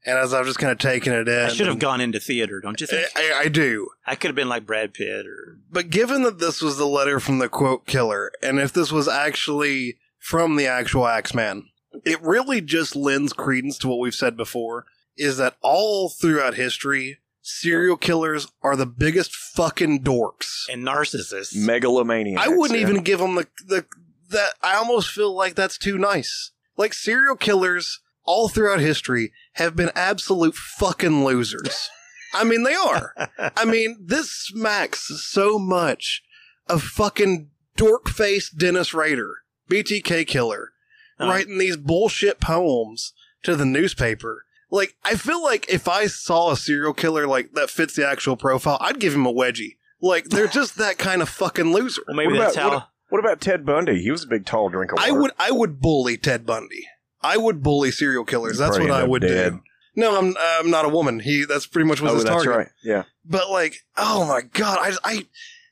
and 0.05 0.19
as 0.19 0.33
I've 0.33 0.47
just 0.47 0.59
kind 0.59 0.73
of 0.73 0.79
taken 0.79 1.12
it 1.12 1.29
in, 1.29 1.39
I 1.47 1.49
should 1.49 1.67
have 1.67 1.79
gone 1.79 2.01
into 2.01 2.19
theater, 2.19 2.61
don't 2.61 2.81
you 2.81 2.87
think? 2.87 3.09
I, 3.15 3.33
I 3.45 3.49
do. 3.49 3.89
I 4.07 4.15
could 4.15 4.29
have 4.29 4.37
been 4.37 4.49
like 4.49 4.64
Brad 4.66 4.95
Pitt 4.95 5.27
or 5.27 5.59
But 5.70 5.91
given 5.91 6.22
that 6.22 6.39
this 6.39 6.62
was 6.62 6.79
the 6.79 6.87
letter 6.87 7.20
from 7.20 7.39
the 7.39 7.49
quote 7.49 7.87
killer, 7.87 8.33
and 8.43 8.59
if 8.59 8.72
this 8.72 8.91
was 8.91 9.09
actually 9.09 9.99
from 10.18 10.57
the 10.57 10.66
actual 10.66 11.07
Axeman, 11.07 11.68
it 12.05 12.20
really 12.22 12.61
just 12.61 12.97
lends 12.97 13.33
credence 13.33 13.79
to 13.79 13.89
what 13.89 13.99
we've 13.99 14.14
said 14.14 14.37
before 14.37 14.87
is 15.16 15.37
that 15.39 15.57
all 15.62 16.09
throughout 16.11 16.55
history, 16.55 17.18
serial 17.47 17.97
killers 17.97 18.47
are 18.62 18.76
the 18.76 18.86
biggest 18.86 19.34
fucking 19.34 20.03
dorks. 20.03 20.68
and 20.68 20.84
narcissists. 20.86 21.55
Megalomaniacs. 21.57 22.40
I 22.44 22.49
wouldn't 22.49 22.80
yeah. 22.80 22.88
even 22.88 23.03
give 23.03 23.18
them 23.20 23.36
the, 23.36 23.47
the, 23.66 23.84
that, 24.30 24.55
I 24.62 24.74
almost 24.74 25.11
feel 25.11 25.34
like 25.34 25.55
that's 25.55 25.78
too 25.78 25.97
nice. 25.99 26.51
Like 26.76 26.92
serial 26.92 27.36
killers 27.36 28.01
all 28.24 28.49
throughout 28.49 28.80
history 28.80 29.32
have 29.53 29.76
been 29.76 29.90
absolute 29.94 30.55
fucking 30.57 31.24
losers. 31.24 31.88
I 32.34 32.44
mean, 32.44 32.64
they 32.64 32.74
are. 32.74 33.14
I 33.38 33.64
mean, 33.66 33.97
this 34.05 34.30
smacks 34.32 35.07
so 35.24 35.59
much 35.59 36.22
of 36.68 36.82
fucking 36.82 37.51
dork 37.76 38.09
faced 38.09 38.59
Dennis 38.59 38.92
Rader, 38.92 39.32
BTK 39.70 40.26
killer, 40.26 40.72
Oh. 41.18 41.28
writing 41.28 41.57
these 41.57 41.78
bullshit 41.78 42.40
poems 42.40 43.14
to 43.42 43.57
the 43.57 43.64
newspaper 43.64 44.44
Like, 44.71 44.97
I 45.05 45.14
feel 45.14 45.43
like 45.43 45.67
if 45.69 45.87
I 45.89 46.07
saw 46.07 46.51
a 46.51 46.57
serial 46.57 46.93
killer 46.93 47.27
like 47.27 47.53
that 47.53 47.71
fits 47.71 47.95
the 47.95 48.07
actual 48.09 48.37
profile, 48.37 48.79
I'd 48.81 48.99
give 48.99 49.14
him 49.14 49.27
a 49.27 49.33
wedgie. 49.33 49.77
Like, 50.01 50.25
they're 50.25 50.49
just 50.49 50.77
that 50.79 50.99
kind 50.99 51.23
of 51.23 51.29
fucking 51.29 51.73
loser. 51.73 52.03
Well, 52.09 52.17
maybe 52.17 52.33
What 52.35 52.39
that's 52.41 52.57
about- 52.57 52.73
how. 52.73 52.87
What 53.09 53.21
about 53.21 53.41
Ted 53.41 53.64
Bundy? 53.64 54.03
He 54.03 54.11
was 54.11 54.25
a 54.25 54.27
big, 54.27 54.45
tall 54.47 54.69
drinker. 54.69 54.97
I 54.99 55.12
would, 55.12 55.31
I 55.39 55.53
would 55.53 55.81
bully 55.81 56.17
Ted 56.17 56.45
Bundy. 56.45 56.89
I 57.23 57.37
would 57.37 57.62
bully 57.62 57.93
serial 57.93 58.25
killers. 58.25 58.59
That's 58.59 58.77
Probably 58.77 58.91
what 58.91 59.01
I 59.01 59.05
would 59.07 59.23
dead. 59.23 59.53
do. 59.53 59.61
No, 59.95 60.19
I'm, 60.19 60.35
I'm 60.41 60.71
not 60.73 60.85
a 60.85 60.89
woman. 60.89 61.21
He, 61.21 61.45
that's 61.45 61.67
pretty 61.67 61.87
much 61.89 62.01
was 62.01 62.11
Oh, 62.11 62.14
his 62.17 62.25
that's 62.25 62.35
target. 62.45 62.57
right. 62.59 62.69
Yeah. 62.83 63.05
But 63.25 63.49
like, 63.49 63.77
oh 63.97 64.27
my 64.27 64.41
god, 64.43 64.79
I, 64.81 64.93
I, 65.05 65.27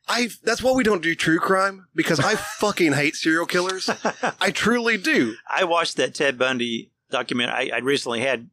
I. 0.07 0.28
That's 0.45 0.62
why 0.62 0.70
we 0.72 0.84
don't 0.84 1.03
do 1.03 1.16
true 1.16 1.40
crime 1.40 1.88
because 1.95 2.20
I 2.20 2.36
fucking 2.61 2.92
hate 2.92 3.16
serial 3.16 3.47
killers. 3.47 3.90
I 4.40 4.53
truly 4.53 4.97
do. 4.97 5.34
I 5.51 5.64
watched 5.64 5.97
that 5.97 6.14
Ted 6.14 6.38
Bundy 6.38 6.92
documentary. 7.11 7.72
I, 7.72 7.78
I 7.78 7.80
recently 7.80 8.20
had, 8.20 8.49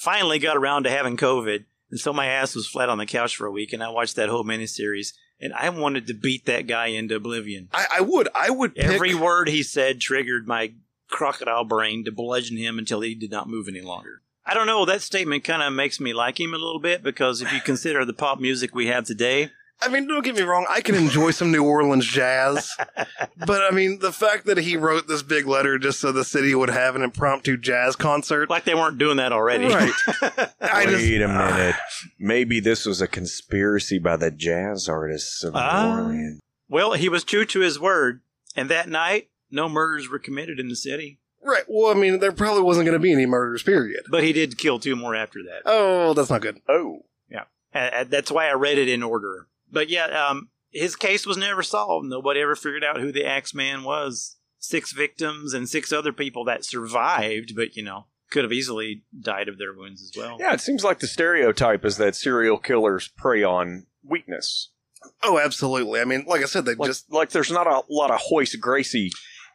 finally 0.00 0.38
got 0.38 0.56
around 0.56 0.84
to 0.84 0.90
having 0.90 1.16
COVID, 1.16 1.64
and 1.90 2.00
so 2.00 2.12
my 2.12 2.26
ass 2.26 2.54
was 2.54 2.66
flat 2.66 2.88
on 2.88 2.98
the 2.98 3.06
couch 3.06 3.36
for 3.36 3.46
a 3.46 3.52
week, 3.52 3.72
and 3.72 3.82
I 3.82 3.88
watched 3.90 4.16
that 4.16 4.28
whole 4.28 4.44
miniseries, 4.44 5.12
and 5.40 5.52
I 5.52 5.68
wanted 5.70 6.06
to 6.06 6.14
beat 6.14 6.46
that 6.46 6.66
guy 6.66 6.86
into 6.86 7.16
oblivion. 7.16 7.68
I, 7.72 7.86
I 7.98 8.00
would. 8.00 8.28
I 8.34 8.50
would 8.50 8.74
pick. 8.74 8.84
Every 8.84 9.14
word 9.14 9.48
he 9.48 9.62
said 9.62 10.00
triggered 10.00 10.46
my 10.46 10.72
crocodile 11.08 11.64
brain 11.64 12.04
to 12.04 12.12
bludgeon 12.12 12.56
him 12.56 12.78
until 12.78 13.00
he 13.00 13.14
did 13.14 13.30
not 13.30 13.48
move 13.48 13.68
any 13.68 13.82
longer. 13.82 14.22
I 14.44 14.54
don't 14.54 14.66
know. 14.66 14.84
That 14.84 15.02
statement 15.02 15.44
kind 15.44 15.62
of 15.62 15.72
makes 15.72 16.00
me 16.00 16.12
like 16.12 16.40
him 16.40 16.54
a 16.54 16.58
little 16.58 16.80
bit 16.80 17.02
because 17.02 17.42
if 17.42 17.52
you 17.52 17.60
consider 17.60 18.04
the 18.04 18.12
pop 18.12 18.40
music 18.40 18.74
we 18.74 18.86
have 18.86 19.04
today, 19.04 19.50
I 19.84 19.88
mean, 19.88 20.06
don't 20.06 20.24
get 20.24 20.34
me 20.36 20.42
wrong. 20.42 20.66
I 20.70 20.80
can 20.80 20.94
enjoy 20.94 21.30
some 21.32 21.50
New 21.52 21.64
Orleans 21.64 22.06
jazz, 22.06 22.70
but 23.46 23.62
I 23.62 23.70
mean, 23.70 23.98
the 23.98 24.12
fact 24.12 24.46
that 24.46 24.58
he 24.58 24.76
wrote 24.76 25.08
this 25.08 25.22
big 25.22 25.46
letter 25.46 25.78
just 25.78 26.00
so 26.00 26.12
the 26.12 26.24
city 26.24 26.54
would 26.54 26.70
have 26.70 26.94
an 26.96 27.02
impromptu 27.02 27.56
jazz 27.56 27.96
concert. 27.96 28.48
like 28.50 28.64
they 28.64 28.74
weren't 28.74 28.98
doing 28.98 29.16
that 29.16 29.32
already. 29.32 29.66
Right. 29.66 29.92
I 30.60 30.84
just, 30.86 30.96
Wait 31.04 31.22
a 31.22 31.28
minute. 31.28 31.76
Maybe 32.18 32.60
this 32.60 32.86
was 32.86 33.00
a 33.00 33.08
conspiracy 33.08 33.98
by 33.98 34.16
the 34.16 34.30
jazz 34.30 34.88
artists 34.88 35.42
of 35.44 35.54
Ah. 35.56 35.96
New 35.96 36.02
Orleans. 36.04 36.40
well, 36.68 36.92
he 36.92 37.08
was 37.08 37.24
true 37.24 37.44
to 37.46 37.60
his 37.60 37.78
word, 37.80 38.20
and 38.56 38.68
that 38.68 38.88
night, 38.88 39.28
no 39.50 39.68
murders 39.68 40.08
were 40.08 40.18
committed 40.18 40.58
in 40.60 40.68
the 40.68 40.76
city, 40.76 41.18
right. 41.42 41.64
Well, 41.68 41.90
I 41.90 41.94
mean, 41.98 42.20
there 42.20 42.32
probably 42.32 42.62
wasn't 42.62 42.86
going 42.86 42.96
to 42.98 43.02
be 43.02 43.12
any 43.12 43.26
murders. 43.26 43.62
Period. 43.62 44.04
but 44.10 44.22
he 44.22 44.32
did 44.32 44.56
kill 44.58 44.78
two 44.78 44.96
more 44.96 45.14
after 45.14 45.40
that. 45.42 45.62
Oh, 45.66 46.14
that's 46.14 46.30
not 46.30 46.40
good. 46.40 46.60
Oh. 46.68 47.00
Yeah. 47.30 47.44
Uh, 47.74 48.04
that's 48.04 48.30
why 48.30 48.48
I 48.48 48.52
read 48.52 48.78
it 48.78 48.88
in 48.88 49.02
order. 49.02 49.48
But 49.72 49.88
yeah, 49.88 50.06
um, 50.06 50.50
his 50.70 50.94
case 50.94 51.26
was 51.26 51.36
never 51.36 51.62
solved. 51.62 52.06
Nobody 52.06 52.40
ever 52.40 52.54
figured 52.54 52.84
out 52.84 53.00
who 53.00 53.10
the 53.10 53.24
Axeman 53.24 53.82
was. 53.82 54.36
Six 54.58 54.92
victims 54.92 55.54
and 55.54 55.68
six 55.68 55.92
other 55.92 56.12
people 56.12 56.44
that 56.44 56.64
survived, 56.64 57.56
but 57.56 57.74
you 57.74 57.82
know, 57.82 58.06
could 58.30 58.44
have 58.44 58.52
easily 58.52 59.02
died 59.18 59.48
of 59.48 59.58
their 59.58 59.74
wounds 59.74 60.02
as 60.02 60.12
well. 60.16 60.36
Yeah, 60.38 60.54
it 60.54 60.60
seems 60.60 60.84
like 60.84 61.00
the 61.00 61.08
stereotype 61.08 61.84
is 61.84 61.96
that 61.96 62.14
serial 62.14 62.58
killers 62.58 63.08
prey 63.16 63.42
on 63.42 63.86
weakness. 64.04 64.70
Oh, 65.22 65.40
absolutely. 65.40 66.00
I 66.00 66.04
mean, 66.04 66.24
like 66.28 66.42
I 66.42 66.44
said, 66.44 66.64
they 66.64 66.76
Like, 66.76 66.88
just 66.88 67.12
like 67.12 67.30
there's 67.30 67.50
not 67.50 67.66
a 67.66 67.82
lot 67.90 68.12
of 68.12 68.20
Royce 68.30 68.54
Gracie. 68.54 69.10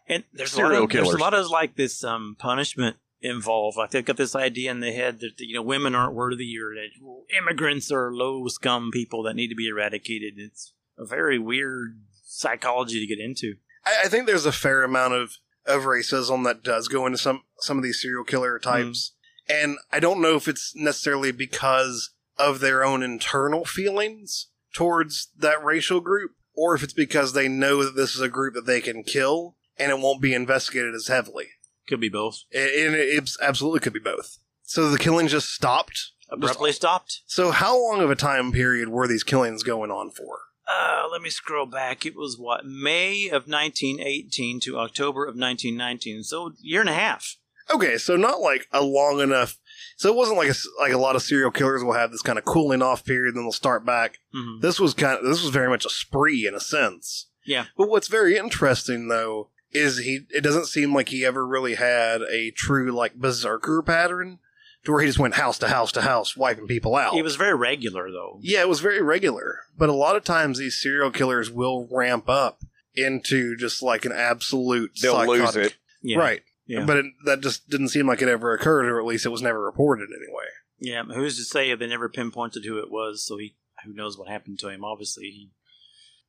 And 0.09 0.23
there's 0.33 0.51
a, 0.51 0.55
Serial 0.55 0.81
lot 0.81 0.83
of, 0.83 0.91
there's 0.91 1.13
a 1.13 1.17
lot 1.17 1.33
of 1.33 1.49
like 1.49 1.75
this 1.75 2.03
um, 2.03 2.35
punishment 2.37 2.97
involved. 3.21 3.77
Like 3.77 3.91
they've 3.91 4.05
got 4.05 4.17
this 4.17 4.35
idea 4.35 4.71
in 4.71 4.79
the 4.79 4.91
head 4.91 5.19
that 5.19 5.33
you 5.39 5.55
know 5.55 5.61
women 5.61 5.95
aren't 5.95 6.13
worthy 6.13 6.55
or 6.59 6.73
that 6.75 7.35
immigrants 7.37 7.91
are 7.91 8.13
low 8.13 8.47
scum 8.47 8.91
people 8.91 9.23
that 9.23 9.35
need 9.35 9.49
to 9.49 9.55
be 9.55 9.67
eradicated. 9.67 10.33
It's 10.37 10.73
a 10.97 11.05
very 11.05 11.39
weird 11.39 12.01
psychology 12.23 12.99
to 12.99 13.15
get 13.15 13.23
into. 13.23 13.55
I, 13.85 14.03
I 14.05 14.07
think 14.07 14.25
there's 14.25 14.45
a 14.45 14.51
fair 14.51 14.83
amount 14.83 15.13
of 15.13 15.37
of 15.65 15.83
racism 15.83 16.43
that 16.45 16.63
does 16.63 16.87
go 16.87 17.05
into 17.05 17.17
some 17.17 17.43
some 17.59 17.77
of 17.77 17.83
these 17.83 18.01
serial 18.01 18.23
killer 18.23 18.59
types, 18.59 19.13
mm-hmm. 19.49 19.69
and 19.69 19.77
I 19.91 19.99
don't 19.99 20.21
know 20.21 20.35
if 20.35 20.47
it's 20.47 20.73
necessarily 20.75 21.31
because 21.31 22.11
of 22.37 22.59
their 22.59 22.85
own 22.85 23.01
internal 23.01 23.65
feelings 23.65 24.47
towards 24.73 25.29
that 25.37 25.63
racial 25.63 25.99
group, 25.99 26.31
or 26.55 26.75
if 26.75 26.83
it's 26.83 26.93
because 26.93 27.33
they 27.33 27.47
know 27.47 27.83
that 27.83 27.95
this 27.95 28.15
is 28.15 28.21
a 28.21 28.29
group 28.29 28.53
that 28.53 28.67
they 28.67 28.79
can 28.79 29.03
kill 29.03 29.55
and 29.79 29.91
it 29.91 29.99
won't 29.99 30.21
be 30.21 30.33
investigated 30.33 30.93
as 30.93 31.07
heavily. 31.07 31.47
Could 31.87 31.99
be 32.01 32.09
both. 32.09 32.43
It, 32.51 32.93
it, 32.93 32.93
it 33.23 33.29
absolutely 33.41 33.79
could 33.79 33.93
be 33.93 33.99
both. 33.99 34.37
So 34.63 34.89
the 34.89 34.99
killings 34.99 35.31
just 35.31 35.49
stopped. 35.53 36.11
Abruptly 36.29 36.73
stopped. 36.73 37.21
So 37.25 37.51
how 37.51 37.81
long 37.81 38.01
of 38.01 38.11
a 38.11 38.15
time 38.15 38.51
period 38.51 38.89
were 38.89 39.07
these 39.07 39.23
killings 39.23 39.63
going 39.63 39.91
on 39.91 40.11
for? 40.11 40.39
Uh, 40.69 41.07
let 41.09 41.21
me 41.21 41.29
scroll 41.29 41.65
back. 41.65 42.05
It 42.05 42.15
was 42.17 42.37
what 42.37 42.65
May 42.65 43.27
of 43.27 43.47
1918 43.47 44.59
to 44.61 44.77
October 44.77 45.23
of 45.23 45.35
1919. 45.35 46.23
So 46.23 46.51
year 46.59 46.81
and 46.81 46.89
a 46.89 46.93
half. 46.93 47.37
Okay, 47.73 47.97
so 47.97 48.15
not 48.15 48.41
like 48.41 48.67
a 48.71 48.81
long 48.81 49.19
enough. 49.21 49.57
So 49.97 50.09
it 50.09 50.15
wasn't 50.15 50.37
like 50.37 50.47
a, 50.47 50.51
s- 50.51 50.67
like 50.79 50.93
a 50.93 50.97
lot 50.97 51.15
of 51.15 51.21
serial 51.21 51.51
killers 51.51 51.83
will 51.83 51.93
have 51.93 52.11
this 52.11 52.21
kind 52.21 52.37
of 52.37 52.45
cooling 52.45 52.81
off 52.81 53.03
period, 53.05 53.35
then 53.35 53.43
they'll 53.43 53.51
start 53.51 53.85
back. 53.85 54.19
Mhm. 54.35 54.61
This 54.61 54.79
was 54.79 54.93
kind 54.93 55.17
of 55.19 55.25
this 55.25 55.41
was 55.41 55.51
very 55.51 55.69
much 55.69 55.85
a 55.85 55.89
spree 55.89 56.45
in 56.47 56.53
a 56.55 56.59
sense. 56.59 57.27
Yeah. 57.45 57.65
But 57.77 57.89
what's 57.89 58.07
very 58.09 58.37
interesting 58.37 59.07
though 59.07 59.49
is 59.71 59.99
he 59.99 60.21
it 60.29 60.41
doesn't 60.41 60.65
seem 60.65 60.93
like 60.93 61.09
he 61.09 61.25
ever 61.25 61.45
really 61.45 61.75
had 61.75 62.21
a 62.21 62.51
true 62.51 62.91
like 62.91 63.15
berserker 63.15 63.81
pattern 63.81 64.39
to 64.85 64.91
where 64.91 65.01
he 65.01 65.07
just 65.07 65.19
went 65.19 65.35
house 65.35 65.57
to 65.59 65.67
house 65.67 65.91
to 65.91 66.01
house 66.01 66.37
wiping 66.37 66.67
people 66.67 66.95
out. 66.95 67.13
He 67.13 67.21
was 67.21 67.35
very 67.35 67.55
regular 67.55 68.09
though. 68.11 68.39
yeah, 68.41 68.61
it 68.61 68.69
was 68.69 68.79
very 68.79 69.01
regular. 69.01 69.59
But 69.77 69.89
a 69.89 69.93
lot 69.93 70.15
of 70.15 70.23
times 70.23 70.57
these 70.57 70.79
serial 70.79 71.11
killers 71.11 71.51
will 71.51 71.87
ramp 71.91 72.29
up 72.29 72.63
into 72.95 73.55
just 73.55 73.83
like 73.83 74.05
an 74.05 74.11
absolute 74.11 74.91
They'll 75.01 75.25
lose 75.25 75.55
it. 75.55 75.75
Yeah. 76.01 76.17
Right. 76.17 76.41
Yeah. 76.65 76.85
But 76.85 76.97
it, 76.97 77.05
that 77.25 77.41
just 77.41 77.69
didn't 77.69 77.89
seem 77.89 78.07
like 78.07 78.21
it 78.21 78.27
ever 78.27 78.53
occurred, 78.53 78.87
or 78.87 78.99
at 78.99 79.05
least 79.05 79.25
it 79.25 79.29
was 79.29 79.41
never 79.41 79.61
reported 79.61 80.09
anyway. 80.09 80.45
Yeah. 80.79 81.03
Who's 81.03 81.37
to 81.37 81.43
say 81.43 81.69
if 81.69 81.79
they 81.79 81.87
never 81.87 82.09
pinpointed 82.09 82.65
who 82.65 82.77
it 82.79 82.91
was? 82.91 83.25
So 83.25 83.37
he, 83.37 83.55
who 83.85 83.93
knows 83.93 84.17
what 84.17 84.29
happened 84.29 84.59
to 84.59 84.69
him? 84.69 84.83
Obviously, 84.83 85.25
he 85.25 85.51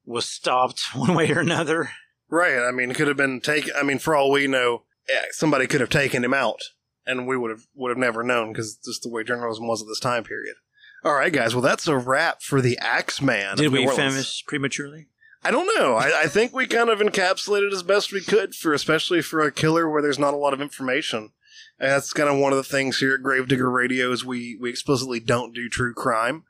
was 0.05 0.27
stopped 0.27 0.83
one 0.95 1.15
way 1.15 1.31
or 1.31 1.41
another. 1.41 1.91
Right. 2.31 2.59
I 2.59 2.71
mean, 2.71 2.93
could 2.93 3.09
have 3.09 3.17
been 3.17 3.41
taken. 3.41 3.73
I 3.77 3.83
mean, 3.83 3.99
for 3.99 4.15
all 4.15 4.31
we 4.31 4.47
know, 4.47 4.83
eh, 5.09 5.25
somebody 5.31 5.67
could 5.67 5.81
have 5.81 5.91
taken 5.91 6.25
him 6.25 6.35
out, 6.35 6.61
and 7.07 7.27
we 7.27 7.37
would 7.37 7.51
have 7.51 7.67
would 7.75 7.91
have 7.91 7.99
never 7.99 8.23
known 8.23 8.53
because 8.53 8.77
just 8.77 9.03
the 9.03 9.09
way 9.09 9.25
journalism 9.25 9.67
was 9.67 9.83
at 9.83 9.89
this 9.89 10.01
time 10.01 10.25
period. 10.25 10.57
All 11.05 11.15
right, 11.15 11.33
guys. 11.33 11.55
Well, 11.55 11.63
that's 11.63 11.87
a 11.87 11.97
wrap 11.97 12.43
for 12.43 12.61
the 12.61 12.79
Axeman. 12.81 13.57
Did 13.57 13.73
we 13.73 13.87
finish 13.87 14.45
prematurely? 14.47 15.07
I 15.45 15.51
don't 15.53 15.73
know. 15.79 15.95
I, 15.95 16.23
I 16.23 16.27
think 16.27 16.53
we 16.53 16.67
kind 16.67 16.91
of 16.91 16.99
encapsulated 16.99 17.73
as 17.73 17.85
best 17.85 18.13
we 18.13 18.21
could 18.21 18.55
for, 18.55 18.75
especially 18.75 19.23
for 19.23 19.41
a 19.41 19.53
killer 19.53 19.89
where 19.89 20.03
there's 20.03 20.19
not 20.19 20.35
a 20.35 20.39
lot 20.39 20.53
of 20.53 20.61
information. 20.61 21.31
And 21.79 21.93
that's 21.93 22.13
kind 22.13 22.29
of 22.29 22.39
one 22.39 22.53
of 22.53 22.57
the 22.57 22.65
things 22.65 22.99
here 22.99 23.15
at 23.15 23.23
Gravedigger 23.23 23.71
Radio 23.71 24.11
is 24.11 24.25
we 24.25 24.59
we 24.61 24.69
explicitly 24.69 25.21
don't 25.21 25.55
do 25.55 25.69
true 25.69 25.95
crime. 25.95 26.43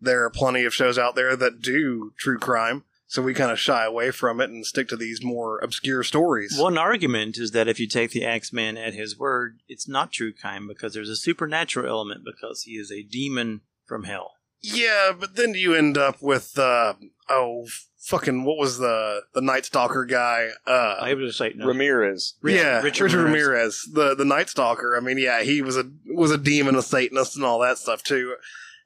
There 0.00 0.24
are 0.24 0.30
plenty 0.30 0.64
of 0.64 0.74
shows 0.74 0.98
out 0.98 1.14
there 1.14 1.36
that 1.36 1.60
do 1.62 2.12
true 2.18 2.38
crime, 2.38 2.84
so 3.12 3.20
we 3.20 3.34
kind 3.34 3.50
of 3.50 3.60
shy 3.60 3.84
away 3.84 4.10
from 4.10 4.40
it 4.40 4.48
and 4.48 4.64
stick 4.64 4.88
to 4.88 4.96
these 4.96 5.22
more 5.22 5.58
obscure 5.58 6.02
stories. 6.02 6.56
One 6.58 6.78
argument 6.78 7.36
is 7.36 7.50
that 7.50 7.68
if 7.68 7.78
you 7.78 7.86
take 7.86 8.12
the 8.12 8.24
Axeman 8.24 8.78
at 8.78 8.94
his 8.94 9.18
word, 9.18 9.58
it's 9.68 9.86
not 9.86 10.12
true 10.12 10.32
crime 10.32 10.66
because 10.66 10.94
there's 10.94 11.10
a 11.10 11.16
supernatural 11.16 11.86
element 11.86 12.22
because 12.24 12.62
he 12.62 12.70
is 12.70 12.90
a 12.90 13.02
demon 13.02 13.60
from 13.84 14.04
hell. 14.04 14.36
Yeah, 14.62 15.12
but 15.12 15.36
then 15.36 15.52
you 15.52 15.74
end 15.74 15.98
up 15.98 16.22
with 16.22 16.58
uh, 16.58 16.94
oh 17.28 17.66
fucking 17.98 18.44
what 18.44 18.56
was 18.56 18.78
the 18.78 19.20
the 19.34 19.42
Night 19.42 19.66
Stalker 19.66 20.06
guy? 20.06 20.48
Uh, 20.66 20.96
I 20.98 21.12
was 21.12 21.36
say 21.36 21.52
no. 21.54 21.66
Ramirez. 21.66 22.36
Rich- 22.40 22.56
yeah, 22.56 22.80
Richard 22.80 23.04
Richard, 23.04 23.24
Ramirez. 23.24 23.44
Ramirez, 23.46 23.88
the 23.92 24.14
the 24.14 24.24
Night 24.24 24.48
Stalker. 24.48 24.96
I 24.96 25.00
mean, 25.00 25.18
yeah, 25.18 25.42
he 25.42 25.60
was 25.60 25.76
a 25.76 25.84
was 26.06 26.30
a 26.30 26.38
demon, 26.38 26.76
a 26.76 26.82
Satanist, 26.82 27.36
and 27.36 27.44
all 27.44 27.58
that 27.58 27.76
stuff 27.76 28.02
too. 28.02 28.36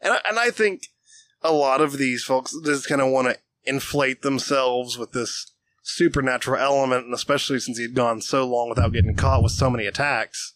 And 0.03 0.15
I, 0.15 0.21
and 0.29 0.37
I 0.37 0.51
think 0.51 0.89
a 1.43 1.53
lot 1.53 1.81
of 1.81 1.97
these 1.97 2.25
folks 2.25 2.57
just 2.65 2.89
kind 2.89 3.01
of 3.01 3.13
want 3.13 3.29
to 3.29 3.39
inflate 3.67 4.23
themselves 4.23 4.99
with 4.99 5.13
this 5.13 5.53
supernatural 5.83 6.61
element, 6.61 7.07
and 7.07 7.15
especially 7.15 7.61
since 7.61 7.79
he'd 7.79 7.95
gone 7.95 8.21
so 8.21 8.47
long 8.47 8.69
without 8.69 8.93
getting 8.93 9.15
caught 9.15 9.43
with 9.43 9.53
so 9.53 9.71
many 9.71 9.87
attacks, 9.87 10.55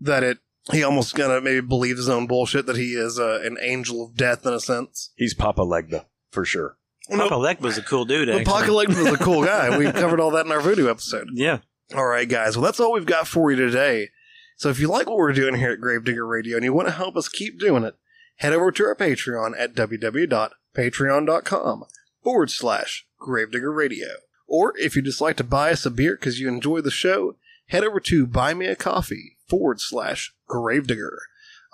that 0.00 0.22
it 0.22 0.38
he 0.70 0.82
almost 0.82 1.14
gonna 1.14 1.40
maybe 1.40 1.60
believe 1.60 1.96
his 1.96 2.08
own 2.08 2.26
bullshit 2.26 2.66
that 2.66 2.76
he 2.76 2.92
is 2.92 3.18
uh, 3.18 3.40
an 3.42 3.56
angel 3.60 4.04
of 4.04 4.16
death 4.16 4.46
in 4.46 4.52
a 4.52 4.60
sense. 4.60 5.10
He's 5.16 5.34
Papa 5.34 5.62
Legba, 5.62 6.04
for 6.30 6.44
sure. 6.44 6.76
Papa 7.10 7.34
Legba 7.34 7.62
was 7.62 7.78
a 7.78 7.82
cool 7.82 8.04
dude. 8.04 8.28
Actually. 8.28 8.42
Apocalypse 8.42 8.96
was 8.96 9.08
a 9.08 9.18
cool 9.18 9.44
guy. 9.44 9.76
We 9.76 9.90
covered 9.90 10.20
all 10.20 10.30
that 10.32 10.46
in 10.46 10.52
our 10.52 10.60
voodoo 10.60 10.88
episode. 10.88 11.30
Yeah. 11.32 11.58
All 11.96 12.06
right, 12.06 12.28
guys. 12.28 12.56
Well, 12.56 12.64
that's 12.64 12.78
all 12.78 12.92
we've 12.92 13.04
got 13.04 13.26
for 13.26 13.50
you 13.50 13.56
today. 13.56 14.10
So 14.56 14.68
if 14.68 14.78
you 14.78 14.86
like 14.88 15.08
what 15.08 15.18
we're 15.18 15.32
doing 15.32 15.56
here 15.56 15.72
at 15.72 15.80
Gravedigger 15.80 16.26
Radio 16.26 16.56
and 16.56 16.64
you 16.64 16.72
want 16.72 16.86
to 16.86 16.94
help 16.94 17.16
us 17.16 17.28
keep 17.28 17.58
doing 17.58 17.82
it, 17.82 17.96
head 18.36 18.52
over 18.52 18.70
to 18.70 18.84
our 18.84 18.94
Patreon 18.94 19.54
at 19.58 19.74
www.patreon.com 19.74 21.84
forward 22.22 22.50
slash 22.50 23.06
Gravedigger 23.18 23.72
Radio. 23.72 24.08
Or 24.46 24.74
if 24.78 24.94
you'd 24.94 25.06
just 25.06 25.20
like 25.20 25.36
to 25.38 25.44
buy 25.44 25.70
us 25.72 25.86
a 25.86 25.90
beer 25.90 26.16
because 26.16 26.40
you 26.40 26.48
enjoy 26.48 26.80
the 26.80 26.90
show, 26.90 27.36
head 27.66 27.84
over 27.84 28.00
to 28.00 28.26
Buy 28.26 28.54
Me 28.54 28.66
a 28.66 28.76
Coffee 28.76 29.38
forward 29.46 29.80
slash 29.80 30.34
Gravedigger. 30.46 31.18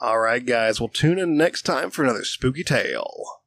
All 0.01 0.21
right, 0.21 0.45
guys. 0.45 0.81
We'll 0.81 0.89
tune 0.89 1.19
in 1.19 1.37
next 1.37 1.63
time 1.63 1.91
for 1.91 2.05
another 2.05 2.25
spooky 2.25 2.63
tale. 2.63 3.38